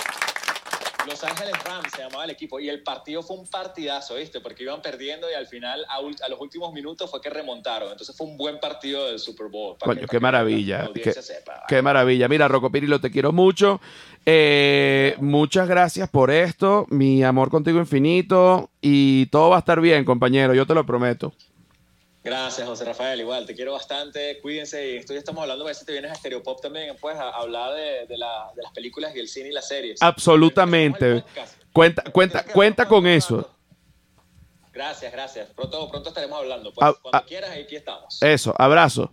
Los 1.06 1.22
Ángeles 1.24 1.52
Rams 1.64 1.88
se 1.94 2.02
llamaba 2.02 2.24
el 2.24 2.30
equipo 2.30 2.60
y 2.60 2.68
el 2.68 2.82
partido 2.82 3.22
fue 3.22 3.36
un 3.36 3.46
partidazo, 3.48 4.14
¿viste? 4.14 4.40
Porque 4.40 4.62
iban 4.62 4.80
perdiendo 4.80 5.28
y 5.30 5.34
al 5.34 5.46
final, 5.46 5.84
a, 5.88 6.00
los 6.28 6.40
últimos 6.40 6.72
minutos, 6.72 7.10
fue 7.10 7.20
que 7.20 7.28
remontaron. 7.28 7.90
Entonces 7.90 8.16
fue 8.16 8.26
un 8.26 8.36
buen 8.36 8.58
partido 8.60 9.06
del 9.08 9.18
Super 9.18 9.48
Bowl. 9.48 9.76
para 9.76 9.90
Coño, 9.90 10.00
que- 10.02 10.06
qué 10.06 10.16
que 10.16 10.20
maravilla. 10.20 10.84
La 10.84 10.92
Qué, 11.02 11.12
sepa. 11.12 11.64
qué 11.68 11.82
maravilla. 11.82 12.28
Mira, 12.28 12.46
Rocco 12.48 12.70
Pirilo, 12.70 13.00
te 13.00 13.10
quiero 13.10 13.32
mucho. 13.32 13.80
Eh, 14.24 15.16
muchas 15.18 15.68
gracias 15.68 16.08
por 16.08 16.30
esto. 16.30 16.86
Mi 16.88 17.22
amor 17.24 17.50
contigo 17.50 17.78
infinito. 17.78 18.70
Y 18.80 19.26
todo 19.26 19.50
va 19.50 19.56
a 19.56 19.60
estar 19.60 19.80
bien, 19.80 20.04
compañero. 20.04 20.54
Yo 20.54 20.66
te 20.66 20.74
lo 20.74 20.86
prometo. 20.86 21.32
Gracias, 22.24 22.66
José 22.68 22.84
Rafael. 22.84 23.20
Igual, 23.20 23.46
te 23.46 23.54
quiero 23.54 23.72
bastante. 23.72 24.38
Cuídense. 24.40 24.90
Y 24.92 24.96
esto 24.98 25.12
ya 25.12 25.18
estamos 25.18 25.42
hablando, 25.42 25.64
a 25.64 25.68
veces 25.68 25.84
te 25.84 25.92
vienes 25.92 26.12
a 26.12 26.14
Stereopop 26.14 26.60
también, 26.60 26.96
pues, 27.00 27.16
a 27.16 27.30
hablar 27.30 27.74
de, 27.74 28.06
de 28.06 28.16
la- 28.16 28.50
de 28.54 28.62
las 28.62 28.72
películas 28.72 29.14
y 29.16 29.18
el 29.18 29.28
cine 29.28 29.48
y 29.48 29.52
las 29.52 29.66
series. 29.66 30.00
Absolutamente. 30.00 31.24
Cuenta, 31.72 32.04
cuenta, 32.12 32.44
cuenta 32.44 32.86
con 32.88 33.06
eso. 33.06 33.50
Gracias, 34.72 35.12
gracias. 35.12 35.48
Pronto, 35.50 35.90
pronto 35.90 36.08
estaremos 36.10 36.38
hablando. 36.38 36.72
Pues, 36.72 36.94
cuando 37.02 37.26
quieras, 37.26 37.50
aquí 37.50 37.76
estamos. 37.76 38.22
Eso, 38.22 38.54
abrazo. 38.56 39.10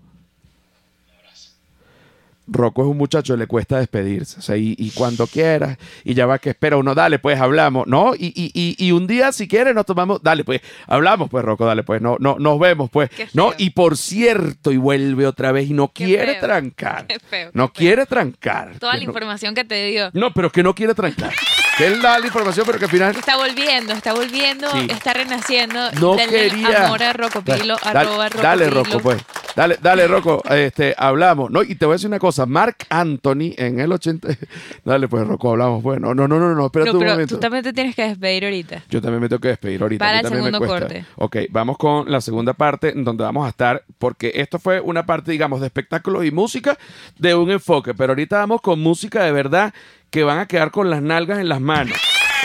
Rocco 2.51 2.81
es 2.83 2.87
un 2.89 2.97
muchacho, 2.97 3.35
le 3.37 3.47
cuesta 3.47 3.79
despedirse. 3.79 4.39
O 4.39 4.41
sea, 4.41 4.57
y, 4.57 4.75
y 4.77 4.91
cuando 4.91 5.27
quieras, 5.27 5.77
y 6.03 6.13
ya 6.13 6.25
va 6.25 6.39
que 6.39 6.49
espera 6.49 6.77
uno, 6.77 6.95
dale, 6.95 7.19
pues 7.19 7.39
hablamos, 7.39 7.87
¿no? 7.87 8.15
Y, 8.15 8.27
y, 8.35 8.51
y, 8.53 8.75
y 8.87 8.91
un 8.91 9.07
día, 9.07 9.31
si 9.31 9.47
quieres, 9.47 9.75
nos 9.75 9.85
tomamos, 9.85 10.21
dale, 10.23 10.43
pues 10.43 10.61
hablamos, 10.87 11.29
pues, 11.29 11.43
Rocco, 11.45 11.65
dale, 11.65 11.83
pues, 11.83 12.01
no, 12.01 12.17
no, 12.19 12.37
nos 12.39 12.59
vemos, 12.59 12.89
pues. 12.89 13.09
No, 13.33 13.53
y 13.57 13.71
por 13.71 13.97
cierto, 13.97 14.71
y 14.71 14.77
vuelve 14.77 15.25
otra 15.27 15.51
vez 15.51 15.69
y 15.69 15.73
no 15.73 15.91
Qué 15.93 16.05
quiere 16.05 16.33
feo. 16.33 16.41
trancar. 16.47 17.07
Qué 17.07 17.19
feo, 17.19 17.51
no 17.53 17.67
feo. 17.67 17.73
quiere 17.73 18.05
trancar. 18.05 18.77
Toda 18.79 18.93
la 18.93 18.99
no- 18.99 19.05
información 19.05 19.53
que 19.55 19.63
te 19.63 19.85
dio. 19.87 20.09
No, 20.13 20.33
pero 20.33 20.51
que 20.51 20.63
no 20.63 20.73
quiere 20.73 20.93
trancar. 20.93 21.33
que 21.79 21.87
él 21.87 22.01
da 22.01 22.19
la 22.19 22.27
información, 22.27 22.65
pero 22.65 22.77
que 22.77 22.85
al 22.85 22.91
final 22.91 23.15
Está 23.15 23.37
volviendo, 23.37 23.93
está 23.93 24.13
volviendo, 24.13 24.69
Sí. 24.71 24.87
está 24.91 25.13
renaciendo. 25.13 25.91
no 25.99 26.15
Denle 26.15 26.49
quería. 26.49 26.85
Amor 26.85 27.01
a 27.01 27.13
Rocopilo, 27.13 27.77
Dale, 27.83 27.99
arroba 27.99 28.29
dale. 28.29 28.69
Rocco, 28.69 28.99
pues. 28.99 29.17
Dale, 29.55 29.77
dale, 29.81 30.07
Rocco, 30.07 30.41
este, 30.49 30.93
hablamos. 30.97 31.49
No, 31.51 31.63
y 31.63 31.75
te 31.75 31.85
voy 31.85 31.93
a 31.93 31.95
decir 31.95 32.07
una 32.07 32.19
cosa, 32.19 32.45
Mark 32.45 32.77
Anthony 32.89 33.53
en 33.57 33.79
el 33.79 33.91
80. 33.91 34.27
Dale, 34.85 35.07
pues, 35.07 35.27
Rocco, 35.27 35.49
hablamos. 35.51 35.81
Bueno, 35.83 36.13
no, 36.13 36.27
no, 36.27 36.39
no, 36.39 36.53
no, 36.53 36.65
espérate 36.67 36.91
No, 36.91 36.97
un 36.97 37.03
pero 37.03 37.11
momento. 37.13 37.35
tú 37.35 37.41
también 37.41 37.63
te 37.63 37.73
tienes 37.73 37.95
que 37.95 38.03
despedir 38.07 38.45
ahorita. 38.45 38.83
Yo 38.89 39.01
también 39.01 39.21
me 39.21 39.27
tengo 39.27 39.41
que 39.41 39.49
despedir 39.49 39.81
ahorita. 39.81 40.05
Para 40.05 40.19
a 40.19 40.21
mí 40.21 40.27
el 40.27 40.31
también 40.31 40.43
me 40.45 40.51
segundo 40.51 40.67
cuesta. 40.71 40.87
corte. 40.87 41.05
Ok, 41.15 41.37
vamos 41.51 41.77
con 41.77 42.09
la 42.09 42.21
segunda 42.21 42.53
parte 42.53 42.89
en 42.91 43.03
donde 43.03 43.23
vamos 43.23 43.45
a 43.45 43.49
estar, 43.49 43.83
porque 43.97 44.31
esto 44.35 44.59
fue 44.59 44.79
una 44.79 45.05
parte, 45.05 45.31
digamos, 45.31 45.59
de 45.59 45.65
espectáculos 45.67 46.23
y 46.25 46.31
música 46.31 46.77
de 47.17 47.35
un 47.35 47.49
enfoque, 47.51 47.93
pero 47.93 48.11
ahorita 48.11 48.37
vamos 48.37 48.61
con 48.61 48.79
música 48.79 49.23
de 49.23 49.31
verdad 49.31 49.73
que 50.09 50.23
van 50.23 50.39
a 50.39 50.47
quedar 50.47 50.71
con 50.71 50.89
las 50.89 51.01
nalgas 51.01 51.39
en 51.39 51.49
las 51.49 51.61
manos. 51.61 51.97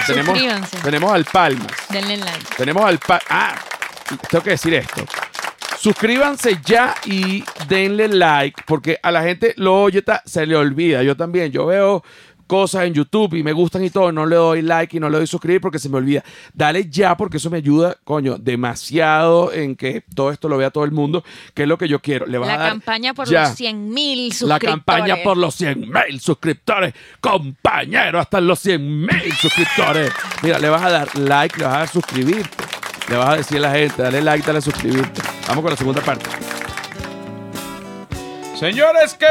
Tenemos, 0.07 0.39
tenemos 0.83 1.13
al 1.13 1.25
Palmas. 1.25 1.73
Denle 1.89 2.17
like. 2.17 2.45
Tenemos 2.57 2.85
al 2.85 2.99
pa 2.99 3.21
Ah, 3.29 3.55
tengo 4.29 4.43
que 4.43 4.51
decir 4.51 4.75
esto. 4.75 5.05
Suscríbanse 5.79 6.61
ya 6.65 6.95
y 7.05 7.45
denle 7.69 8.09
like, 8.09 8.63
porque 8.67 8.99
a 9.03 9.11
la 9.11 9.23
gente 9.23 9.53
lo 9.57 9.83
oye, 9.83 10.03
se 10.25 10.47
le 10.47 10.57
olvida. 10.57 11.03
Yo 11.03 11.17
también, 11.17 11.53
yo 11.53 11.67
veo 11.67 12.03
cosas 12.47 12.85
en 12.85 12.95
YouTube 12.95 13.35
y 13.35 13.43
me 13.43 13.53
gustan 13.53 13.85
y 13.85 13.91
todo, 13.91 14.13
no 14.13 14.27
le 14.27 14.37
doy 14.37 14.63
like 14.63 14.97
y 14.97 15.01
no 15.01 15.09
le 15.09 15.19
doy 15.19 15.27
suscribir 15.27 15.61
porque 15.61 15.79
se 15.79 15.89
me 15.89 15.97
olvida. 15.99 16.23
Dale 16.53 16.89
ya 16.89 17.17
porque 17.17 17.39
eso 17.39 17.51
me 17.51 17.59
ayuda, 17.59 17.97
coño, 18.05 18.37
demasiado 18.39 19.53
en 19.53 19.77
que 19.77 20.05
todo 20.15 20.31
esto 20.31 20.49
lo 20.49 20.57
vea 20.57 20.71
todo 20.71 20.85
el 20.85 20.93
mundo, 20.93 21.25
que 21.55 21.63
es 21.63 21.69
lo 21.69 21.79
que 21.79 21.89
yo 21.89 22.01
quiero. 22.01 22.27
Le 22.27 22.39
vas 22.39 22.49
La 22.49 22.55
a 22.55 22.59
dar 22.59 22.69
campaña 22.71 23.15
por 23.15 23.29
ya. 23.29 23.43
los 23.49 23.57
100 23.57 23.89
mil 23.91 24.29
La 24.29 24.35
suscriptores. 24.35 24.71
campaña 24.75 25.17
por 25.23 25.37
los 25.37 25.55
100 25.55 25.81
mil 25.81 26.21
suscriptores. 26.21 26.95
Compañero, 27.21 28.19
hasta 28.21 28.41
los 28.41 28.59
100 28.61 29.01
mil 29.07 29.33
suscriptores. 29.41 30.13
Mira, 30.43 30.59
le 30.59 30.69
vas 30.69 30.83
a 30.83 30.91
dar 30.91 31.17
like, 31.19 31.59
le 31.59 31.65
vas 31.65 31.75
a 31.75 31.79
dar 31.79 31.89
suscribirte. 31.89 32.65
Le 33.09 33.17
vas 33.17 33.29
a 33.29 33.37
decir 33.37 33.59
a 33.59 33.61
la 33.61 33.71
gente, 33.73 34.03
dale 34.03 34.23
like, 34.23 34.47
dale 34.47 34.61
suscribirte. 34.61 35.21
Vamos 35.49 35.63
con 35.63 35.71
la 35.73 35.77
segunda 35.77 36.01
parte. 36.01 36.25
Señores, 38.59 39.15
qué 39.15 39.27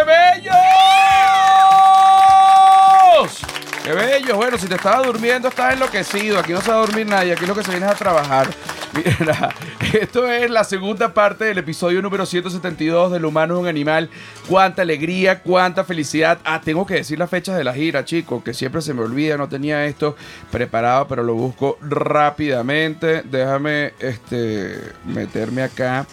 bellos. 3.14 3.40
Qué 3.84 3.92
bellos. 3.92 4.38
Bueno, 4.38 4.58
si 4.58 4.68
te 4.68 4.76
estaba 4.76 5.06
durmiendo, 5.06 5.50
estás 5.50 5.74
enloquecido. 5.74 6.40
Aquí 6.40 6.54
no 6.54 6.62
se 6.62 6.72
va 6.72 6.78
a 6.78 6.80
dormir 6.80 7.06
nadie. 7.06 7.34
Aquí 7.34 7.46
lo 7.46 7.56
que 7.56 7.64
se 7.64 7.72
viene 7.72 7.86
es 7.86 7.92
a 7.92 7.96
trabajar. 7.96 8.48
Mira, 9.20 9.50
esto 9.94 10.32
es 10.32 10.50
la 10.50 10.64
segunda 10.64 11.14
parte 11.14 11.46
del 11.46 11.58
episodio 11.58 12.02
número 12.02 12.26
172 12.26 13.12
del 13.12 13.26
humano 13.26 13.56
es 13.56 13.62
un 13.62 13.68
animal. 13.68 14.10
Cuánta 14.48 14.84
alegría, 14.84 15.42
cuánta 15.42 15.84
felicidad. 15.84 16.40
Ah, 16.46 16.62
tengo 16.64 16.86
que 16.86 16.96
decir 16.96 17.20
las 17.20 17.30
fechas 17.30 17.58
de 17.58 17.64
la 17.64 17.74
gira, 17.74 18.06
chicos, 18.06 18.44
que 18.44 18.54
siempre 18.54 18.82
se 18.82 18.94
me 18.94 19.02
olvida. 19.02 19.36
No 19.36 19.50
tenía 19.50 19.86
esto 19.86 20.16
preparado, 20.52 21.08
pero 21.08 21.24
lo 21.24 21.34
busco 21.34 21.78
rápidamente. 21.82 23.24
Déjame 23.24 23.94
este, 24.00 24.80
meterme 25.06 25.64
acá. 25.64 26.06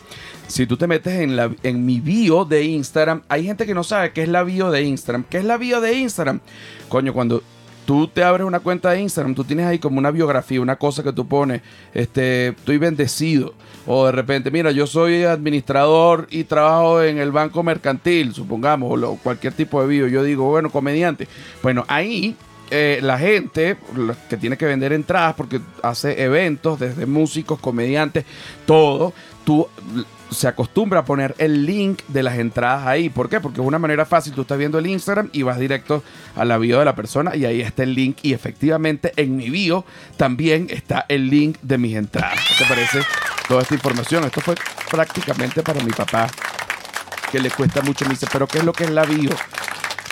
Si 0.51 0.67
tú 0.67 0.77
te 0.77 0.89
metes 0.89 1.21
en, 1.21 1.37
la, 1.37 1.49
en 1.63 1.87
mi 1.87 2.01
bio 2.01 2.45
de 2.45 2.65
Instagram, 2.65 3.23
hay 3.29 3.45
gente 3.45 3.67
que 3.67 3.75
no 3.75 3.85
sabe 3.85 4.11
qué 4.13 4.25
es 4.25 4.29
la 4.29 4.43
bio 4.43 4.73
de 4.73 4.83
Instagram. 4.83 5.25
¿Qué 5.31 5.39
es 5.39 5.45
la 5.45 5.57
bio 5.57 5.81
de 5.81 5.95
Instagram? 5.95 6.41
Coño, 6.89 7.13
cuando 7.13 7.41
tú 7.87 8.09
te 8.09 8.25
abres 8.25 8.45
una 8.45 8.59
cuenta 8.59 8.91
de 8.91 9.01
Instagram, 9.01 9.37
tú 9.37 9.45
tienes 9.45 9.67
ahí 9.67 9.79
como 9.79 9.99
una 9.99 10.11
biografía, 10.11 10.61
una 10.61 10.75
cosa 10.75 11.05
que 11.05 11.13
tú 11.13 11.29
pones, 11.29 11.63
este, 11.95 12.49
estoy 12.49 12.79
bendecido. 12.79 13.55
O 13.87 14.07
de 14.07 14.13
repente, 14.13 14.51
mira, 14.51 14.73
yo 14.73 14.89
soy 14.89 15.23
administrador 15.23 16.27
y 16.31 16.43
trabajo 16.43 17.01
en 17.01 17.19
el 17.19 17.31
banco 17.31 17.63
mercantil, 17.63 18.35
supongamos, 18.35 19.01
o 19.05 19.17
cualquier 19.23 19.53
tipo 19.53 19.81
de 19.81 19.87
bio. 19.87 20.09
Yo 20.09 20.25
digo, 20.25 20.51
bueno, 20.51 20.71
comediante. 20.71 21.29
Bueno, 21.63 21.85
ahí 21.87 22.35
eh, 22.71 23.01
la 23.03 23.19
gente 23.19 23.77
que 24.29 24.37
tiene 24.37 24.57
que 24.57 24.67
vender 24.67 24.93
entradas 24.93 25.35
porque 25.35 25.61
hace 25.83 26.23
eventos 26.23 26.79
desde 26.79 27.07
músicos, 27.07 27.59
comediantes, 27.59 28.25
todo, 28.67 29.13
tú 29.45 29.69
se 30.31 30.47
acostumbra 30.47 31.01
a 31.01 31.05
poner 31.05 31.35
el 31.39 31.67
link 31.67 32.03
de 32.09 32.23
las 32.23 32.39
entradas 32.39 32.87
ahí. 32.87 33.09
¿Por 33.09 33.29
qué? 33.29 33.41
Porque 33.41 33.61
es 33.61 33.67
una 33.67 33.79
manera 33.79 34.07
fácil. 34.07 34.33
Tú 34.33 34.43
estás 34.43 34.59
viendo 34.59 34.79
el 34.79 34.87
Instagram 34.87 35.29
y 35.33 35.43
vas 35.43 35.59
directo 35.59 36.03
a 36.37 36.45
la 36.45 36.59
bio 36.59 36.79
de 36.79 36.85
la 36.85 36.95
persona 36.95 37.35
y 37.35 37.45
ahí 37.45 37.61
está 37.61 37.83
el 37.83 37.95
link. 37.95 38.19
Y 38.23 38.33
efectivamente 38.33 39.13
en 39.17 39.37
mi 39.37 39.51
bio 39.51 39.85
también 40.17 40.69
está 40.71 41.05
el 41.09 41.29
link 41.29 41.59
de 41.63 41.79
mis 41.79 41.97
entradas. 41.97 42.39
¿Qué 42.49 42.63
te 42.63 42.69
parece 42.69 43.01
toda 43.49 43.63
esta 43.63 43.75
información? 43.75 44.25
Esto 44.25 44.41
fue 44.41 44.55
prácticamente 44.91 45.63
para 45.63 45.83
mi 45.83 45.91
papá 45.91 46.29
que 47.33 47.41
le 47.41 47.51
cuesta 47.51 47.83
mucho. 47.83 48.05
Me 48.05 48.13
dice, 48.13 48.27
pero 48.33 48.47
¿qué 48.47 48.59
es 48.59 48.65
lo 48.65 48.73
que 48.73 48.85
es 48.85 48.91
la 48.91 49.05
bio? 49.05 49.31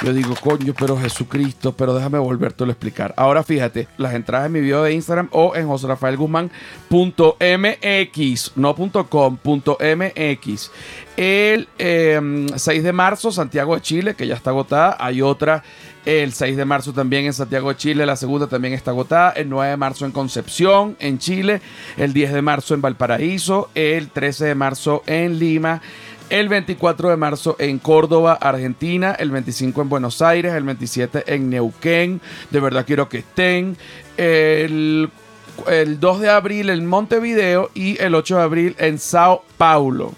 Yo 0.04 0.12
digo, 0.12 0.36
coño, 0.40 0.74
pero 0.78 0.96
Jesucristo, 0.96 1.72
pero 1.72 1.92
déjame 1.92 2.18
volverte 2.18 2.62
a 2.62 2.68
explicar. 2.68 3.12
Ahora 3.16 3.42
fíjate, 3.42 3.88
las 3.96 4.14
entradas 4.14 4.46
en 4.46 4.52
mi 4.52 4.60
video 4.60 4.84
de 4.84 4.92
Instagram 4.92 5.28
o 5.32 5.56
en 5.56 5.66
joserafaelguzmán.mx, 5.66 8.52
no 8.54 8.76
.com, 9.08 9.36
punto 9.36 9.76
.mx. 9.80 10.70
El 11.16 11.66
eh, 11.78 12.46
6 12.54 12.84
de 12.84 12.92
marzo, 12.92 13.32
Santiago 13.32 13.74
de 13.74 13.82
Chile, 13.82 14.14
que 14.14 14.28
ya 14.28 14.36
está 14.36 14.50
agotada. 14.50 14.96
Hay 15.00 15.20
otra 15.20 15.64
el 16.08 16.32
6 16.32 16.56
de 16.56 16.64
marzo 16.64 16.94
también 16.94 17.26
en 17.26 17.34
Santiago 17.34 17.68
de 17.68 17.76
Chile, 17.76 18.06
la 18.06 18.16
segunda 18.16 18.46
también 18.46 18.72
está 18.72 18.92
agotada. 18.92 19.32
El 19.32 19.50
9 19.50 19.72
de 19.72 19.76
marzo 19.76 20.06
en 20.06 20.12
Concepción, 20.12 20.96
en 21.00 21.18
Chile. 21.18 21.60
El 21.98 22.14
10 22.14 22.32
de 22.32 22.40
marzo 22.40 22.72
en 22.72 22.80
Valparaíso. 22.80 23.68
El 23.74 24.08
13 24.08 24.46
de 24.46 24.54
marzo 24.54 25.02
en 25.06 25.38
Lima. 25.38 25.82
El 26.30 26.48
24 26.48 27.08
de 27.08 27.16
marzo 27.16 27.56
en 27.58 27.78
Córdoba, 27.78 28.38
Argentina. 28.40 29.12
El 29.12 29.30
25 29.30 29.82
en 29.82 29.88
Buenos 29.88 30.20
Aires. 30.20 30.52
El 30.54 30.64
27 30.64 31.24
en 31.34 31.50
Neuquén. 31.50 32.20
De 32.50 32.60
verdad 32.60 32.84
quiero 32.86 33.08
que 33.08 33.18
estén. 33.18 33.76
El, 34.16 35.10
el 35.66 36.00
2 36.00 36.20
de 36.20 36.30
abril 36.30 36.70
en 36.70 36.86
Montevideo. 36.86 37.70
Y 37.74 38.00
el 38.02 38.14
8 38.14 38.36
de 38.36 38.42
abril 38.42 38.76
en 38.78 38.98
Sao 38.98 39.44
Paulo. 39.56 40.12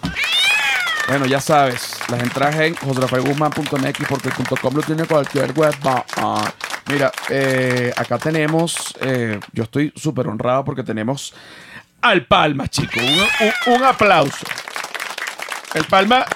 Bueno, 1.09 1.27
ya 1.27 1.41
sabes, 1.41 1.99
las 2.09 2.23
entradas 2.23 2.55
en 2.61 2.77
joserafaelguzmán.mx 2.77 4.07
porque 4.09 4.31
.com 4.61 4.75
lo 4.75 4.83
tiene 4.83 5.07
cualquier 5.07 5.53
web. 5.55 5.75
Ah, 5.85 6.05
ah. 6.19 6.53
Mira, 6.87 7.11
eh, 7.29 7.93
acá 7.97 8.17
tenemos, 8.19 8.95
eh, 9.01 9.41
yo 9.53 9.65
estoy 9.65 9.93
súper 9.97 10.29
honrado 10.29 10.65
porque 10.65 10.85
tenemos 10.85 11.35
al 12.01 12.27
Palma, 12.27 12.69
chicos. 12.69 13.03
Un 13.67 13.85
aplauso. 13.85 14.47
El 15.75 15.85
Palma, 15.85 16.27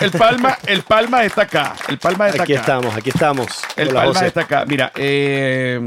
el 0.00 0.10
Palma, 0.12 0.58
el 0.66 0.82
Palma 0.82 1.24
está 1.24 1.42
acá. 1.42 1.74
El 1.88 1.98
Palma 1.98 2.28
está 2.28 2.42
Aquí 2.44 2.54
acá. 2.54 2.60
estamos, 2.62 2.96
aquí 2.96 3.10
estamos. 3.10 3.46
El 3.76 3.88
Hola, 3.88 4.00
Palma 4.00 4.14
José. 4.14 4.26
está 4.28 4.40
acá. 4.42 4.64
Mira, 4.66 4.92
eh, 4.96 5.78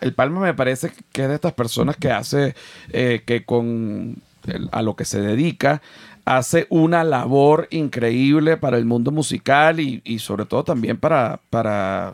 el 0.00 0.14
Palma 0.14 0.40
me 0.40 0.54
parece 0.54 0.92
que 1.12 1.22
es 1.22 1.28
de 1.28 1.34
estas 1.34 1.52
personas 1.52 1.96
que 1.96 2.12
hace, 2.12 2.54
eh, 2.92 3.22
que 3.26 3.44
con 3.44 4.16
el- 4.46 4.68
a 4.70 4.82
lo 4.82 4.94
que 4.94 5.04
se 5.04 5.20
dedica, 5.20 5.82
hace 6.24 6.68
una 6.70 7.02
labor 7.02 7.66
increíble 7.72 8.56
para 8.56 8.78
el 8.78 8.84
mundo 8.84 9.10
musical 9.10 9.80
y, 9.80 10.00
y 10.04 10.20
sobre 10.20 10.44
todo 10.44 10.62
también 10.62 10.96
para, 10.98 11.40
para 11.50 12.12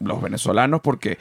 los 0.00 0.20
venezolanos, 0.20 0.80
porque 0.80 1.18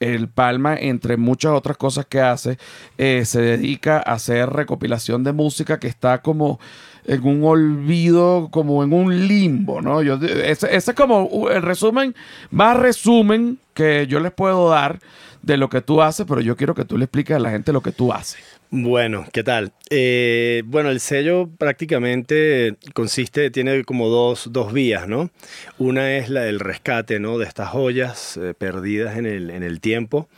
el 0.00 0.26
Palma, 0.28 0.76
entre 0.76 1.16
muchas 1.16 1.52
otras 1.52 1.76
cosas 1.76 2.04
que 2.06 2.20
hace, 2.20 2.58
eh, 2.98 3.22
se 3.24 3.40
dedica 3.40 3.98
a 3.98 4.14
hacer 4.14 4.50
recopilación 4.50 5.22
de 5.22 5.30
música 5.32 5.78
que 5.78 5.86
está 5.86 6.18
como 6.22 6.58
en 7.06 7.24
un 7.26 7.44
olvido, 7.44 8.48
como 8.50 8.82
en 8.82 8.92
un 8.92 9.28
limbo, 9.28 9.80
¿no? 9.80 10.02
Yo, 10.02 10.14
ese, 10.14 10.74
ese 10.74 10.90
es 10.90 10.96
como 10.96 11.48
el 11.50 11.62
resumen, 11.62 12.14
más 12.50 12.76
resumen 12.76 13.58
que 13.76 14.06
yo 14.08 14.18
les 14.20 14.32
puedo 14.32 14.70
dar 14.70 14.98
de 15.42 15.56
lo 15.56 15.68
que 15.68 15.82
tú 15.82 16.02
haces, 16.02 16.26
pero 16.26 16.40
yo 16.40 16.56
quiero 16.56 16.74
que 16.74 16.84
tú 16.84 16.98
le 16.98 17.04
expliques 17.04 17.36
a 17.36 17.38
la 17.38 17.50
gente 17.50 17.72
lo 17.72 17.82
que 17.82 17.92
tú 17.92 18.12
haces. 18.12 18.42
Bueno, 18.70 19.26
¿qué 19.32 19.44
tal? 19.44 19.72
Eh, 19.90 20.64
bueno, 20.66 20.90
el 20.90 20.98
sello 20.98 21.48
prácticamente 21.56 22.76
consiste, 22.94 23.50
tiene 23.50 23.84
como 23.84 24.08
dos, 24.08 24.48
dos 24.50 24.72
vías, 24.72 25.06
¿no? 25.06 25.30
Una 25.78 26.16
es 26.16 26.30
la 26.30 26.40
del 26.40 26.58
rescate, 26.58 27.20
¿no? 27.20 27.38
De 27.38 27.46
estas 27.46 27.68
joyas 27.68 28.36
eh, 28.38 28.54
perdidas 28.58 29.18
en 29.18 29.26
el, 29.26 29.50
en 29.50 29.62
el 29.62 29.80
tiempo, 29.80 30.28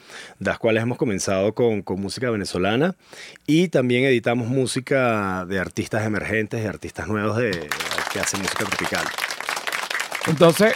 de 0.41 0.51
las 0.51 0.59
cuales 0.59 0.83
hemos 0.83 0.99
comenzado 0.99 1.55
con, 1.55 1.81
con 1.81 2.01
música 2.03 2.29
venezolana 2.29 2.97
y 3.47 3.69
también 3.69 4.05
editamos 4.05 4.49
música 4.49 5.47
de 5.47 5.59
artistas 5.59 6.05
emergentes, 6.05 6.63
de 6.63 6.69
artistas 6.69 7.09
nuevos 7.09 7.39
de, 7.39 7.71
que 8.13 8.21
hacen 8.21 8.43
música 8.43 8.67
tropical. 8.67 9.07
Entonces, 10.27 10.75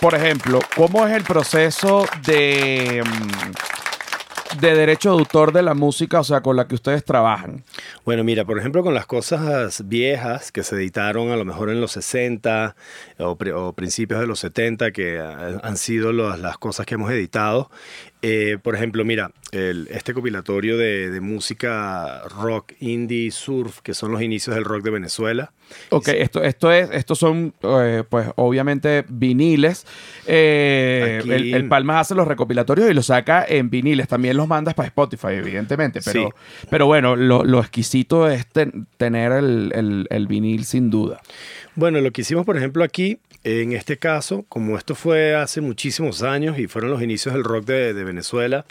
por 0.00 0.14
ejemplo, 0.14 0.60
¿cómo 0.74 1.06
es 1.06 1.14
el 1.14 1.24
proceso 1.24 2.06
de, 2.26 3.02
mm, 3.04 4.60
de 4.60 4.74
derecho 4.74 5.10
de 5.10 5.18
autor 5.18 5.52
de 5.52 5.62
la 5.62 5.74
música, 5.74 6.20
o 6.20 6.24
sea, 6.24 6.40
con 6.40 6.56
la 6.56 6.66
que 6.66 6.74
ustedes 6.74 7.04
trabajan? 7.04 7.64
Bueno, 8.04 8.24
mira, 8.24 8.44
por 8.44 8.58
ejemplo, 8.58 8.82
con 8.82 8.94
las 8.94 9.06
cosas 9.06 9.88
viejas 9.88 10.52
que 10.52 10.62
se 10.62 10.76
editaron 10.76 11.30
a 11.30 11.36
lo 11.36 11.44
mejor 11.44 11.70
en 11.70 11.80
los 11.80 11.92
60 11.92 12.76
o, 13.18 13.36
o 13.54 13.72
principios 13.72 14.20
de 14.20 14.26
los 14.26 14.40
70, 14.40 14.90
que 14.92 15.18
ah, 15.18 15.60
han 15.62 15.76
sido 15.76 16.12
las 16.12 16.58
cosas 16.58 16.86
que 16.86 16.94
hemos 16.94 17.10
editado. 17.10 17.70
Eh, 18.28 18.58
por 18.60 18.74
ejemplo, 18.74 19.04
mira, 19.04 19.30
el- 19.52 19.86
este 19.92 20.12
compilatorio 20.14 20.76
de, 20.76 21.10
de 21.10 21.20
música 21.20 22.22
rock, 22.28 22.72
indie, 22.80 23.30
surf, 23.30 23.80
que 23.82 23.94
son 23.94 24.10
los 24.10 24.20
inicios 24.20 24.56
del 24.56 24.64
rock 24.64 24.82
de 24.82 24.90
Venezuela. 24.90 25.52
Ok, 25.90 26.08
esto, 26.08 26.42
esto 26.42 26.72
es, 26.72 26.88
estos 26.92 27.18
son, 27.18 27.54
eh, 27.62 28.02
pues, 28.08 28.28
obviamente 28.36 29.04
viniles. 29.08 29.86
Eh, 30.26 31.18
Aquí- 31.20 31.30
el, 31.32 31.54
el 31.54 31.68
Palmas 31.68 32.00
hace 32.02 32.14
los 32.14 32.26
recopilatorios 32.26 32.90
y 32.90 32.94
los 32.94 33.06
saca 33.06 33.44
en 33.48 33.70
viniles. 33.70 34.08
También 34.08 34.36
los 34.36 34.48
mandas 34.48 34.74
para 34.74 34.88
Spotify, 34.88 35.28
evidentemente. 35.34 36.00
Pero, 36.04 36.28
Sí. 36.28 36.66
pero 36.70 36.86
bueno, 36.86 37.16
lo, 37.16 37.44
lo 37.44 37.60
exquisito 37.60 38.28
es 38.28 38.46
ten- 38.48 38.86
tener 38.96 39.32
el, 39.32 39.72
el- 39.74 40.06
el 40.10 40.26
vinil 40.26 40.64
sin 40.64 40.90
duda. 40.90 41.20
Bueno, 41.74 42.00
lo 42.00 42.10
que 42.10 42.22
hicimos, 42.22 42.44
por 42.46 42.56
ejemplo, 42.56 42.82
aquí, 42.82 43.18
en 43.46 43.74
este 43.74 43.96
caso, 43.96 44.44
como 44.48 44.76
esto 44.76 44.96
fue 44.96 45.36
hace 45.36 45.60
muchísimos 45.60 46.24
años 46.24 46.58
y 46.58 46.66
fueron 46.66 46.90
los 46.90 47.00
inicios 47.00 47.32
del 47.32 47.44
rock 47.44 47.66
de, 47.66 47.92
Venezuela, 47.92 48.66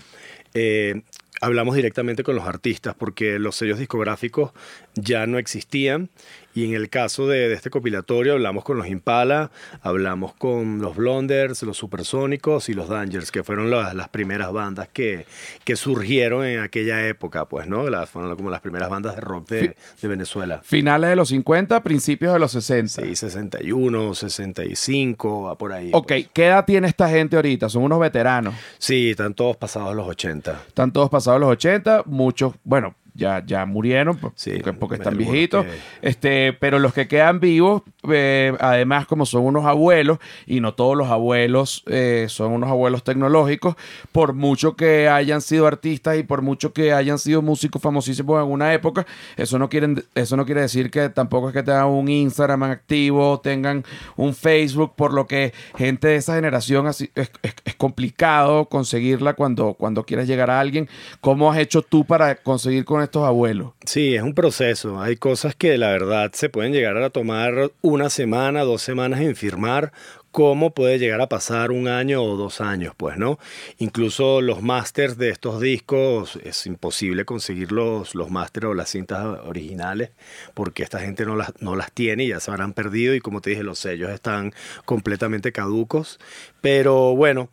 eh, 0.54 1.04
hablamos 1.40 1.76
directamente 1.76 2.24
con 2.24 2.36
los 2.36 2.46
artistas 2.46 2.94
porque 2.94 3.40
los 3.40 3.56
sellos 3.56 3.80
discográficos 3.80 4.52
ya 4.94 5.28
no 5.28 5.38
existían. 5.38 6.10
Y 6.56 6.64
en 6.64 6.74
el 6.74 6.90
caso 6.90 7.28
de, 7.28 7.50
de 7.50 7.54
este 7.54 7.70
compilatorio 7.70 8.34
hablamos 8.34 8.64
con 8.64 8.78
los 8.78 8.88
Impala, 8.88 9.52
hablamos 9.82 10.34
con 10.34 10.82
los 10.82 10.96
Blonders, 10.96 11.62
los 11.64 11.76
Supersónicos 11.76 12.70
y 12.70 12.74
los 12.74 12.88
Dangers, 12.88 13.30
que 13.30 13.44
fueron 13.44 13.70
las, 13.70 13.94
las 13.94 14.08
primeras 14.08 14.54
bandas 14.54 14.88
que, 14.88 15.26
que 15.66 15.76
surgieron 15.76 16.46
en 16.46 16.62
aquella 16.62 17.06
época, 17.08 17.44
pues, 17.46 17.68
¿no? 17.68 17.90
Las, 17.90 18.10
fueron 18.10 18.34
como 18.38 18.50
las 18.50 18.62
primeras 18.62 18.90
bandas 18.90 19.16
de 19.16 19.22
rock 19.22 19.50
de, 19.50 19.76
de 20.02 20.08
Venezuela. 20.08 20.62
Finales 20.64 21.10
de 21.10 21.18
los 21.18 21.28
50, 21.28 21.84
principios 21.84 22.32
de 22.32 22.40
los 22.40 22.54
60. 22.54 23.02
Sí, 23.02 23.16
61, 23.18 24.16
65, 24.16 25.44
va 25.44 25.58
por 25.58 25.74
ahí. 25.74 25.90
Ok, 25.94 26.08
pues. 26.08 26.30
¿qué 26.32 26.46
edad 26.46 26.64
tiene 26.64 26.88
esta 26.88 27.10
gente 27.10 27.36
ahorita? 27.36 27.68
Son 27.68 27.84
unos 27.84 28.00
veteranos. 28.00 28.56
Sí, 28.78 29.10
están 29.10 29.34
todos 29.34 29.58
pasados 29.58 29.94
los 29.94 30.08
80. 30.08 30.64
Están 30.68 30.94
todos 30.94 31.10
pasados 31.10 31.42
los 31.42 31.50
80, 31.50 32.04
muchos, 32.06 32.54
bueno, 32.64 32.96
ya, 33.16 33.42
ya 33.46 33.66
murieron 33.66 34.18
por- 34.18 34.34
Sí, 34.36 34.52
porque, 34.52 34.74
porque 34.74 34.96
están 34.96 35.18
viejitos. 35.18 35.66
que- 35.66 36.08
Este, 36.10 36.54
pero 36.54 36.78
los 36.80 36.94
que 36.94 37.08
quedan 37.08 37.40
vivos, 37.40 37.82
eh, 38.12 38.54
además, 38.60 39.08
como 39.08 39.26
son 39.26 39.44
unos 39.46 39.66
abuelos, 39.66 40.20
y 40.46 40.60
no 40.60 40.74
todos 40.74 40.96
los 40.96 41.10
abuelos 41.10 41.84
eh, 41.88 42.26
son 42.30 42.52
unos 42.52 42.70
abuelos 42.70 43.04
tecnológicos, 43.04 43.76
por 44.12 44.34
mucho 44.34 44.76
que 44.76 45.08
hayan 45.10 45.42
sido 45.42 45.66
artistas 45.66 46.18
y 46.18 46.24
por 46.24 46.42
mucho 46.42 46.74
que 46.74 46.94
hayan 46.94 47.18
sido 47.18 47.42
músicos 47.42 47.82
famosísimos 47.82 48.44
en 48.46 48.52
una 48.52 48.74
época, 48.74 49.06
eso 49.38 49.58
no 49.58 49.70
quieren, 49.70 50.04
eso 50.14 50.36
no 50.38 50.46
quiere 50.46 50.62
decir 50.62 50.92
que 50.92 51.10
tampoco 51.10 51.48
es 51.50 51.54
que 51.54 51.64
tengan 51.64 51.88
un 51.88 52.10
Instagram 52.10 52.64
activo, 52.64 53.40
tengan 53.42 53.84
un 54.18 54.36
Facebook, 54.36 54.94
por 54.96 55.14
lo 55.14 55.26
que 55.26 55.54
gente 55.78 56.10
de 56.10 56.16
esa 56.18 56.36
generación 56.36 56.86
así, 56.88 57.10
es, 57.16 57.32
es- 57.44 57.56
es 57.64 57.76
complicado 57.76 58.66
conseguirla 58.66 59.34
cuando, 59.34 59.74
cuando 59.74 60.06
quieres 60.06 60.28
llegar 60.28 60.50
a 60.52 60.60
alguien. 60.60 60.90
¿Cómo 61.22 61.52
has 61.52 61.58
hecho 61.60 61.82
tú 61.82 62.06
para 62.06 62.36
conseguir 62.36 62.84
con 62.86 63.02
estos 63.06 63.24
abuelos? 63.24 63.74
Sí, 63.86 64.16
es 64.16 64.22
un 64.22 64.34
proceso. 64.34 65.02
Hay 65.02 65.16
cosas 65.16 65.56
que 65.56 65.78
la 65.78 65.90
verdad 65.90 66.32
se 66.34 66.50
pueden 66.50 66.74
llegar 66.74 66.98
a 66.98 67.10
tomar 67.10 67.72
una 67.82 68.10
semana, 68.10 68.62
dos 68.62 68.82
semanas 68.82 69.22
en 69.22 69.36
firmar. 69.36 69.92
¿Cómo 70.36 70.72
puede 70.72 71.00
llegar 71.00 71.22
a 71.22 71.30
pasar 71.30 71.72
un 71.72 71.88
año 71.88 72.22
o 72.22 72.36
dos 72.36 72.60
años? 72.60 72.94
Pues, 72.98 73.18
¿no? 73.18 73.40
Incluso 73.78 74.42
los 74.42 74.62
masters 74.62 75.18
de 75.18 75.30
estos 75.30 75.62
discos, 75.62 76.38
es 76.44 76.66
imposible 76.66 77.24
conseguir 77.24 77.72
los, 77.72 78.16
los 78.16 78.30
masters 78.32 78.66
o 78.66 78.74
las 78.74 78.90
cintas 78.90 79.24
originales 79.46 80.10
porque 80.54 80.84
esta 80.84 81.00
gente 81.00 81.26
no 81.26 81.38
las, 81.38 81.54
no 81.62 81.78
las 81.78 81.94
tiene 81.94 82.26
y 82.26 82.28
ya 82.28 82.42
se 82.42 82.52
habrán 82.52 82.74
perdido 82.74 83.16
y 83.16 83.22
como 83.22 83.40
te 83.40 83.52
dije, 83.52 83.64
los 83.64 83.80
sellos 83.80 84.12
están 84.12 84.54
completamente 84.84 85.54
caducos. 85.54 86.20
Pero 86.60 87.16
bueno, 87.16 87.50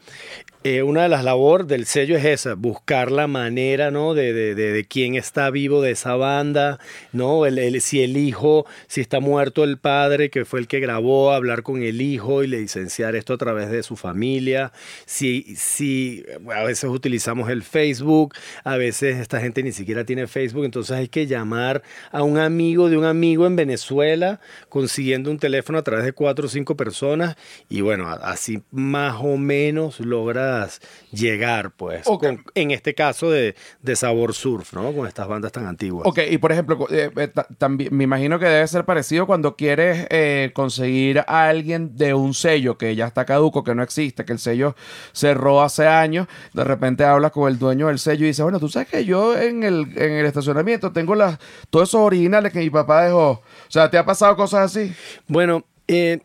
eh, 0.65 0.83
una 0.83 1.03
de 1.03 1.09
las 1.09 1.25
labores 1.25 1.67
del 1.67 1.87
sello 1.87 2.17
es 2.17 2.25
esa, 2.25 2.55
buscar 2.55 3.11
la 3.11 3.27
manera, 3.27 3.91
¿no? 3.91 4.15
De, 4.15 4.33
de, 4.33 4.55
de, 4.55 4.85
quién 4.85 5.17
está 5.17 5.51
vivo 5.51 5.83
de 5.83 5.91
esa 5.91 6.15
banda, 6.15 6.79
¿no? 7.13 7.47
El, 7.47 7.81
si 7.81 8.01
el 8.03 8.17
hijo, 8.17 8.65
si 8.87 9.01
está 9.01 9.19
muerto 9.19 9.65
el 9.65 9.79
padre, 9.79 10.31
que 10.31 10.45
fue 10.45 10.61
el 10.61 10.69
que 10.69 10.79
grabó, 10.79 11.33
hablar 11.33 11.65
con 11.65 11.83
el 11.83 12.01
hijo 12.01 12.45
y 12.45 12.47
licenciar 12.77 13.15
esto 13.17 13.35
a 13.35 13.39
través 13.39 13.71
de 13.71 13.83
su 13.83 13.97
familia. 13.97 14.73
Si, 15.07 15.55
si 15.57 16.25
a 16.55 16.65
veces 16.65 16.85
utilizamos 16.91 17.51
el 17.51 17.63
Facebook, 17.63 18.35
a 18.65 18.77
veces 18.77 19.19
esta 19.19 19.41
gente 19.41 19.63
ni 19.63 19.73
siquiera 19.73 20.05
tiene 20.05 20.27
Facebook, 20.27 20.65
entonces 20.65 20.97
hay 20.97 21.09
que 21.09 21.27
llamar 21.27 21.83
a 22.11 22.23
un 22.23 22.39
amigo 22.39 22.89
de 22.89 22.97
un 22.97 23.05
amigo 23.05 23.47
en 23.47 23.57
Venezuela, 23.57 24.41
consiguiendo 24.69 25.31
un 25.31 25.39
teléfono 25.39 25.79
a 25.79 25.83
través 25.83 26.05
de 26.05 26.13
cuatro 26.13 26.47
o 26.47 26.49
cinco 26.49 26.77
personas, 26.77 27.37
y 27.69 27.81
bueno, 27.83 28.09
así 28.09 28.63
más 28.71 29.17
o 29.21 29.37
menos 29.37 30.01
logras 30.01 30.81
llegar, 31.13 31.73
pues, 31.73 32.07
con- 32.19 32.45
en 32.55 32.71
este 32.71 32.95
caso 32.95 33.31
de, 33.31 33.55
de 33.83 33.97
Sabor 33.97 34.35
Surf, 34.35 34.73
¿no? 34.73 34.93
Con 34.93 35.07
estas 35.07 35.29
bandas 35.29 35.53
tan 35.53 35.67
antiguas. 35.67 36.07
Ok, 36.07 36.21
y 36.31 36.39
por 36.39 36.53
ejemplo, 36.53 36.87
eh, 36.91 37.11
eh, 37.17 37.29
ta- 37.29 37.47
también 37.59 37.95
me 37.95 38.05
imagino 38.05 38.39
que 38.39 38.47
debe 38.47 38.67
ser 38.67 38.85
parecido 38.85 39.27
cuando 39.27 39.57
quieres 39.57 40.07
eh, 40.11 40.51
conseguir 40.55 41.21
a 41.21 41.49
alguien 41.49 41.97
de 41.97 42.15
un 42.15 42.33
sello 42.35 42.62
que 42.79 42.95
ya 42.97 43.07
está 43.07 43.25
caduco, 43.25 43.65
que 43.65 43.75
no 43.75 43.83
existe, 43.83 44.25
que 44.25 44.33
el 44.33 44.39
sello 44.39 44.75
cerró 45.13 45.63
hace 45.63 45.87
años. 45.87 46.29
De 46.53 46.65
repente 46.65 47.05
hablas 47.05 47.33
con 47.33 47.51
el 47.51 47.59
dueño 47.59 47.89
del 47.89 47.99
sello 47.99 48.25
y 48.25 48.29
dices, 48.29 48.43
bueno, 48.43 48.61
tú 48.61 48.69
sabes 48.69 48.89
que 48.89 49.05
yo 49.05 49.39
en 49.39 49.63
el, 49.63 49.93
en 49.97 50.13
el 50.13 50.27
estacionamiento 50.27 50.93
tengo 50.93 51.15
las, 51.15 51.39
todos 51.71 51.89
esos 51.89 52.01
originales 52.01 52.53
que 52.53 52.61
mi 52.61 52.71
papá 52.71 53.05
dejó. 53.05 53.31
O 53.31 53.43
sea, 53.69 53.91
¿te 53.91 53.99
ha 53.99 54.05
pasado 54.05 54.37
cosas 54.37 54.77
así? 54.77 54.93
Bueno, 55.27 55.65
eh, 55.89 56.21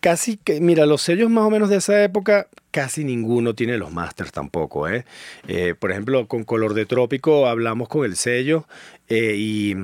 casi 0.00 0.36
que, 0.36 0.60
mira, 0.60 0.86
los 0.86 1.02
sellos 1.02 1.30
más 1.30 1.44
o 1.44 1.50
menos 1.50 1.68
de 1.68 1.76
esa 1.76 2.02
época, 2.02 2.48
casi 2.70 3.04
ninguno 3.04 3.54
tiene 3.54 3.78
los 3.78 3.92
masters 3.92 4.32
tampoco, 4.32 4.88
¿eh? 4.88 5.04
Eh, 5.48 5.74
por 5.78 5.90
ejemplo, 5.90 6.26
con 6.28 6.44
Color 6.44 6.74
de 6.74 6.86
Trópico 6.86 7.46
hablamos 7.46 7.88
con 7.88 8.04
el 8.04 8.16
sello 8.16 8.66
eh, 9.08 9.34
y 9.36 9.74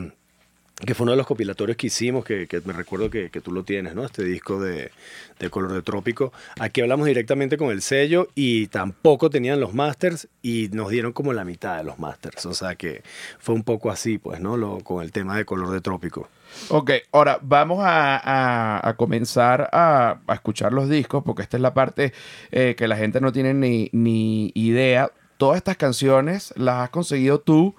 que 0.85 0.95
fue 0.95 1.05
uno 1.05 1.13
de 1.13 1.17
los 1.19 1.27
compilatorios 1.27 1.77
que 1.77 1.87
hicimos, 1.87 2.25
que, 2.25 2.49
me 2.65 2.73
recuerdo 2.73 3.09
que, 3.09 3.29
tú 3.29 3.53
lo 3.53 3.63
tienes, 3.63 3.95
¿no? 3.95 4.05
Este 4.05 4.25
disco 4.25 4.61
de, 4.61 4.91
de 5.39 5.51
Color 5.51 5.73
de 5.73 5.83
Trópico. 5.83 6.33
Aquí 6.59 6.81
hablamos 6.81 7.07
directamente 7.07 7.57
con 7.57 7.71
el 7.71 7.83
sello 7.83 8.29
y 8.35 8.67
tampoco 8.67 9.31
tenían 9.31 9.61
los 9.61 9.75
masters 9.75 10.29
y 10.43 10.69
nos 10.73 10.91
dieron 10.91 11.13
como 11.13 11.33
la 11.33 11.45
mitad 11.45 11.77
de 11.77 11.85
los 11.85 11.99
masters. 11.99 12.47
O 12.47 12.55
sea 12.55 12.75
que 12.75 13.03
fue 13.39 13.55
un 13.55 13.63
poco 13.63 13.91
así, 13.91 14.19
pues, 14.19 14.41
¿no? 14.41 14.57
Lo, 14.57 14.81
con 14.81 15.03
el 15.05 15.13
tema 15.13 15.37
de 15.37 15.45
Color 15.45 15.71
de 15.71 15.81
Trópico. 15.81 16.29
Ok, 16.69 16.91
ahora 17.13 17.39
vamos 17.43 17.79
a, 17.83 18.17
a- 18.17 18.89
a 18.89 18.97
comenzar 18.97 19.71
a, 19.73 20.19
a 20.27 20.35
escuchar 20.35 20.73
los 20.73 20.89
discos, 20.89 21.23
porque 21.25 21.43
esta 21.43 21.57
es 21.57 21.61
la 21.63 21.75
parte 21.75 22.13
eh, 22.51 22.75
que 22.77 22.89
la 22.89 22.97
gente 22.97 23.21
no 23.21 23.33
tiene 23.33 23.55
ni, 23.55 23.89
ni 23.93 24.51
idea. 24.55 25.13
Todas 25.39 25.57
estas 25.57 25.77
canciones 25.77 26.53
las 26.57 26.81
has 26.81 26.91
conseguido 26.91 27.41
tú, 27.41 27.75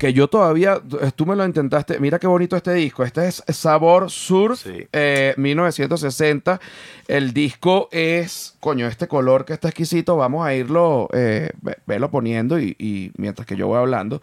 que 0.00 0.14
yo 0.14 0.28
todavía, 0.28 0.80
tú 1.14 1.26
me 1.26 1.36
lo 1.36 1.44
intentaste. 1.44 2.00
Mira 2.00 2.18
qué 2.18 2.26
bonito 2.26 2.56
este 2.56 2.72
disco. 2.72 3.04
Este 3.04 3.28
es 3.28 3.44
Sabor 3.48 4.10
Surf, 4.10 4.58
Sí. 4.62 4.86
eh, 4.94 5.34
1960. 5.36 6.58
El 7.06 7.34
disco 7.34 7.90
es, 7.92 8.56
coño, 8.60 8.86
este 8.86 9.06
color 9.06 9.44
que 9.44 9.52
está 9.52 9.68
exquisito. 9.68 10.16
Vamos 10.16 10.46
a 10.46 10.54
irlo, 10.54 11.06
eh, 11.12 11.50
ve- 11.60 11.76
velo 11.86 12.10
poniendo 12.10 12.58
y, 12.58 12.74
y 12.78 13.12
mientras 13.18 13.46
que 13.46 13.56
yo 13.56 13.66
voy 13.66 13.76
hablando. 13.76 14.22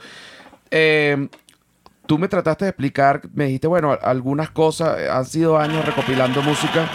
Eh, 0.72 1.28
tú 2.08 2.18
me 2.18 2.28
trataste 2.28 2.66
de 2.66 2.70
explicar, 2.70 3.22
me 3.36 3.46
dijiste, 3.46 3.68
bueno, 3.68 3.96
algunas 4.02 4.50
cosas, 4.50 5.00
eh, 5.00 5.10
han 5.12 5.26
sido 5.26 5.60
años 5.60 5.86
recopilando 5.86 6.42
música. 6.42 6.90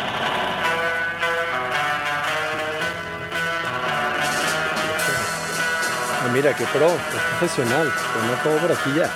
Ah, 6.24 6.30
mira, 6.32 6.54
qué 6.54 6.64
pro, 6.72 6.88
es 7.44 7.50
profesional. 7.50 7.90
Tengo 8.20 8.34
todo 8.42 8.66
por 8.68 8.72
aquí 8.76 8.90
ya. 8.96 9.10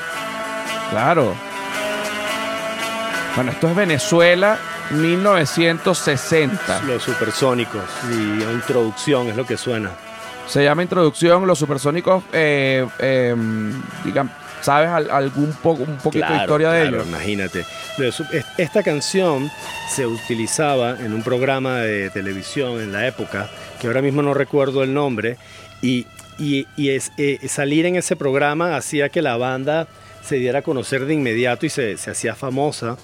Claro. 0.91 1.35
Bueno, 3.35 3.51
esto 3.51 3.68
es 3.68 3.77
Venezuela 3.77 4.59
1960. 4.91 6.83
Los 6.87 7.03
supersónicos 7.03 7.85
y 8.11 8.43
introducción 8.53 9.29
es 9.29 9.37
lo 9.37 9.45
que 9.47 9.57
suena. 9.57 9.91
Se 10.47 10.62
llama 10.62 10.83
Introducción, 10.83 11.47
los 11.47 11.59
supersónicos, 11.59 12.22
eh, 12.33 12.87
eh, 13.01 13.35
digan, 14.05 14.31
¿sabes 14.61 14.89
al- 14.91 15.11
algún 15.11 15.47
un 15.47 15.55
poquito 15.99 16.24
de 16.24 16.31
Claro, 16.31 16.37
historia 16.43 16.70
de 16.70 16.87
ellos? 16.89 17.07
Imagínate. 17.07 17.64
Esta 18.57 18.83
canción 18.85 19.51
se 19.91 20.07
utilizaba 20.07 20.91
en 21.01 21.12
un 21.12 21.22
programa 21.24 21.79
de 21.79 22.11
televisión 22.11 22.81
en 22.81 22.93
la 22.93 23.07
época, 23.09 23.49
que 23.81 23.89
ahora 23.89 24.03
mismo 24.03 24.22
no 24.22 24.35
recuerdo 24.35 24.85
el 24.85 24.95
nombre, 24.95 25.37
y, 25.83 26.07
y- 26.39 26.66
y 26.76 26.91
es, 26.91 27.12
eh, 27.18 27.39
salir 27.49 27.87
en 27.87 27.97
ese 27.97 28.16
programa 28.16 28.76
hacía 28.76 29.09
que 29.09 29.22
la 29.22 29.37
banda 29.37 29.89
se 30.22 30.37
diera 30.37 30.59
a 30.59 30.62
conocer 30.62 31.05
de 31.07 31.14
inmediato 31.14 31.66
y 31.66 31.70
se, 31.70 31.97
se 31.97 32.11
hacía 32.11 32.34
famosa. 32.34 32.97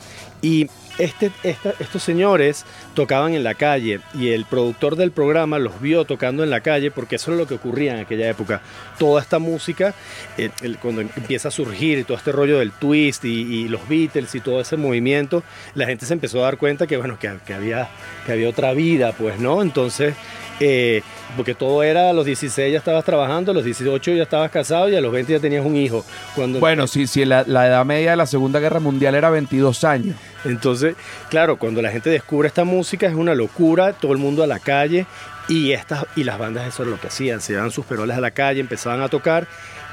Y 0.43 0.68
este, 0.99 1.30
estos 1.78 2.03
señores 2.03 2.66
tocaban 2.95 3.33
en 3.35 3.45
la 3.45 3.55
calle 3.55 4.01
y 4.12 4.30
el 4.30 4.45
productor 4.45 4.97
del 4.97 5.12
programa 5.12 5.59
los 5.61 5.80
vio 5.80 6.05
tocando 6.05 6.43
en 6.43 6.51
la 6.51 6.61
calle 6.61 6.91
porque 6.91 7.16
eso 7.16 7.30
es 7.33 7.39
lo 7.39 7.47
que 7.47 7.55
ocurría 7.55 7.95
en 7.95 8.01
aquella 8.01 8.28
época. 8.28 8.61
Toda 8.99 9.22
esta 9.22 9.39
música, 9.39 9.95
eh, 10.37 10.51
cuando 10.83 11.01
empieza 11.03 11.47
a 11.49 11.51
surgir 11.53 12.05
todo 12.05 12.16
este 12.18 12.33
rollo 12.33 12.59
del 12.59 12.72
twist 12.72 13.24
y, 13.24 13.28
y 13.41 13.68
los 13.68 13.89
Beatles 13.89 14.35
y 14.35 14.41
todo 14.41 14.61
ese 14.61 14.76
movimiento, 14.76 15.45
la 15.76 15.87
gente 15.87 16.05
se 16.07 16.12
empezó 16.14 16.41
a 16.41 16.47
dar 16.47 16.59
cuenta 16.59 16.89
que, 16.89 16.97
bueno, 16.97 17.16
que, 17.20 17.33
que 17.47 17.55
había, 17.55 17.89
que 18.26 18.33
había 18.33 18.49
otra 18.49 18.72
vida, 18.74 19.12
pues, 19.12 19.39
¿no? 19.39 19.62
Entonces, 19.62 20.14
eh, 20.61 21.03
porque 21.36 21.55
todo 21.55 21.82
era 21.82 22.11
a 22.11 22.12
los 22.12 22.26
16 22.26 22.72
ya 22.72 22.78
estabas 22.78 23.05
trabajando, 23.05 23.53
a 23.53 23.55
los 23.55 23.64
18 23.64 24.12
ya 24.12 24.22
estabas 24.22 24.50
casado 24.50 24.88
y 24.88 24.96
a 24.96 25.00
los 25.00 25.12
20 25.12 25.32
ya 25.32 25.40
tenías 25.40 25.64
un 25.64 25.76
hijo. 25.76 26.05
Cuando 26.34 26.61
Bueno, 26.61 26.86
si, 26.86 27.07
si 27.07 27.24
la, 27.24 27.44
la 27.46 27.66
edad 27.66 27.84
media 27.84 28.12
de 28.12 28.16
la 28.16 28.26
Segunda 28.26 28.61
Guerra 28.61 28.80
Mundial 28.80 29.14
era 29.14 29.30
22 29.30 29.84
años. 29.84 30.16
Entonces, 30.44 30.96
claro, 31.30 31.57
cuando 31.57 31.82
la 31.82 31.90
gente 31.90 32.11
descubre 32.11 32.48
esta 32.48 32.64
música 32.64 33.07
es 33.07 33.14
una 33.14 33.34
locura, 33.34 33.92
todo 33.92 34.12
el 34.12 34.18
mundo 34.18 34.42
a 34.42 34.46
la 34.46 34.59
calle 34.59 35.07
y 35.48 35.72
estas 35.72 36.07
y 36.16 36.24
las 36.24 36.38
bandas 36.38 36.68
eso 36.68 36.82
es 36.82 36.88
lo 36.88 37.00
que 37.00 37.09
hacían, 37.09 37.40
se 37.40 37.53
llevaban 37.53 37.70
sus 37.70 37.84
peroles 37.84 38.16
a 38.16 38.20
la 38.20 38.30
calle, 38.30 38.61
empezaban 38.61 39.00
a 39.03 39.09
tocar 39.09 39.46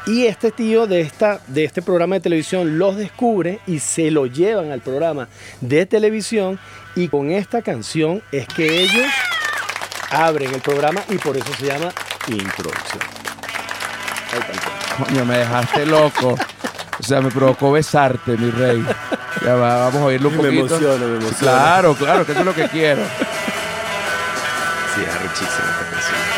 y 0.05 0.25
este 0.25 0.51
tío 0.51 0.87
de 0.87 1.01
esta 1.01 1.39
de 1.47 1.63
este 1.65 1.81
programa 1.81 2.15
de 2.15 2.21
televisión 2.21 2.77
los 2.77 2.95
descubre 2.95 3.59
y 3.67 3.79
se 3.79 4.11
lo 4.11 4.25
llevan 4.25 4.71
al 4.71 4.81
programa 4.81 5.27
de 5.61 5.85
televisión 5.85 6.59
y 6.95 7.07
con 7.07 7.31
esta 7.31 7.61
canción 7.61 8.21
es 8.31 8.47
que 8.47 8.83
ellos 8.83 9.07
abren 10.11 10.53
el 10.53 10.61
programa 10.61 11.01
y 11.09 11.17
por 11.17 11.35
eso 11.37 11.47
se 11.57 11.65
llama 11.67 11.89
introducción. 12.27 13.01
Coño, 14.97 15.25
me 15.25 15.37
dejaste 15.39 15.85
loco. 15.85 16.35
O 16.99 17.03
sea, 17.03 17.21
me 17.21 17.31
provocó 17.31 17.71
besarte, 17.71 18.35
mi 18.37 18.51
rey. 18.51 18.85
Ya 19.45 19.55
va, 19.55 19.77
vamos 19.85 20.01
a 20.01 20.05
oírlo 20.05 20.27
un 20.29 20.37
Me 20.37 20.43
poquito. 20.43 20.75
emociona, 20.75 21.05
me 21.05 21.17
emociona. 21.17 21.37
Claro, 21.39 21.95
claro, 21.95 22.25
que 22.25 22.31
eso 22.33 22.41
es 22.41 22.45
lo 22.45 22.53
que 22.53 22.67
quiero. 22.67 23.01
Sí, 24.95 25.01
es 25.01 25.21
richísima 25.21 25.47
esta 25.47 25.89
canción. 25.91 26.28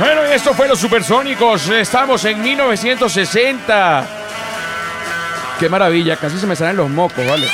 Bueno, 0.00 0.22
y 0.28 0.32
esto 0.32 0.52
fue 0.54 0.66
Los 0.66 0.80
Supersónicos. 0.80 1.68
Estamos 1.68 2.24
en 2.24 2.42
1960. 2.42 4.06
Qué 5.60 5.68
maravilla, 5.68 6.16
casi 6.16 6.36
se 6.36 6.48
me 6.48 6.56
salen 6.56 6.76
los 6.76 6.90
mocos, 6.90 7.24
¿vale? 7.24 7.46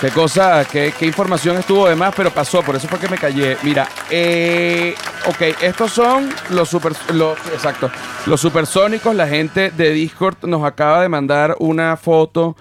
Qué 0.00 0.10
cosa, 0.10 0.64
qué, 0.64 0.94
qué 0.96 1.06
información 1.06 1.56
estuvo 1.56 1.88
de 1.88 1.96
más, 1.96 2.14
pero 2.14 2.30
pasó, 2.30 2.62
por 2.62 2.76
eso 2.76 2.86
fue 2.86 3.00
que 3.00 3.08
me 3.08 3.18
callé. 3.18 3.56
Mira, 3.64 3.88
eh, 4.08 4.94
ok, 5.26 5.42
estos 5.60 5.90
son 5.90 6.32
los 6.50 6.68
super, 6.68 6.92
exacto, 7.52 7.90
los 8.26 8.40
supersónicos. 8.40 9.12
La 9.12 9.26
gente 9.26 9.72
de 9.72 9.90
Discord 9.90 10.36
nos 10.44 10.64
acaba 10.64 11.02
de 11.02 11.08
mandar 11.08 11.56
una 11.58 11.96
foto 11.96 12.56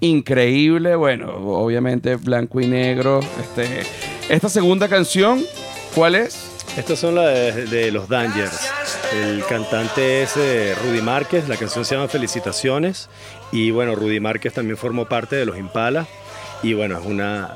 increíble. 0.00 0.96
Bueno, 0.96 1.30
obviamente 1.30 2.16
blanco 2.16 2.60
y 2.60 2.66
negro. 2.66 3.20
Este, 3.40 3.84
esta 4.28 4.50
segunda 4.50 4.86
canción, 4.86 5.42
¿cuál 5.94 6.14
es? 6.14 6.53
Estas 6.76 6.98
son 6.98 7.14
las 7.14 7.26
de, 7.54 7.66
de 7.66 7.90
los 7.92 8.08
Dangers. 8.08 8.68
El 9.14 9.44
cantante 9.48 10.22
es 10.22 10.36
eh, 10.36 10.74
Rudy 10.84 11.00
Márquez, 11.02 11.48
la 11.48 11.56
canción 11.56 11.84
se 11.84 11.94
llama 11.94 12.08
Felicitaciones. 12.08 13.08
Y 13.52 13.70
bueno, 13.70 13.94
Rudy 13.94 14.18
Márquez 14.18 14.54
también 14.54 14.76
formó 14.76 15.06
parte 15.06 15.36
de 15.36 15.46
los 15.46 15.56
Impala. 15.56 16.06
Y 16.64 16.72
bueno, 16.72 16.98
es 16.98 17.04
una, 17.04 17.54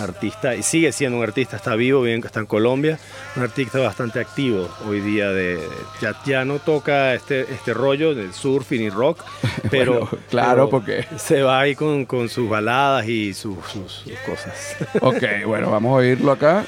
artista, 0.00 0.56
y 0.56 0.62
sigue 0.64 0.90
siendo 0.92 1.16
un 1.18 1.22
artista, 1.22 1.54
está 1.56 1.76
vivo, 1.76 2.02
bien, 2.02 2.20
está 2.24 2.40
en 2.40 2.46
Colombia, 2.46 2.98
un 3.36 3.44
artista 3.44 3.78
bastante 3.78 4.18
activo 4.18 4.68
hoy 4.88 5.00
día. 5.00 5.30
De, 5.30 5.60
ya, 6.02 6.12
ya 6.26 6.44
no 6.44 6.58
toca 6.58 7.14
este, 7.14 7.42
este 7.42 7.72
rollo 7.72 8.14
del 8.16 8.34
surfing 8.34 8.82
y 8.82 8.90
rock, 8.90 9.22
pero. 9.70 9.92
Bueno, 9.92 10.10
claro, 10.28 10.68
pero 10.68 10.70
porque- 10.70 11.06
Se 11.18 11.42
va 11.42 11.60
ahí 11.60 11.74
con, 11.76 12.04
con 12.04 12.28
sus 12.28 12.48
baladas 12.50 13.06
y 13.06 13.32
sus, 13.32 13.56
sus- 13.72 13.92
sus 14.04 14.18
cosas. 14.26 14.76
Ok, 15.00 15.22
bueno, 15.46 15.70
vamos 15.70 15.90
a 15.92 15.94
oírlo 15.94 16.32
acá. 16.32 16.64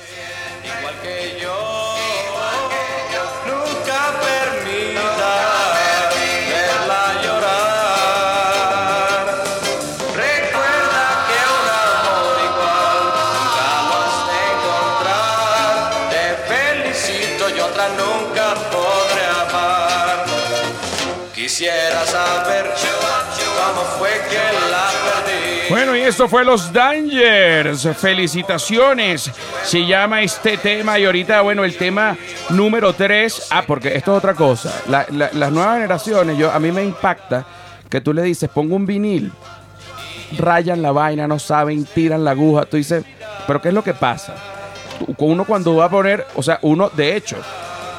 Igual 0.64 0.94
que 1.02 1.40
yo, 1.42 1.47
Quisiera 21.68 22.06
saber 22.06 22.64
cómo 23.58 23.82
fue 23.98 24.08
que 24.30 24.36
la 24.70 24.86
perdí. 25.04 25.68
Bueno, 25.68 25.94
y 25.94 26.00
esto 26.00 26.26
fue 26.26 26.42
Los 26.42 26.72
Dangers. 26.72 27.86
Felicitaciones. 27.98 29.30
Se 29.64 29.84
llama 29.84 30.22
este 30.22 30.56
tema 30.56 30.98
y 30.98 31.04
ahorita, 31.04 31.42
bueno, 31.42 31.64
el 31.64 31.76
tema 31.76 32.16
número 32.48 32.94
3. 32.94 33.48
Ah, 33.50 33.64
porque 33.66 33.94
esto 33.94 34.12
es 34.12 34.18
otra 34.18 34.32
cosa. 34.32 34.72
La- 34.88 35.04
la- 35.10 35.28
las 35.34 35.52
nuevas 35.52 35.74
generaciones, 35.74 36.38
yo, 36.38 36.50
a 36.50 36.58
mí 36.58 36.72
me 36.72 36.82
impacta 36.82 37.44
que 37.90 38.00
tú 38.00 38.14
le 38.14 38.22
dices, 38.22 38.48
pongo 38.48 38.74
un 38.74 38.86
vinil, 38.86 39.30
rayan 40.38 40.80
la 40.80 40.92
vaina, 40.92 41.28
no 41.28 41.38
saben, 41.38 41.84
tiran 41.84 42.24
la 42.24 42.30
aguja. 42.30 42.64
Tú 42.64 42.78
dices, 42.78 43.04
pero 43.46 43.60
¿qué 43.60 43.68
es 43.68 43.74
lo 43.74 43.84
que 43.84 43.92
pasa? 43.92 44.34
Uno 45.18 45.44
cuando 45.44 45.76
va 45.76 45.84
a 45.84 45.90
poner, 45.90 46.26
o 46.34 46.42
sea, 46.42 46.58
uno, 46.62 46.88
de 46.94 47.14
hecho, 47.14 47.36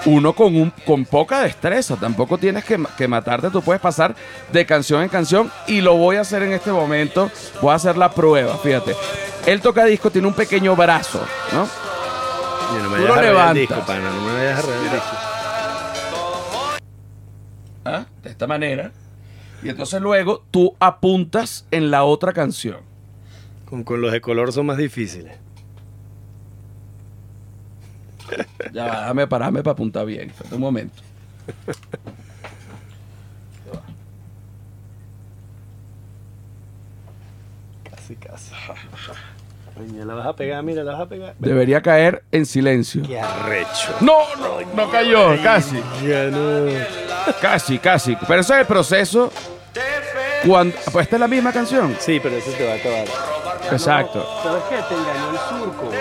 uno 0.05 0.33
con, 0.33 0.55
un, 0.55 0.71
con 0.85 1.05
poca 1.05 1.41
destreza, 1.41 1.95
tampoco 1.97 2.37
tienes 2.37 2.63
que, 2.63 2.81
que 2.97 3.07
matarte, 3.07 3.49
tú 3.49 3.61
puedes 3.61 3.81
pasar 3.81 4.15
de 4.51 4.65
canción 4.65 5.01
en 5.03 5.09
canción 5.09 5.51
y 5.67 5.81
lo 5.81 5.95
voy 5.95 6.15
a 6.17 6.21
hacer 6.21 6.43
en 6.43 6.53
este 6.53 6.71
momento, 6.71 7.29
voy 7.61 7.71
a 7.71 7.75
hacer 7.75 7.97
la 7.97 8.11
prueba, 8.11 8.57
fíjate. 8.57 8.95
El 9.45 9.61
tocadisco 9.61 10.09
tiene 10.11 10.27
un 10.27 10.33
pequeño 10.33 10.75
brazo, 10.75 11.19
¿no? 11.53 11.67
No 12.83 12.89
me 12.89 12.97
Tú 12.99 13.07
lo 13.07 13.15
el 13.15 13.21
levantas. 13.25 13.55
disco, 13.55 13.83
pana, 13.85 14.09
no 14.11 14.21
me 14.21 14.33
vayas 14.33 14.59
a 14.59 14.61
rayar 14.61 14.83
el 14.83 14.91
disco. 14.91 15.17
¿Ah? 17.85 18.05
De 18.21 18.29
esta 18.29 18.47
manera. 18.47 18.91
Y 19.63 19.69
entonces 19.69 19.99
luego 20.01 20.43
tú 20.51 20.75
apuntas 20.79 21.65
en 21.71 21.91
la 21.91 22.03
otra 22.03 22.33
canción. 22.33 22.77
Con, 23.65 23.83
con 23.83 24.01
los 24.01 24.11
de 24.11 24.21
color 24.21 24.53
son 24.53 24.67
más 24.67 24.77
difíciles. 24.77 25.35
Ya 28.71 28.85
va, 28.85 28.99
déjame 29.01 29.27
pararme 29.27 29.63
para 29.63 29.73
apuntar 29.73 30.05
bien. 30.05 30.29
Espérate 30.29 30.55
un 30.55 30.61
momento. 30.61 31.01
Casi, 37.89 38.15
casi. 38.15 38.51
La 40.05 40.13
vas 40.13 40.27
a 40.27 40.35
pegar, 40.35 40.61
mira, 40.61 40.83
la 40.83 40.91
vas 40.91 41.01
a 41.01 41.05
pegar. 41.07 41.35
Debería 41.39 41.81
caer 41.81 42.23
en 42.31 42.45
silencio. 42.45 43.01
Qué 43.03 43.19
arrecho. 43.19 43.95
No, 44.01 44.35
no, 44.35 44.59
no 44.75 44.91
cayó, 44.91 45.41
casi. 45.41 45.81
Ya 46.05 46.25
no. 46.25 46.67
Casi, 47.41 47.79
casi. 47.79 48.17
Pero 48.27 48.41
ese 48.41 48.53
es 48.55 48.59
el 48.59 48.65
proceso. 48.65 49.31
Cuando, 50.45 50.75
pues 50.91 51.03
esta 51.03 51.15
es 51.15 51.19
la 51.19 51.27
misma 51.27 51.53
canción. 51.53 51.95
Sí, 51.99 52.19
pero 52.21 52.35
eso 52.35 52.51
te 52.51 52.65
va 52.65 52.73
a 52.73 52.75
acabar. 52.75 53.05
Exacto. 53.71 54.25
¿Sabes 54.43 54.63
qué? 54.69 54.75
Te 54.75 54.95
engañó 54.95 55.31
el 55.31 55.37
surco, 55.37 55.91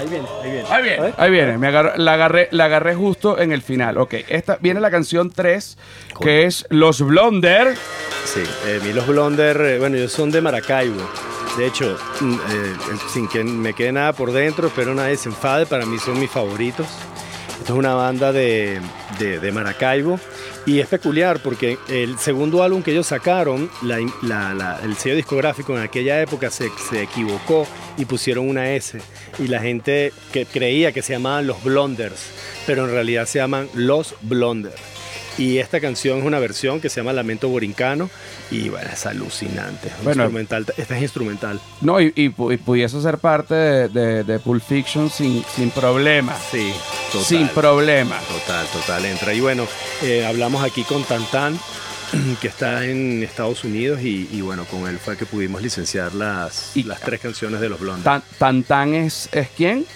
Ahí 0.00 0.08
viene, 0.08 0.26
ahí 0.42 0.50
viene. 0.50 0.68
Ahí 0.70 0.82
viene, 0.82 1.14
ahí 1.18 1.30
viene. 1.30 1.58
Me 1.58 1.70
la, 1.70 2.12
agarré, 2.14 2.48
la 2.52 2.64
agarré 2.64 2.94
justo 2.94 3.38
en 3.38 3.52
el 3.52 3.60
final. 3.60 3.98
Ok, 3.98 4.14
esta 4.28 4.56
viene 4.60 4.80
la 4.80 4.90
canción 4.90 5.30
3, 5.30 5.76
que 6.22 6.46
es 6.46 6.66
Los 6.70 7.02
Blonder. 7.02 7.76
Sí, 8.24 8.42
eh, 8.66 8.78
a 8.80 8.84
mí 8.84 8.92
los 8.94 9.06
Blonder, 9.06 9.60
eh, 9.60 9.78
bueno, 9.78 9.96
ellos 9.98 10.10
son 10.12 10.30
de 10.30 10.40
Maracaibo. 10.40 11.02
De 11.58 11.66
hecho, 11.66 11.98
mm, 12.20 12.34
eh, 12.34 12.74
sin 13.12 13.28
que 13.28 13.44
me 13.44 13.74
quede 13.74 13.92
nada 13.92 14.14
por 14.14 14.32
dentro, 14.32 14.68
espero 14.68 14.94
nadie 14.94 15.16
se 15.18 15.28
enfade, 15.28 15.66
para 15.66 15.84
mí 15.84 15.98
son 15.98 16.18
mis 16.18 16.30
favoritos. 16.30 16.86
Esta 17.58 17.72
es 17.74 17.78
una 17.78 17.92
banda 17.94 18.32
de, 18.32 18.80
de- 19.18 19.38
de 19.38 19.52
Maracaibo 19.52 20.18
y 20.66 20.80
es 20.80 20.86
peculiar 20.88 21.40
porque 21.42 21.78
el 21.88 22.18
segundo 22.18 22.62
álbum 22.62 22.82
que 22.82 22.92
ellos 22.92 23.06
sacaron, 23.06 23.70
el 23.82 24.96
sello 24.96 25.16
discográfico 25.16 25.76
en 25.76 25.82
aquella 25.82 26.20
época 26.20 26.50
se, 26.50 26.70
se 26.90 27.02
equivocó 27.02 27.66
y 27.96 28.04
pusieron 28.04 28.48
una 28.48 28.72
S 28.72 29.00
y 29.38 29.48
la 29.48 29.60
gente 29.60 30.12
que 30.32 30.46
creía 30.46 30.92
que 30.92 31.02
se 31.02 31.14
llamaban 31.14 31.46
los 31.46 31.62
Blonders, 31.64 32.30
pero 32.66 32.84
en 32.84 32.92
realidad 32.92 33.26
se 33.26 33.38
llaman 33.38 33.68
Los 33.74 34.14
Blonders. 34.22 34.99
Y 35.40 35.58
esta 35.58 35.80
canción 35.80 36.18
es 36.18 36.24
una 36.24 36.38
versión 36.38 36.80
que 36.80 36.90
se 36.90 37.00
llama 37.00 37.12
Lamento 37.12 37.48
Borincano 37.48 38.10
y 38.50 38.68
bueno, 38.68 38.90
es 38.92 39.06
alucinante. 39.06 39.88
Es 39.88 40.04
Bueno. 40.04 40.22
instrumental, 40.24 40.66
esta 40.76 40.96
es 40.96 41.02
instrumental. 41.02 41.60
No, 41.80 42.00
y, 42.00 42.12
y 42.14 42.26
y 42.26 42.56
pudiese 42.58 43.00
ser 43.00 43.18
parte 43.18 43.54
de, 43.54 43.88
de- 43.88 44.24
de 44.24 44.38
Pulp 44.38 44.62
Fiction 44.62 45.08
sin, 45.10 45.42
sin 45.56 45.70
problema. 45.70 46.36
Sí, 46.50 46.72
total. 47.10 47.24
Sin 47.26 47.48
problema. 47.48 48.18
Total, 48.28 48.66
total, 48.66 49.04
entra. 49.06 49.32
Y 49.32 49.40
bueno, 49.40 49.66
eh, 50.02 50.26
hablamos 50.26 50.62
aquí 50.62 50.82
con 50.84 51.04
Tantan, 51.04 51.58
que 52.42 52.48
está 52.48 52.84
en 52.84 53.22
Estados 53.22 53.64
Unidos, 53.64 54.00
y, 54.02 54.28
y 54.32 54.40
bueno, 54.42 54.64
con 54.66 54.86
él 54.88 54.98
fue 54.98 55.16
que 55.16 55.24
pudimos 55.26 55.62
licenciar 55.62 56.14
las, 56.14 56.76
Y- 56.76 56.82
las 56.82 57.00
tres 57.00 57.18
canciones 57.20 57.60
de 57.60 57.68
los 57.70 57.80
Blondes. 57.80 58.04
Tan, 58.04 58.94
es, 58.94 59.28
es 59.32 59.48
quién? 59.56 59.86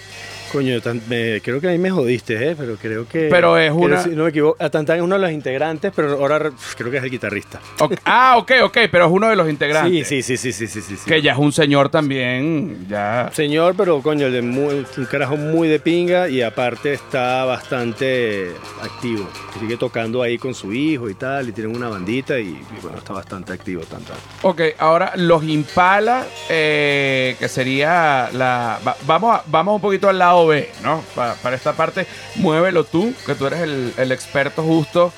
Coño, 0.55 0.79
Tan- 0.81 1.01
me- 1.09 1.41
creo 1.41 1.59
que 1.59 1.67
ahí 1.67 1.77
me 1.77 1.89
jodiste, 1.91 2.51
¿eh? 2.51 2.55
Pero 2.57 2.77
creo 2.77 3.05
que... 3.07 3.27
Pero 3.29 3.57
es 3.57 3.71
una- 3.71 3.97
decir- 4.01 4.15
no 4.15 4.23
me 4.23 4.29
equivoco, 4.29 4.69
Tantan 4.69 4.95
es 4.97 5.03
uno 5.03 5.15
de 5.15 5.21
los 5.21 5.31
integrantes, 5.31 5.91
pero 5.93 6.13
ahora 6.13 6.39
re- 6.39 6.51
creo 6.77 6.89
que 6.89 6.97
es 6.97 7.03
el 7.03 7.09
guitarrista. 7.11 7.59
Ah, 8.05 8.35
ok, 8.37 8.51
ok, 8.63 8.77
pero 8.89 9.05
es 9.07 9.11
uno 9.11 9.27
de 9.27 9.35
los 9.35 9.49
integrantes. 9.49 10.07
Sí, 10.07 10.21
sí, 10.23 10.37
sí, 10.37 10.53
sí, 10.53 10.67
sí, 10.67 10.81
sí, 10.81 10.95
sí. 10.97 11.05
Que 11.09 11.21
ya 11.21 11.33
es 11.33 11.37
un 11.37 11.51
señor 11.51 11.89
también, 11.89 12.85
ya. 12.89 13.29
Señor, 13.33 13.75
pero 13.77 14.01
coño, 14.01 14.31
de 14.31 14.41
muy- 14.41 14.85
un 14.97 15.05
carajo 15.05 15.35
muy 15.35 15.67
de 15.67 15.79
pinga 15.79 16.29
y 16.29 16.41
aparte 16.41 16.93
está 16.93 17.43
bastante 17.43 18.51
activo. 18.81 19.27
Sigue 19.59 19.75
tocando 19.77 20.21
ahí 20.21 20.37
con 20.37 20.53
su 20.53 20.71
hijo 20.73 21.09
y 21.09 21.15
tal, 21.15 21.49
y 21.49 21.51
tienen 21.51 21.75
una 21.75 21.89
bandita 21.89 22.39
y, 22.39 22.47
y 22.49 22.81
bueno, 22.81 22.97
está 22.97 23.13
bastante 23.13 23.51
activo 23.53 23.81
Tantan. 23.83 24.15
Ok, 24.41 24.61
ahora 24.79 25.11
los 25.15 25.43
Impala, 25.43 26.25
eh, 26.49 27.35
que 27.39 27.47
sería 27.49 28.29
la... 28.33 28.79
va- 28.85 28.95
vamos, 29.05 29.35
a- 29.37 29.43
vamos 29.47 29.75
un 29.75 29.81
poquito 29.81 30.09
al 30.09 30.17
lado 30.19 30.44
B, 30.47 30.69
¿no? 30.83 31.01
Pa- 31.15 31.35
para 31.41 31.55
esta 31.55 31.73
parte, 31.73 32.05
muévelo 32.35 32.83
tú, 32.83 33.13
que 33.25 33.35
tú 33.35 33.47
eres 33.47 33.61
el, 33.61 33.93
el 33.97 34.11
experto 34.11 34.63
justo. 34.63 35.11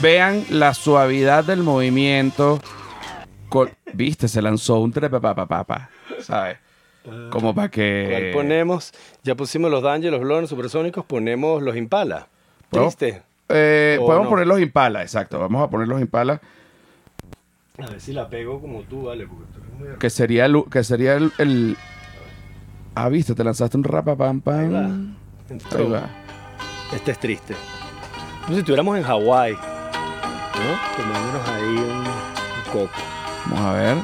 Vean 0.00 0.44
la 0.50 0.74
suavidad 0.74 1.44
del 1.44 1.62
movimiento. 1.62 2.60
Col- 3.48 3.72
Viste, 3.92 4.28
se 4.28 4.42
lanzó 4.42 4.80
un 4.80 4.92
trepapapapapa, 4.92 5.88
¿sabes? 6.20 6.58
Como 7.30 7.54
para 7.54 7.68
¿Cuál 7.68 7.70
que... 7.70 8.30
ponemos? 8.34 8.92
Ya 9.22 9.34
pusimos 9.36 9.70
los 9.70 9.82
Danger, 9.82 10.10
los 10.12 10.20
Blondes 10.20 10.50
supersónicos, 10.50 11.04
ponemos 11.04 11.62
los 11.62 11.76
Impala. 11.76 12.26
¿Podemos- 12.68 12.96
¿Triste? 12.96 13.22
Eh, 13.48 13.96
¿O 14.00 14.06
podemos 14.06 14.24
no? 14.24 14.30
poner 14.30 14.46
los 14.48 14.60
Impala, 14.60 15.02
exacto. 15.02 15.38
Vamos 15.38 15.62
a 15.62 15.70
poner 15.70 15.86
los 15.86 16.00
Impala, 16.00 16.40
A 17.78 17.86
ver 17.86 18.00
si 18.00 18.12
la 18.12 18.28
pego 18.28 18.60
como 18.60 18.80
tú, 18.82 19.04
vale, 19.04 19.26
porque 19.26 19.44
tú 19.52 19.60
eres 19.60 19.90
muy 19.90 19.98
que 19.98 20.10
sería 20.10 20.46
el... 20.46 20.64
Que 20.70 20.82
sería 20.82 21.14
el, 21.14 21.30
el- 21.38 21.76
Ah, 22.98 23.10
viste, 23.10 23.34
te 23.34 23.44
lanzaste 23.44 23.76
un 23.76 23.84
Ahí 23.84 24.68
va. 24.70 24.80
pam. 24.82 25.14
Entró. 25.50 25.78
Ahí 25.78 25.90
va. 25.90 26.08
Este 26.94 27.10
es 27.10 27.18
triste. 27.18 27.54
Como 28.42 28.54
si 28.54 28.60
estuviéramos 28.60 28.96
en 28.96 29.02
Hawái, 29.04 29.52
¿no? 29.52 29.58
Tomándonos 30.96 31.48
ahí 31.48 31.76
un, 31.76 31.98
un 31.98 32.72
coco. 32.72 32.90
Vamos 33.50 33.60
a 33.60 33.72
ver. 33.74 33.96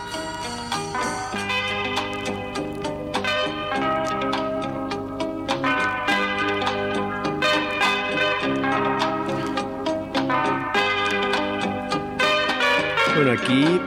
Bueno, 13.14 13.32
aquí 13.32 13.80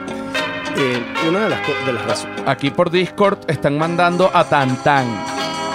eh, 0.76 1.02
una 1.28 1.40
de 1.44 1.50
las, 1.50 1.60
co- 1.60 1.86
de 1.86 1.92
las 1.92 2.04
razones... 2.06 2.42
Aquí 2.46 2.70
por 2.70 2.90
Discord 2.90 3.38
están 3.48 3.78
mandando 3.78 4.30
a 4.32 4.44
Tantan. 4.44 5.06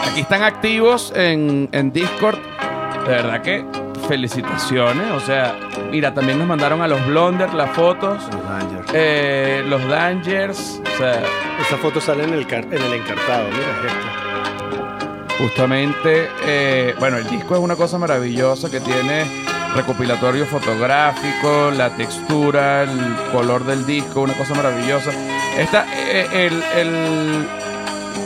Aquí 0.10 0.22
están 0.22 0.44
activos 0.44 1.12
en, 1.16 1.70
en 1.72 1.92
Discord. 1.92 2.38
De 3.06 3.10
verdad 3.10 3.42
que 3.42 3.66
felicitaciones. 4.08 5.12
O 5.12 5.20
sea, 5.20 5.56
mira, 5.92 6.14
también 6.14 6.38
nos 6.38 6.48
mandaron 6.48 6.82
a 6.82 6.88
los 6.88 7.06
Blonder 7.06 7.54
las 7.54 7.72
fotos. 7.72 8.24
Los 8.32 8.44
Danger. 8.50 8.86
eh, 8.94 9.64
los 9.68 9.88
Dangers. 9.88 10.82
O 10.94 10.98
sea, 10.98 11.22
Esa 11.62 11.78
foto 11.78 12.00
sale 12.02 12.24
en 12.24 12.34
el, 12.34 12.46
car- 12.48 12.66
en 12.66 12.82
el 12.82 12.94
encartado, 12.94 13.46
mira 13.50 13.72
es 13.86 13.92
esta. 13.92 15.38
justamente, 15.38 16.30
eh, 16.46 16.96
bueno, 17.00 17.18
el 17.18 17.28
disco 17.30 17.56
es 17.56 17.62
una 17.62 17.76
cosa 17.76 17.98
maravillosa 17.98 18.70
que 18.70 18.80
tiene 18.80 19.26
recopilatorio 19.76 20.46
fotográfico, 20.46 21.72
la 21.72 21.96
textura, 21.96 22.84
el 22.84 23.16
color 23.32 23.66
del 23.66 23.86
disco, 23.86 24.22
una 24.22 24.34
cosa 24.34 24.54
maravillosa. 24.56 25.12
Esta, 25.58 25.86
eh, 26.12 26.28
el, 26.48 26.64
el, 26.78 27.48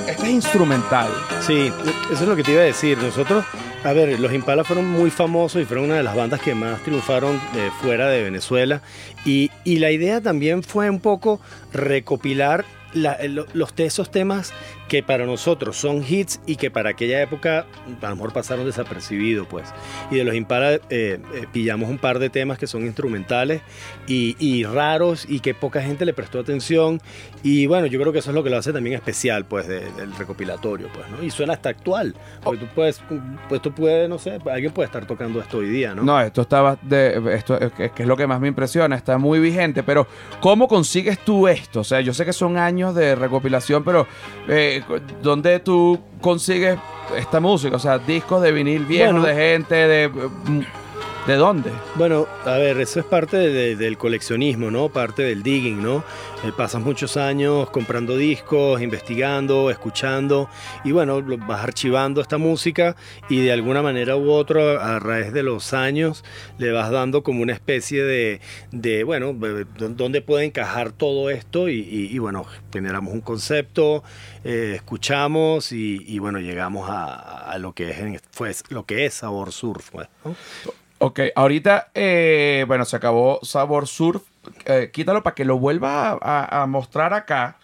este 0.07 0.23
es 0.23 0.29
instrumental. 0.29 1.07
Sí, 1.41 1.71
eso 2.11 2.23
es 2.23 2.27
lo 2.27 2.35
que 2.35 2.43
te 2.43 2.51
iba 2.51 2.61
a 2.61 2.65
decir. 2.65 2.97
Nosotros, 2.97 3.45
a 3.83 3.93
ver, 3.93 4.19
los 4.19 4.33
Impala 4.33 4.63
fueron 4.63 4.87
muy 4.89 5.11
famosos 5.11 5.61
y 5.61 5.65
fueron 5.65 5.85
una 5.85 5.95
de 5.95 6.03
las 6.03 6.15
bandas 6.15 6.41
que 6.41 6.55
más 6.55 6.79
triunfaron 6.81 7.35
eh, 7.55 7.69
fuera 7.81 8.07
de 8.09 8.23
Venezuela. 8.23 8.81
Y, 9.25 9.51
y 9.63 9.77
la 9.77 9.91
idea 9.91 10.21
también 10.21 10.63
fue 10.63 10.89
un 10.89 10.99
poco 10.99 11.39
recopilar 11.73 12.65
la- 12.93 13.17
lo- 13.27 13.45
los 13.53 13.73
esos 13.77 14.09
temas 14.09 14.53
que 14.87 15.01
para 15.01 15.25
nosotros 15.25 15.77
son 15.77 16.03
hits 16.07 16.39
y 16.45 16.57
que 16.57 16.69
para 16.69 16.91
aquella 16.91 17.21
época 17.21 17.65
a 18.01 18.09
lo 18.09 18.15
mejor 18.15 18.33
pasaron 18.33 18.65
desapercibidos, 18.65 19.47
pues. 19.47 19.67
Y 20.11 20.15
de 20.17 20.23
los 20.23 20.35
Impala 20.35 20.73
eh, 20.73 20.79
eh, 20.89 21.19
pillamos 21.51 21.89
un 21.89 21.97
par 21.97 22.19
de 22.19 22.29
temas 22.29 22.57
que 22.59 22.67
son 22.67 22.83
instrumentales 22.85 23.61
y, 24.07 24.63
raros 24.63 25.25
y 25.27 25.39
que 25.39 25.53
poca 25.53 25.81
gente 25.81 26.05
le 26.05 26.13
prestó 26.13 26.39
atención. 26.39 27.01
Y 27.43 27.65
bueno, 27.67 27.87
yo 27.87 27.99
creo 27.99 28.11
que 28.13 28.19
eso 28.19 28.29
es 28.31 28.35
lo 28.35 28.43
que 28.43 28.49
lo 28.49 28.57
hace 28.57 28.73
también 28.73 28.95
especial, 28.95 29.45
pues, 29.45 29.67
de- 29.67 29.91
del 29.93 30.15
recopilatorio, 30.15 30.87
pues, 30.93 31.07
¿no? 31.09 31.23
Y 31.23 31.29
suena 31.31 31.53
hasta 31.53 31.69
actual. 31.69 32.15
Porque 32.43 32.65
tú 32.65 32.67
puedes, 32.73 33.01
pues 33.49 33.61
tú 33.61 33.71
puedes, 33.73 34.07
no 34.09 34.17
sé, 34.19 34.39
alguien 34.51 34.71
puede 34.71 34.85
estar 34.87 35.05
tocando 35.05 35.39
esto 35.41 35.57
hoy 35.59 35.69
día, 35.69 35.93
¿no? 35.95 36.03
No, 36.03 36.21
esto 36.21 36.41
estaba 36.41 36.77
de 36.81 37.21
esto 37.35 37.59
es 37.59 37.71
que 37.73 37.85
es 37.85 37.91
que 37.91 38.03
es 38.03 38.07
lo 38.07 38.17
que 38.17 38.27
más 38.27 38.39
me 38.39 38.47
impresiona, 38.47 38.95
está 38.95 39.17
muy 39.17 39.39
vigente, 39.39 39.83
pero 39.83 40.07
¿cómo 40.41 40.67
consigues 40.67 41.19
tú 41.19 41.47
esto? 41.47 41.81
O 41.81 41.83
sea, 41.83 42.01
yo 42.01 42.13
sé 42.13 42.25
que 42.25 42.33
son 42.33 42.57
años 42.57 42.93
de 42.95 43.15
recopilación, 43.15 43.83
pero 43.83 44.07
eh, 44.47 44.74
¿dónde 45.21 45.59
tú 45.59 45.99
consigues 46.21 46.77
esta 47.17 47.39
música? 47.39 47.75
O 47.75 47.79
sea, 47.79 47.97
discos 47.99 48.41
de 48.41 48.51
vinil 48.51 48.85
viejo 48.85 49.11
Bueno. 49.13 49.27
de 49.27 49.35
gente 49.35 49.75
de 49.75 50.11
¿de 51.27 51.35
dónde? 51.37 51.71
Bueno, 51.95 52.27
a 52.45 52.57
ver, 52.57 52.79
eso 52.79 52.99
es 52.99 53.05
parte 53.05 53.37
de- 53.37 53.75
del 53.75 53.97
coleccionismo, 53.97 54.69
¿no? 54.69 54.89
Parte 54.89 55.23
del 55.23 55.41
digging, 55.41 55.81
¿no? 55.81 56.03
Eh, 56.43 56.51
pasas 56.55 56.83
muchos 56.83 57.17
años 57.17 57.69
comprando 57.71 58.15
discos, 58.15 58.79
investigando, 58.81 59.71
escuchando 59.71 60.47
y 60.83 60.91
bueno, 60.91 61.23
vas 61.47 61.63
archivando 61.63 62.21
esta 62.21 62.37
música 62.37 62.95
y 63.27 63.39
de 63.41 63.51
alguna 63.51 63.81
manera 63.81 64.15
u 64.17 64.29
otra, 64.29 64.95
a 64.95 64.99
raíz 64.99 65.33
de 65.33 65.41
los 65.41 65.73
años, 65.73 66.23
le 66.59 66.71
vas 66.71 66.91
dando 66.91 67.23
como 67.23 67.41
una 67.41 67.53
especie 67.53 68.03
de, 68.03 68.39
de 68.71 69.03
bueno, 69.03 69.33
de- 69.33 69.65
de- 69.65 69.89
dónde 69.89 70.21
puede 70.21 70.45
encajar 70.45 70.91
todo 70.91 71.31
esto 71.31 71.69
y, 71.69 72.17
bueno, 72.19 72.45
generamos 72.71 73.11
un 73.13 73.21
concepto, 73.21 74.03
eh, 74.43 74.73
escuchamos 74.75 75.71
y, 75.71 76.19
bueno, 76.19 76.39
llegamos 76.39 76.87
a, 76.91 77.57
lo 77.57 77.73
que 77.73 77.89
es, 77.89 78.21
fue, 78.31 78.51
lo 78.69 78.85
que 78.85 79.05
es 79.05 79.15
Sabor 79.15 79.51
Surf, 79.51 79.89
pues, 79.89 80.07
¿no? 80.23 80.35
Ok, 80.97 81.19
ahorita, 81.35 81.91
eh, 81.93 82.63
bueno, 82.67 82.85
se 82.85 82.95
acabó 82.95 83.39
Sabor 83.43 83.87
Surf. 83.87 84.23
Eh, 84.65 84.91
quítalo 84.93 85.23
para 85.23 85.35
que 85.35 85.43
lo 85.45 85.59
vuelva 85.59 86.17
a, 86.21 86.65
mostrar 86.67 87.13
acá. 87.13 87.57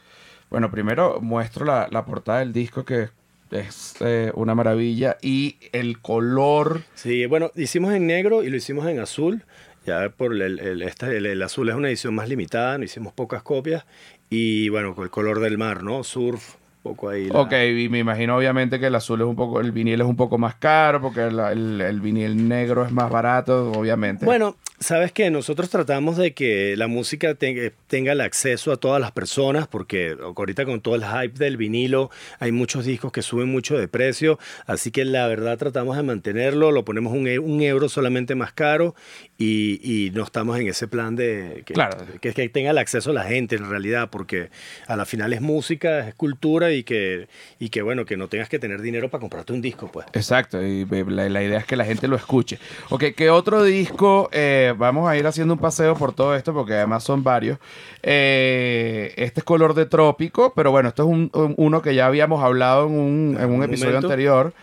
Bueno, 0.49 0.69
primero 0.69 1.19
muestro 1.21 1.65
la, 1.65 1.88
la 1.91 2.05
portada 2.05 2.39
del 2.39 2.51
disco 2.51 2.84
que 2.84 3.09
es 3.51 3.95
eh, 4.01 4.32
una 4.36 4.53
maravilla 4.55 5.17
y 5.21 5.57
el 5.71 5.99
color. 6.01 6.82
Sí, 6.95 7.25
bueno, 7.25 7.51
hicimos 7.55 7.93
en 7.93 8.07
negro 8.07 8.43
y 8.43 8.49
lo 8.49 8.57
hicimos 8.57 8.86
en 8.88 8.99
azul. 8.99 9.43
Ya 9.86 10.09
por 10.09 10.34
el, 10.34 10.59
el- 10.59 10.82
este- 10.82 11.17
el- 11.17 11.41
azul 11.41 11.69
es 11.69 11.75
una 11.75 11.88
edición 11.88 12.13
más 12.13 12.27
limitada, 12.27 12.77
no 12.77 12.84
hicimos 12.84 13.13
pocas 13.13 13.43
copias. 13.43 13.86
Y 14.29 14.69
bueno, 14.69 14.95
el 15.01 15.09
color 15.09 15.39
del 15.39 15.57
mar, 15.57 15.84
¿no? 15.84 16.03
Surf, 16.03 16.55
poco 16.82 17.09
ahí. 17.09 17.29
la- 17.29 17.39
Ok, 17.41 17.53
y 17.77 17.88
me 17.89 17.99
imagino 17.99 18.36
obviamente 18.36 18.79
que 18.79 18.88
el 18.88 18.95
azul 18.95 19.21
es 19.21 19.27
un 19.27 19.36
poco, 19.36 19.59
el 19.61 19.71
vinil 19.71 20.01
es 20.01 20.07
un 20.07 20.15
poco 20.15 20.38
más 20.38 20.55
caro 20.55 21.01
porque 21.01 21.29
la- 21.32 21.51
el, 21.51 21.79
el 21.82 22.01
vinil 22.01 22.47
negro 22.47 22.84
es 22.86 22.91
más 22.91 23.09
barato, 23.09 23.71
obviamente. 23.73 24.25
Bueno, 24.25 24.55
Sabes 24.82 25.11
que 25.11 25.29
nosotros 25.29 25.69
tratamos 25.69 26.17
de 26.17 26.34
que 26.34 26.75
la 26.75 26.88
música 26.88 27.36
te- 27.36 27.71
tenga 27.86 28.13
el 28.13 28.21
acceso 28.21 28.71
a 28.71 28.77
todas 28.77 28.99
las 28.99 29.11
personas, 29.11 29.67
porque 29.67 30.17
ahorita 30.19 30.65
con 30.65 30.82
todo 30.82 30.95
el 30.95 31.03
hype 31.05 31.38
del 31.38 31.55
vinilo 31.55 32.09
hay 32.39 32.51
muchos 32.51 32.84
discos 32.86 33.11
que 33.11 33.21
suben 33.21 33.47
mucho 33.47 33.77
de 33.77 33.88
precio, 33.88 34.39
así 34.65 34.89
que 34.89 35.05
la 35.05 35.27
verdad 35.27 35.59
tratamos 35.59 35.97
de 35.97 36.01
mantenerlo, 36.01 36.71
lo 36.71 36.84
ponemos 36.84 37.13
un, 37.13 37.27
e- 37.27 37.38
un 37.38 37.61
euro 37.61 37.89
solamente 37.89 38.34
más 38.34 38.53
caro 38.53 38.95
y, 39.38 39.79
y 39.84 40.09
no 40.09 40.23
estamos 40.23 40.59
en 40.59 40.67
ese 40.67 40.88
plan 40.88 41.15
de 41.15 41.61
que, 41.63 41.75
Claro. 41.75 41.97
que, 42.19 42.34
que 42.34 42.49
tenga 42.49 42.71
el 42.71 42.79
acceso 42.79 43.11
a 43.11 43.13
la 43.13 43.25
gente 43.25 43.57
en 43.57 43.69
realidad, 43.69 44.09
porque 44.09 44.49
a 44.88 44.95
la 44.95 45.05
final 45.05 45.32
es 45.34 45.41
música, 45.41 46.07
es 46.07 46.15
cultura 46.15 46.71
y 46.71 46.82
que, 46.84 47.27
y 47.59 47.69
que 47.69 47.84
bueno, 47.84 48.03
que 48.05 48.17
no 48.17 48.29
tengas 48.29 48.49
que 48.49 48.57
tener 48.57 48.82
dinero 48.82 49.11
para 49.11 49.21
comprarte 49.21 49.53
un 49.53 49.61
disco, 49.61 49.91
pues. 49.91 50.07
Exacto, 50.13 50.59
y 50.65 50.88
eh, 50.91 51.05
la, 51.07 51.29
la 51.29 51.43
idea 51.43 51.59
es 51.59 51.65
que 51.67 51.75
la 51.75 51.86
gente 51.86 52.07
lo 52.07 52.15
escuche. 52.15 52.57
Ok, 52.89 53.03
¿qué 53.15 53.29
otro 53.29 53.63
disco? 53.63 54.27
eh, 54.34 54.69
vamos 54.74 55.09
a 55.09 55.17
ir 55.17 55.26
haciendo 55.28 55.53
un 55.53 55.59
paseo 55.59 55.95
por 55.95 56.13
todo 56.13 56.36
esto 56.36 56.53
porque 56.53 56.74
además 56.74 57.03
son 57.03 57.24
varios. 57.24 57.57
Eh, 58.03 59.13
este 59.17 59.39
es 59.39 59.43
color 59.43 59.74
de 59.74 59.86
trópico, 59.86 60.53
pero 60.55 60.72
bueno, 60.72 60.89
esto 60.89 61.03
es 61.03 61.09
un- 61.09 61.30
un- 61.34 61.53
uno 61.57 61.82
que 61.82 61.95
ya 61.95 62.05
habíamos 62.07 62.43
hablado 62.43 62.88
en 62.88 62.93
un, 62.93 63.38
en 63.39 63.49
un 63.51 63.63
episodio 63.63 63.91
momento. 63.93 64.07
anterior. 64.07 64.53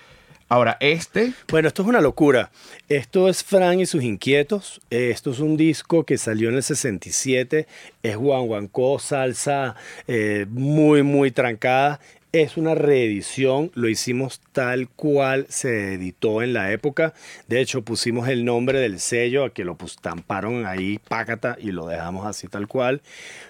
Ahora, 0.50 0.78
este, 0.80 1.34
Bueno, 1.50 1.68
esto 1.68 1.82
es 1.82 1.88
una 1.88 2.00
locura. 2.00 2.50
Esto 2.88 3.28
es 3.28 3.44
Fran 3.44 3.80
y 3.80 3.86
sus 3.86 4.02
inquietos. 4.02 4.80
Eh, 4.90 5.10
Esto 5.12 5.30
es 5.30 5.40
un 5.40 5.58
disco 5.58 6.04
que 6.04 6.16
salió 6.16 6.48
en 6.48 6.54
el 6.54 6.62
67. 6.62 7.66
Es 8.02 8.16
guanguancó, 8.16 8.98
salsa 8.98 9.76
eh, 10.06 10.46
muy, 10.48 11.02
muy 11.02 11.30
trancada. 11.32 12.00
Es 12.30 12.58
una 12.58 12.74
reedición, 12.74 13.70
lo 13.74 13.88
hicimos 13.88 14.42
tal 14.52 14.88
cual 14.90 15.46
se 15.48 15.94
editó 15.94 16.42
en 16.42 16.52
la 16.52 16.72
época. 16.72 17.14
De 17.46 17.60
hecho, 17.60 17.82
pusimos 17.82 18.28
el 18.28 18.44
nombre 18.44 18.80
del 18.80 19.00
sello, 19.00 19.44
a 19.44 19.54
que 19.54 19.64
lo 19.64 19.76
pues, 19.76 19.96
tamparon 19.96 20.66
ahí, 20.66 20.98
pácata, 21.08 21.56
y 21.58 21.72
lo 21.72 21.86
dejamos 21.86 22.26
así 22.26 22.46
tal 22.46 22.68
cual. 22.68 23.00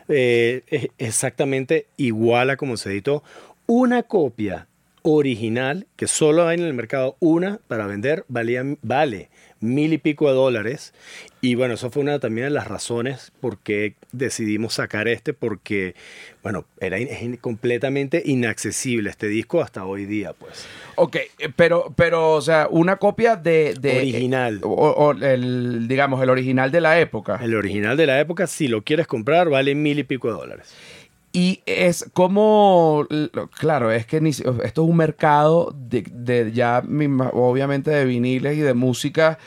Eh, 0.08 0.90
exactamente 0.98 1.86
igual 1.96 2.50
a 2.50 2.56
como 2.56 2.76
se 2.76 2.90
editó. 2.90 3.24
Una 3.66 4.04
copia 4.04 4.68
original, 5.16 5.86
que 5.96 6.06
solo 6.06 6.46
hay 6.46 6.58
en 6.58 6.64
el 6.64 6.74
mercado 6.74 7.16
una 7.20 7.60
para 7.68 7.86
vender, 7.86 8.24
valía, 8.28 8.62
vale 8.82 9.30
mil 9.60 9.92
y 9.92 9.98
pico 9.98 10.28
de 10.28 10.34
dólares. 10.34 10.94
Y 11.40 11.56
bueno, 11.56 11.74
eso 11.74 11.90
fue 11.90 12.02
una 12.02 12.20
también 12.20 12.46
de 12.46 12.50
las 12.50 12.68
razones 12.68 13.32
por 13.40 13.58
qué 13.58 13.94
decidimos 14.12 14.74
sacar 14.74 15.08
este, 15.08 15.32
porque, 15.32 15.94
bueno, 16.42 16.64
era 16.80 16.98
in- 17.00 17.08
es 17.08 17.38
completamente 17.40 18.22
inaccesible 18.24 19.10
este 19.10 19.26
disco 19.26 19.60
hasta 19.60 19.84
hoy 19.84 20.04
día, 20.04 20.32
pues. 20.32 20.64
ok, 20.96 21.16
eh, 21.16 21.48
pero, 21.54 21.92
pero, 21.96 22.34
o 22.34 22.40
sea, 22.40 22.68
una 22.70 22.96
copia 22.96 23.34
de... 23.36 23.74
de 23.80 23.98
Original. 23.98 24.60
O, 24.62 24.68
o 24.70 25.12
el, 25.12 25.88
digamos, 25.88 26.22
el 26.22 26.30
original 26.30 26.70
de 26.70 26.80
la 26.80 27.00
época. 27.00 27.40
El 27.42 27.54
original 27.54 27.96
de 27.96 28.06
la 28.06 28.20
época, 28.20 28.46
si 28.46 28.68
lo 28.68 28.82
quieres 28.82 29.06
comprar, 29.06 29.48
vale 29.48 29.74
mil 29.74 29.98
y 29.98 30.04
pico 30.04 30.28
de 30.28 30.34
dólares. 30.34 30.72
Y 31.32 31.60
es 31.66 32.08
como, 32.14 33.06
claro, 33.58 33.92
es 33.92 34.06
que 34.06 34.16
esto 34.16 34.62
es 34.62 34.78
un 34.78 34.96
mercado 34.96 35.74
de, 35.76 36.02
de 36.10 36.52
ya, 36.52 36.82
obviamente, 37.32 37.90
de 37.90 38.04
viniles 38.06 38.56
y 38.56 38.60
de 38.60 38.74
música. 38.74 39.38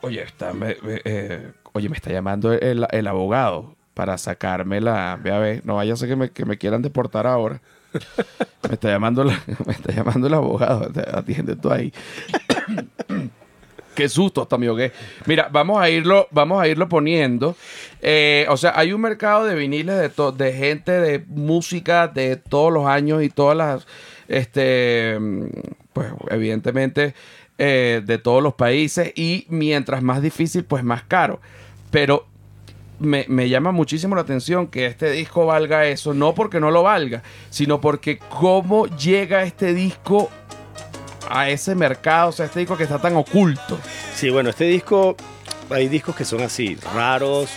Oye, 0.00 0.22
está, 0.22 0.52
me, 0.54 0.76
me- 0.82 1.00
eh, 1.04 1.52
oye, 1.72 1.88
me 1.88 1.96
está 1.96 2.10
llamando 2.10 2.52
el, 2.52 2.86
el 2.90 3.06
abogado 3.06 3.76
para 3.94 4.16
sacarme 4.18 4.80
la... 4.80 5.18
Ve 5.22 5.30
a 5.32 5.38
ver, 5.38 5.64
no 5.66 5.76
vaya 5.76 5.92
a 5.92 5.96
ser 5.96 6.08
que 6.08 6.16
me, 6.16 6.30
que 6.30 6.44
me 6.44 6.58
quieran 6.58 6.82
deportar 6.82 7.26
ahora. 7.26 7.60
Me 8.68 8.74
está 8.74 8.88
llamando, 8.90 9.22
la- 9.24 9.40
me 9.66 9.72
está 9.72 9.92
llamando 9.92 10.26
el 10.26 10.34
abogado. 10.34 10.90
Atiende 11.14 11.54
tú 11.56 11.70
ahí. 11.70 11.92
Qué 13.96 14.10
susto, 14.10 14.42
hasta 14.42 14.58
me. 14.58 14.92
Mira, 15.24 15.48
vamos 15.50 15.80
a 15.80 15.88
irlo, 15.88 16.28
vamos 16.30 16.60
a 16.60 16.68
irlo 16.68 16.86
poniendo. 16.86 17.56
Eh, 18.02 18.46
o 18.50 18.56
sea, 18.58 18.74
hay 18.76 18.92
un 18.92 19.00
mercado 19.00 19.46
de 19.46 19.54
viniles 19.54 19.96
de, 19.96 20.32
de 20.32 20.52
gente 20.52 20.92
de 20.92 21.24
música 21.28 22.06
de 22.06 22.36
todos 22.36 22.70
los 22.70 22.86
años 22.86 23.22
y 23.22 23.30
todas 23.30 23.56
las, 23.56 23.86
este, 24.28 25.18
pues 25.94 26.08
evidentemente 26.28 27.14
eh, 27.56 28.02
de 28.04 28.18
todos 28.18 28.42
los 28.42 28.52
países 28.52 29.12
y 29.16 29.46
mientras 29.48 30.02
más 30.02 30.20
difícil, 30.20 30.62
pues 30.64 30.84
más 30.84 31.02
caro. 31.04 31.40
Pero 31.90 32.26
me, 32.98 33.24
me 33.28 33.48
llama 33.48 33.72
muchísimo 33.72 34.14
la 34.14 34.20
atención 34.20 34.66
que 34.66 34.84
este 34.84 35.10
disco 35.10 35.46
valga 35.46 35.86
eso, 35.86 36.12
no 36.12 36.34
porque 36.34 36.60
no 36.60 36.70
lo 36.70 36.82
valga, 36.82 37.22
sino 37.48 37.80
porque 37.80 38.18
cómo 38.18 38.88
llega 38.88 39.42
este 39.44 39.72
disco 39.72 40.30
a 41.28 41.48
ese 41.50 41.74
mercado, 41.74 42.30
o 42.30 42.32
sea, 42.32 42.46
este 42.46 42.60
disco 42.60 42.76
que 42.76 42.84
está 42.84 42.98
tan 42.98 43.16
oculto. 43.16 43.78
Sí, 44.14 44.30
bueno, 44.30 44.50
este 44.50 44.64
disco, 44.64 45.16
hay 45.70 45.88
discos 45.88 46.14
que 46.16 46.24
son 46.24 46.42
así, 46.42 46.76
raros, 46.94 47.48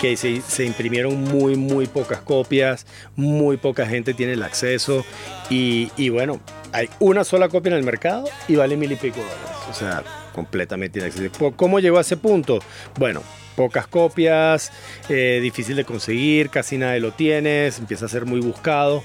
que 0.00 0.16
se, 0.16 0.40
se 0.42 0.64
imprimieron 0.64 1.20
muy, 1.24 1.56
muy 1.56 1.86
pocas 1.86 2.20
copias, 2.20 2.86
muy 3.16 3.56
poca 3.56 3.86
gente 3.86 4.14
tiene 4.14 4.34
el 4.34 4.42
acceso 4.42 5.04
y, 5.50 5.90
y 5.96 6.08
bueno, 6.10 6.40
hay 6.72 6.88
una 7.00 7.24
sola 7.24 7.48
copia 7.48 7.70
en 7.70 7.78
el 7.78 7.84
mercado 7.84 8.24
y 8.46 8.54
vale 8.56 8.76
mil 8.76 8.92
y 8.92 8.96
pico 8.96 9.18
dólares, 9.18 9.56
o 9.70 9.74
sea, 9.74 10.02
completamente 10.34 11.00
inaccesible. 11.00 11.30
¿Por- 11.36 11.56
¿Cómo 11.56 11.80
llegó 11.80 11.98
a 11.98 12.02
ese 12.02 12.16
punto? 12.16 12.60
Bueno, 12.96 13.22
pocas 13.58 13.88
copias, 13.88 14.70
eh, 15.08 15.40
difícil 15.42 15.74
de 15.74 15.84
conseguir, 15.84 16.48
casi 16.48 16.78
nadie 16.78 17.00
lo 17.00 17.10
tiene, 17.10 17.66
empieza 17.66 18.06
a 18.06 18.08
ser 18.08 18.24
muy 18.24 18.38
buscado. 18.38 19.02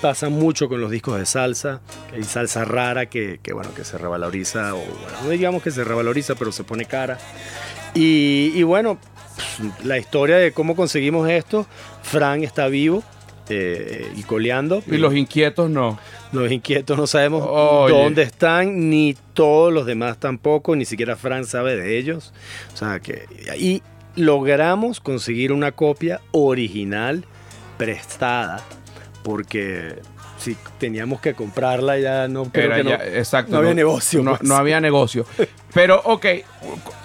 Pasa 0.00 0.28
mucho 0.28 0.68
con 0.68 0.80
los 0.80 0.90
discos 0.90 1.20
de 1.20 1.24
salsa, 1.24 1.80
hay 2.12 2.24
salsa 2.24 2.64
rara 2.64 3.06
que, 3.06 3.38
que, 3.40 3.52
bueno, 3.52 3.72
que 3.76 3.84
se 3.84 3.98
revaloriza, 3.98 4.74
o 4.74 4.78
bueno, 4.78 5.18
no 5.22 5.30
digamos 5.30 5.62
que 5.62 5.70
se 5.70 5.84
revaloriza, 5.84 6.34
pero 6.34 6.50
se 6.50 6.64
pone 6.64 6.84
cara. 6.84 7.16
Y, 7.94 8.50
y 8.56 8.64
bueno, 8.64 8.98
pues, 9.36 9.84
la 9.84 9.98
historia 9.98 10.36
de 10.36 10.50
cómo 10.50 10.74
conseguimos 10.74 11.30
esto, 11.30 11.64
Fran 12.02 12.42
está 12.42 12.66
vivo 12.66 13.04
eh, 13.48 14.10
y 14.16 14.22
coleando. 14.22 14.82
Y 14.86 14.96
los 14.96 15.14
inquietos 15.14 15.70
no. 15.70 15.98
Los 16.32 16.50
inquietos 16.50 16.96
no 16.96 17.06
sabemos 17.06 17.44
Oye. 17.46 17.94
dónde 17.94 18.22
están, 18.22 18.88
ni 18.88 19.14
todos 19.34 19.72
los 19.72 19.84
demás 19.84 20.18
tampoco, 20.18 20.74
ni 20.76 20.86
siquiera 20.86 21.16
Fran 21.16 21.44
sabe 21.44 21.76
de 21.76 21.98
ellos. 21.98 22.32
O 22.72 22.76
sea 22.76 23.00
que. 23.00 23.26
Y 23.58 23.82
logramos 24.16 25.00
conseguir 25.00 25.52
una 25.52 25.72
copia 25.72 26.20
original 26.32 27.24
prestada, 27.78 28.62
porque 29.22 30.00
si 30.38 30.56
teníamos 30.78 31.20
que 31.20 31.34
comprarla 31.34 31.98
ya 31.98 32.26
no 32.26 32.44
creo 32.44 32.82
no, 32.82 32.90
exacto. 32.90 33.52
no 33.52 33.58
había 33.58 33.74
negocio. 33.74 34.22
No, 34.22 34.36
pues. 34.36 34.42
no 34.42 34.56
había 34.56 34.80
negocio. 34.80 35.24
Pero, 35.72 36.00
ok, 36.04 36.26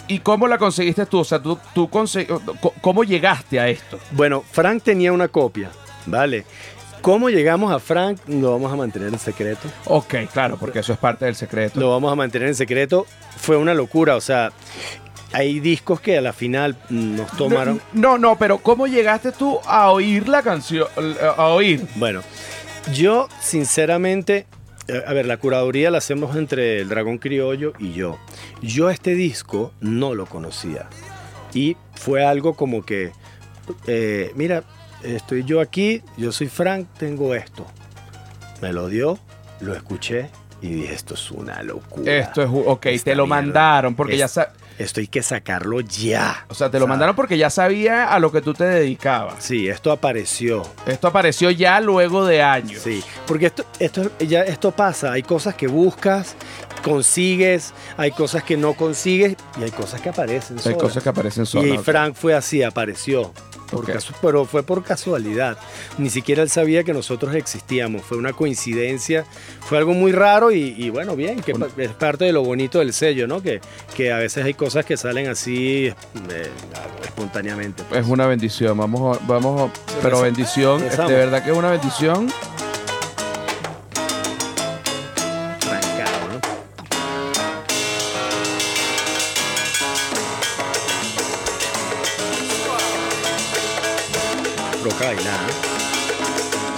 ¿y 0.08 0.20
cómo 0.20 0.48
la 0.48 0.58
conseguiste 0.58 1.06
tú? 1.06 1.20
O 1.20 1.24
sea, 1.24 1.42
tú, 1.42 1.58
tú 1.74 1.90
¿cómo 2.82 3.04
llegaste 3.04 3.60
a 3.60 3.70
esto? 3.70 4.00
Bueno, 4.12 4.44
Frank 4.52 4.84
tenía 4.84 5.14
una 5.14 5.28
copia, 5.28 5.70
¿vale? 6.06 6.46
¿Cómo 7.02 7.30
llegamos 7.30 7.72
a 7.72 7.80
Frank? 7.80 8.20
Lo 8.28 8.52
vamos 8.52 8.74
a 8.74 8.76
mantener 8.76 9.10
en 9.10 9.20
secreto. 9.20 9.70
Ok, 9.86 10.16
claro, 10.34 10.58
porque 10.58 10.80
eso 10.80 10.92
es 10.94 11.00
parte 11.00 11.26
del 11.26 11.36
secreto. 11.36 11.80
Lo 11.80 11.92
vamos 11.92 12.12
a 12.12 12.16
mantener 12.16 12.48
en 12.48 12.56
secreto. 12.56 13.06
Fue 13.38 13.56
una 13.56 13.74
locura, 13.74 14.16
o 14.16 14.22
sea, 14.22 14.52
hay 15.34 15.60
discos 15.60 16.00
que 16.00 16.18
a 16.18 16.22
la 16.22 16.34
final 16.34 16.78
nos 16.90 17.32
tomaron. 17.38 17.82
No, 17.94 18.18
no, 18.18 18.38
pero 18.38 18.60
¿cómo 18.60 18.88
llegaste 18.88 19.32
tú 19.32 19.60
a 19.66 19.92
oír 19.92 20.28
la 20.28 20.42
canción? 20.42 20.88
A 21.38 21.46
oír. 21.48 21.86
Bueno, 21.96 22.22
yo 22.94 23.28
sinceramente, 23.42 24.46
eh, 24.88 25.04
a 25.06 25.14
ver, 25.14 25.26
la 25.26 25.38
curaduría 25.38 25.92
la 25.92 25.98
hacemos 25.98 26.36
entre 26.36 26.80
el 26.80 26.90
Dragón 26.90 27.18
Criollo 27.18 27.74
y 27.80 27.94
yo. 27.94 28.18
Yo 28.62 28.90
este 28.90 29.16
disco 29.16 29.74
no 29.82 30.16
lo 30.16 30.26
conocía. 30.26 30.88
Y 31.54 31.76
fue 31.96 32.26
algo 32.26 32.54
como 32.56 32.86
que, 32.86 33.12
eh, 33.88 34.32
mira, 34.36 34.64
estoy 35.04 35.44
yo 35.44 35.60
aquí, 35.62 36.02
yo 36.18 36.32
soy 36.32 36.48
Frank, 36.48 36.88
tengo 36.98 37.36
esto. 37.36 37.66
Me 38.62 38.72
lo 38.74 38.88
dio, 38.88 39.20
lo 39.60 39.76
escuché 39.76 40.30
y 40.62 40.70
dije, 40.70 40.94
esto 40.94 41.14
es 41.14 41.30
una 41.32 41.62
locura. 41.64 42.12
Esto 42.12 42.42
es, 42.42 42.50
ok, 42.52 42.86
Esta 42.88 43.12
te 43.12 43.16
lo 43.16 43.26
mierda. 43.28 43.42
mandaron 43.42 43.96
porque 43.96 44.18
ya 44.18 44.26
Es- 44.26 44.32
sa- 44.32 44.54
Esto 44.78 45.00
hay 45.00 45.08
que 45.08 45.24
sacarlo 45.24 45.80
ya. 45.80 46.46
O 46.50 46.54
sea, 46.54 46.70
te 46.70 46.80
lo 46.80 46.88
mandaron 46.88 47.16
porque 47.16 47.38
ya 47.38 47.50
sabía 47.50 48.12
a 48.14 48.20
lo 48.20 48.32
que 48.32 48.42
tú 48.42 48.54
te 48.54 48.64
dedicabas. 48.64 49.44
Sí, 49.44 49.68
esto 49.68 49.92
apareció. 49.92 50.64
Esto 50.86 51.08
apareció 51.08 51.50
ya 51.50 51.82
luego 51.82 52.26
de 52.26 52.44
años. 52.44 52.82
Sí, 52.84 53.04
porque 53.26 53.48
esto, 53.48 53.66
esto, 53.80 54.12
ya 54.20 54.42
esto 54.44 54.72
pasa. 54.72 55.14
Hay 55.14 55.24
cosas 55.24 55.56
que 55.56 55.68
buscas, 55.68 56.36
consigues, 56.84 57.74
hay 57.98 58.12
cosas 58.12 58.44
que 58.44 58.56
no 58.56 58.74
consigues 58.74 59.36
y 59.60 59.64
hay 59.64 59.72
cosas 59.72 60.00
que 60.00 60.10
aparecen. 60.10 60.58
Hay 60.58 60.64
solas. 60.64 60.80
cosas 60.80 61.04
que 61.04 61.10
aparecen 61.10 61.44
Y 61.44 61.48
solas. 61.48 61.84
Frank 61.84 62.14
fue 62.16 62.36
así, 62.36 62.62
apareció. 62.62 63.34
Por 63.72 63.84
Ok. 63.84 63.90
casu- 63.90 64.14
pero 64.22 64.46
fue 64.46 64.64
por 64.64 64.84
casualidad. 64.84 65.58
Ni 65.98 66.10
siquiera 66.10 66.42
él 66.44 66.50
sabía 66.50 66.84
que 66.84 66.94
nosotros 66.94 67.36
existíamos. 67.36 68.02
Fue 68.04 68.18
una 68.18 68.34
coincidencia. 68.34 69.26
Fue 69.62 69.78
algo 69.78 69.94
muy 69.94 70.12
raro 70.12 70.52
y, 70.52 70.74
y 70.78 70.90
bueno, 70.90 71.16
bien, 71.16 71.42
que 71.42 71.54
es 71.78 71.90
parte 71.92 72.26
de 72.26 72.32
lo 72.32 72.44
bonito 72.44 72.80
del 72.80 72.94
sello, 72.94 73.28
¿no? 73.28 73.42
Que, 73.42 73.60
que 73.96 74.12
a 74.14 74.18
veces 74.18 74.46
hay 74.46 74.54
cosas 74.54 74.86
que 74.86 74.96
salen 74.98 75.28
así 75.28 75.88
eh, 75.88 76.50
espontáneamente. 77.04 77.84
pues. 77.90 78.02
Es 78.02 78.08
una 78.08 78.26
bendición, 78.28 78.78
vamos, 78.78 79.18
a- 79.18 79.26
vamos, 79.28 79.72
pero 80.02 80.22
bendición, 80.22 80.80
de 80.82 81.14
verdad 81.14 81.44
que 81.44 81.52
es 81.52 81.58
una 81.58 81.72
bendición. 81.72 82.32
Bailar. 95.08 95.40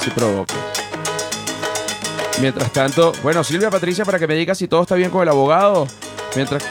Sí 0.04 0.10
provoca. 0.12 0.54
Mientras 2.40 2.72
tanto, 2.72 3.12
bueno, 3.24 3.44
Silvia 3.44 3.70
Patricia, 3.70 4.06
para 4.06 4.20
que 4.20 4.28
me 4.28 4.36
diga 4.36 4.56
si 4.56 4.68
todo 4.68 4.84
está 4.84 4.96
bien 4.96 5.10
con 5.10 5.24
el 5.24 5.30
abogado. 5.30 5.88
Mientras. 6.36 6.64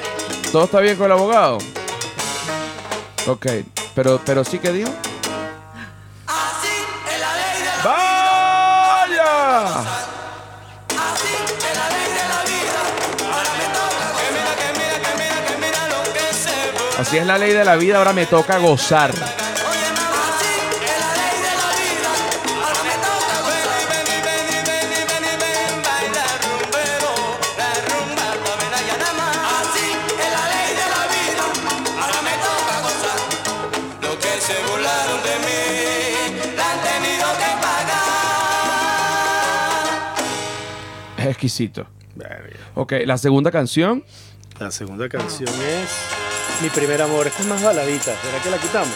¿Todo 0.53 0.65
está 0.65 0.81
bien 0.81 0.97
con 0.97 1.07
el 1.07 1.13
abogado? 1.13 1.59
Ok, 3.27 3.47
pero, 3.95 4.21
pero 4.25 4.45
sí 4.45 4.59
que 4.59 4.73
digo. 4.73 4.91
¡Vaya! 7.85 8.09
Así 16.99 17.19
es 17.19 17.27
la 17.27 17.39
ley 17.39 17.53
de 17.53 17.65
la 17.65 17.77
vida, 17.77 17.99
ahora 17.99 18.13
me 18.13 18.27
toca 18.27 18.59
gozar. 18.59 19.13
Lo 19.15 19.38
exquisito. 41.39 41.87
Verga. 42.17 42.57
Ok, 42.75 42.95
la 43.07 43.17
segunda 43.17 43.53
canción. 43.53 44.05
La 44.59 44.73
segunda 44.73 45.09
canción 45.09 45.49
es 45.49 45.89
Mi 46.61 46.69
primer 46.69 47.01
amor. 47.01 47.29
Esta 47.29 47.43
es 47.43 47.49
más 47.49 47.63
baladita. 47.63 48.13
¿Será 48.21 48.43
que 48.43 48.51
la 48.51 48.59
quitamos? 48.59 48.89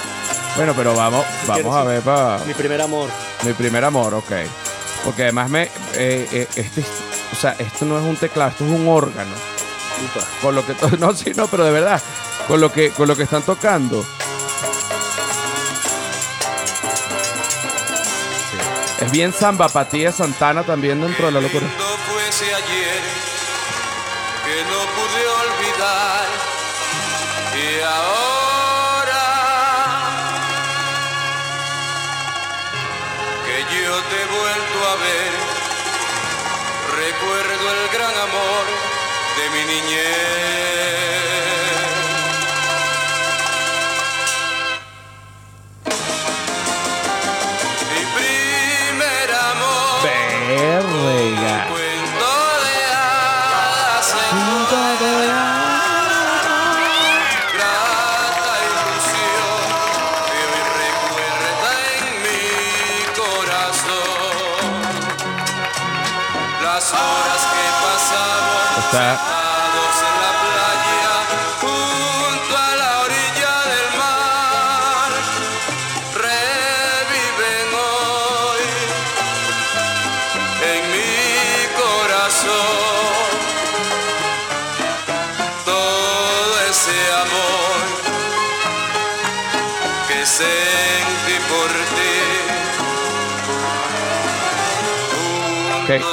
Bueno, 0.57 0.75
pero 0.77 0.95
vamos, 0.95 1.25
vamos 1.47 1.77
a 1.77 1.85
ver 1.85 2.03
para 2.03 2.45
Mi 2.45 2.53
primer 2.53 2.81
amor. 2.83 3.09
mi 3.45 3.53
primer 3.53 3.85
amor, 3.85 4.13
ok. 4.15 4.33
Porque 5.05 5.23
además 5.23 5.51
me, 5.51 5.63
eh, 5.95 6.29
eh, 6.33 6.49
este, 6.57 6.83
o 7.33 7.37
sea, 7.37 7.53
esto 7.59 7.85
no 7.85 7.99
es 7.99 8.05
un 8.05 8.17
teclado, 8.17 8.51
esto 8.51 8.65
es 8.65 8.71
un 8.71 8.87
órgano. 8.89 9.31
Upa. 10.05 10.27
Con 10.43 10.55
lo 10.57 10.67
que, 10.67 10.75
no, 10.99 11.15
sí, 11.15 11.33
no, 11.37 11.47
pero 11.47 11.65
de 11.65 11.71
verdad, 11.71 12.03
con 12.49 12.61
lo 12.61 12.73
que, 12.73 12.91
con 12.91 13.07
lo 13.09 13.17
que 13.17 13.23
están 13.23 13.43
tocando. 13.43 14.05
Es 19.01 19.11
bien 19.11 19.33
samba 19.33 19.69
patía 19.69 20.13
Santana 20.13 20.63
también 20.63 21.01
dentro 21.01 21.27
de 21.27 21.33
la 21.33 21.41
locura. 21.41 21.67
Ayer 22.41 23.03
que 24.45 24.65
no 24.65 24.81
pude 24.97 25.23
olvidar. 25.45 26.27
Y 27.55 27.81
ahora 27.83 29.25
que 33.45 33.59
yo 33.77 34.03
te 34.09 34.17
he 34.23 34.27
vuelto 34.41 34.79
a 34.89 34.95
ver 34.97 35.33
recuerdo 37.05 37.65
el 37.71 37.89
gran 37.93 38.17
amor 38.29 38.65
de 39.37 39.51
mi 39.51 39.65
niñez 39.65 41.22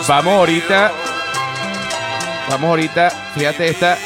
Vamos 0.08 0.34
ahorita. 0.34 0.92
Vamos 2.50 2.70
ahorita, 2.70 3.10
fíjate 3.10 3.68
esta. 3.68 3.98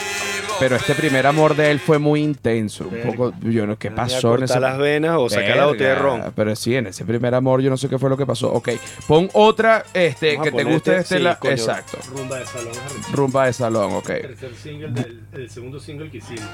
Pero 0.59 0.75
este 0.75 0.93
primer 0.93 1.25
amor 1.25 1.55
de 1.55 1.71
él 1.71 1.79
fue 1.79 1.97
muy 1.97 2.21
intenso. 2.21 2.87
Un 2.87 3.01
poco, 3.11 3.33
yo 3.41 3.65
no, 3.65 3.77
¿qué 3.77 3.89
pasó 3.89 4.35
en 4.35 4.39
cortar 4.39 4.43
ese 4.43 4.59
las 4.59 4.77
venas 4.77 5.17
o 5.17 5.27
sacar 5.27 5.57
la 5.57 5.65
botella 5.65 5.89
de 5.89 5.95
ron. 5.95 6.31
Pero 6.35 6.55
sí, 6.55 6.75
en 6.75 6.87
ese 6.87 7.03
primer 7.05 7.33
amor 7.33 7.61
yo 7.61 7.69
no 7.69 7.77
sé 7.77 7.89
qué 7.89 7.97
fue 7.97 8.09
lo 8.09 8.15
que 8.17 8.25
pasó. 8.25 8.53
Ok, 8.53 8.69
pon 9.07 9.29
otra 9.33 9.83
este, 9.93 10.37
Vamos 10.37 10.51
que 10.51 10.57
te 10.57 10.63
guste 10.63 10.91
de 10.91 10.97
este 10.99 11.17
sí, 11.17 11.23
la- 11.23 11.39
coño, 11.39 11.53
Exacto. 11.53 11.97
Rumba 12.15 12.37
de 12.37 12.45
salón. 12.45 12.73
Rumba 13.11 13.45
de 13.47 13.53
salón, 13.53 13.93
ok. 13.93 14.05
Tercer 14.05 14.55
single 14.55 14.91
del 14.91 15.21
el 15.33 15.49
segundo 15.49 15.79
single 15.79 16.09
que 16.11 16.17
hicimos. 16.17 16.45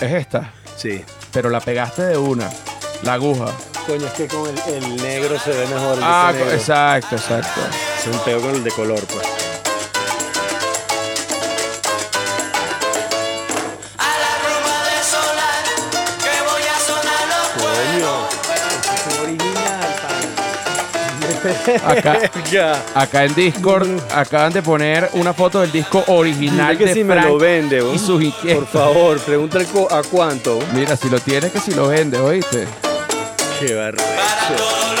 Es 0.00 0.12
esta. 0.12 0.52
Sí. 0.76 1.02
Pero 1.32 1.50
la 1.50 1.60
pegaste 1.60 2.02
de 2.02 2.16
una. 2.16 2.48
La 3.02 3.14
aguja. 3.14 3.46
Coño, 3.86 4.06
es 4.06 4.12
que 4.14 4.26
con 4.26 4.48
el, 4.48 4.58
el 4.74 4.96
negro 4.96 5.38
se 5.38 5.50
ve 5.50 5.66
mejor. 5.68 5.96
el 5.98 6.04
Ah, 6.04 6.30
disco 6.32 6.44
negro. 6.44 6.58
exacto, 6.58 7.16
exacto. 7.16 7.60
Es 8.00 8.06
un 8.12 8.18
peo 8.24 8.40
con 8.40 8.50
el 8.54 8.64
de 8.64 8.70
color, 8.72 9.00
pues. 9.06 9.26
A 13.98 14.10
la 14.22 14.32
rumba 14.42 14.76
de 14.90 15.00
solar 15.04 15.62
que 16.18 16.34
voy 16.50 16.64
a 16.66 16.78
sonar 16.86 17.24
los 17.30 17.46
Coño. 17.62 18.12
Es 18.94 19.04
original, 19.22 19.90
Acá, 21.86 22.12
acá 23.00 23.24
en 23.24 23.34
Discord 23.34 23.88
acaban 24.12 24.52
de 24.52 24.62
poner 24.62 25.08
una 25.12 25.32
foto 25.32 25.60
del 25.60 25.70
disco 25.70 26.02
original 26.08 26.76
que 26.76 26.86
de 26.86 26.94
si 26.94 27.04
me 27.04 27.14
Frank 27.14 27.26
lo 27.28 27.38
vende, 27.38 27.84
y 27.94 27.98
sus 27.98 28.20
inquietos. 28.22 28.64
Por 28.68 28.82
favor, 28.82 29.18
pregúntale 29.20 29.66
a 29.90 30.02
cuánto. 30.02 30.58
Mira, 30.74 30.96
si 30.96 31.08
lo 31.08 31.20
tienes 31.20 31.52
que 31.52 31.60
si 31.60 31.72
lo 31.72 31.86
vendes, 31.88 32.18
¿oíste? 32.20 32.66
Qué 33.58 33.74
para 33.74 34.95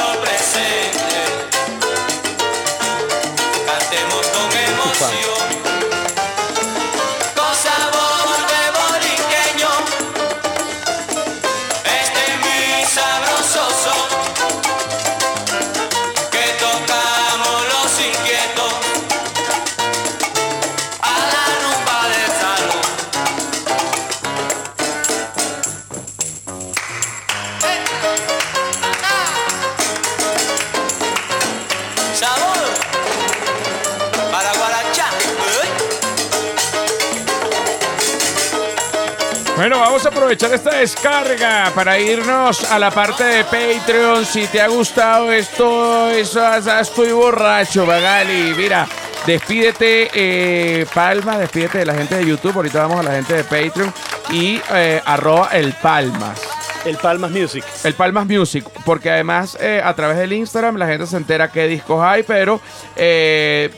Bueno, 39.56 39.78
vamos 39.78 40.04
a 40.04 40.10
aprovechar 40.10 40.52
esta 40.52 40.76
descarga 40.76 41.72
para 41.74 41.98
irnos 41.98 42.70
a 42.70 42.78
la 42.78 42.90
parte 42.90 43.24
de 43.24 43.44
Patreon. 43.44 44.26
Si 44.26 44.46
te 44.48 44.60
ha 44.60 44.68
gustado 44.68 45.32
esto, 45.32 46.10
eso, 46.10 46.54
estoy 46.54 47.12
borracho, 47.12 47.86
Magali. 47.86 48.52
Mira, 48.54 48.86
despídete, 49.26 50.10
eh, 50.12 50.84
Palma, 50.92 51.38
despídete 51.38 51.78
de 51.78 51.86
la 51.86 51.94
gente 51.94 52.16
de 52.16 52.26
YouTube. 52.26 52.54
Ahorita 52.54 52.82
vamos 52.82 53.00
a 53.00 53.02
la 53.04 53.14
gente 53.14 53.32
de 53.32 53.44
Patreon 53.44 53.94
y 54.30 54.60
eh, 54.74 55.00
arroba 55.06 55.48
el 55.52 55.72
Palmas. 55.72 56.38
El 56.84 56.98
Palmas 56.98 57.30
Music. 57.30 57.64
El 57.82 57.94
Palmas 57.94 58.26
Music, 58.26 58.64
porque 58.84 59.10
además 59.10 59.56
eh, 59.58 59.80
a 59.82 59.94
través 59.94 60.18
del 60.18 60.34
Instagram 60.34 60.76
la 60.76 60.86
gente 60.86 61.06
se 61.06 61.16
entera 61.16 61.50
qué 61.50 61.66
discos 61.66 62.04
hay, 62.04 62.22
pero 62.24 62.60
eh, 62.94 63.70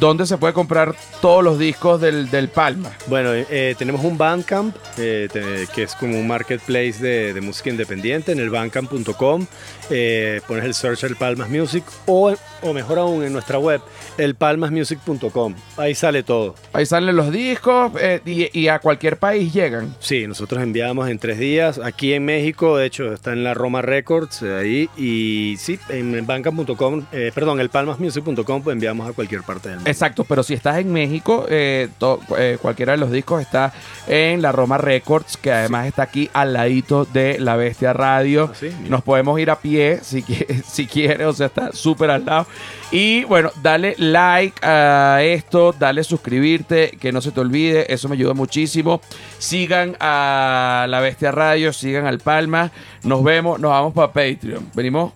¿dónde 0.00 0.26
se 0.26 0.36
puede 0.38 0.52
comprar 0.52 0.94
todos 1.20 1.42
los 1.44 1.58
discos 1.58 2.00
del, 2.00 2.30
del 2.30 2.48
Palma? 2.48 2.90
Bueno, 3.06 3.30
eh, 3.34 3.74
tenemos 3.78 4.04
un 4.04 4.16
Bandcamp, 4.18 4.74
eh, 4.98 5.28
te- 5.32 5.66
que 5.74 5.82
es 5.84 5.94
como 5.94 6.18
un 6.18 6.26
marketplace 6.26 6.94
de, 7.00 7.32
de 7.34 7.40
música 7.40 7.70
independiente, 7.70 8.32
en 8.32 8.38
el 8.40 8.50
bandcamp.com. 8.50 9.46
eh, 9.90 10.40
pones 10.46 10.64
el 10.64 10.74
search 10.74 11.04
El 11.04 11.16
Palmas 11.16 11.48
Music 11.48 11.84
o, 12.06 12.34
o 12.62 12.72
mejor 12.72 12.98
aún 12.98 13.22
en 13.24 13.32
nuestra 13.32 13.58
web, 13.58 13.80
elpalmasmusic.com. 14.18 15.54
Ahí 15.76 15.94
sale 15.94 16.22
todo. 16.22 16.54
Ahí 16.72 16.86
salen 16.86 17.16
los 17.16 17.30
discos 17.32 17.92
eh, 18.00 18.20
y, 18.24 18.58
y 18.58 18.68
a 18.68 18.78
cualquier 18.78 19.16
país 19.18 19.52
llegan. 19.52 19.94
Sí, 20.00 20.26
nosotros 20.26 20.62
enviamos 20.62 21.08
en 21.08 21.18
tres 21.18 21.38
días. 21.38 21.78
Aquí 21.82 22.12
en 22.14 22.24
México, 22.24 22.76
de 22.76 22.86
hecho, 22.86 23.12
está 23.12 23.32
en 23.32 23.44
la 23.44 23.54
Roma 23.54 23.82
Records, 23.82 24.42
eh, 24.42 24.54
ahí. 24.56 24.90
Y 24.96 25.56
sí, 25.58 25.78
en 25.88 26.26
bandcamp.com, 26.26 27.04
eh, 27.12 27.30
perdón, 27.34 27.60
elpalmasmusic.com, 27.60 28.62
pues 28.62 28.74
enviamos 28.74 29.08
a 29.08 29.12
cualquier 29.12 29.42
parte 29.58 29.68
del 29.70 29.78
mundo. 29.78 29.90
Exacto, 29.90 30.24
pero 30.24 30.42
si 30.42 30.54
estás 30.54 30.78
en 30.78 30.92
México, 30.92 31.46
eh, 31.48 31.88
to- 31.98 32.20
eh, 32.38 32.58
cualquiera 32.60 32.92
de 32.92 32.98
los 32.98 33.10
discos 33.10 33.42
está 33.42 33.72
en 34.06 34.40
la 34.42 34.52
Roma 34.52 34.78
Records, 34.78 35.36
que 35.36 35.52
además 35.52 35.86
está 35.86 36.02
aquí 36.04 36.30
al 36.32 36.52
ladito 36.52 37.04
de 37.04 37.38
La 37.38 37.56
Bestia 37.56 37.92
Radio. 37.92 38.50
Ah, 38.52 38.56
sí. 38.58 38.70
Nos 38.88 39.02
podemos 39.02 39.38
ir 39.40 39.50
a 39.50 39.58
pie 39.58 39.98
si, 40.02 40.24
si 40.66 40.86
quieres, 40.86 41.26
o 41.26 41.32
sea, 41.32 41.46
está 41.46 41.72
súper 41.72 42.10
al 42.10 42.24
lado. 42.24 42.46
Y 42.90 43.24
bueno, 43.24 43.50
dale 43.62 43.94
like 43.98 44.64
a 44.66 45.18
esto, 45.22 45.74
dale 45.78 46.02
suscribirte, 46.04 46.92
que 46.98 47.12
no 47.12 47.20
se 47.20 47.32
te 47.32 47.40
olvide, 47.40 47.92
eso 47.92 48.08
me 48.08 48.14
ayuda 48.14 48.32
muchísimo. 48.34 49.00
Sigan 49.38 49.96
a 50.00 50.86
La 50.88 51.00
Bestia 51.00 51.30
Radio, 51.30 51.72
sigan 51.72 52.06
al 52.06 52.18
Palma. 52.18 52.70
Nos 53.02 53.22
vemos, 53.22 53.60
nos 53.60 53.70
vamos 53.70 53.92
para 53.92 54.08
Patreon. 54.12 54.70
Venimos, 54.74 55.12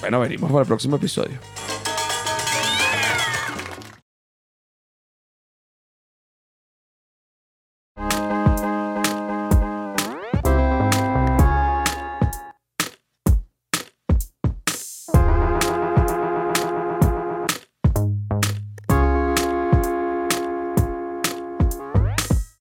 bueno, 0.00 0.20
venimos 0.20 0.50
para 0.50 0.62
el 0.62 0.66
próximo 0.68 0.96
episodio. 0.96 1.53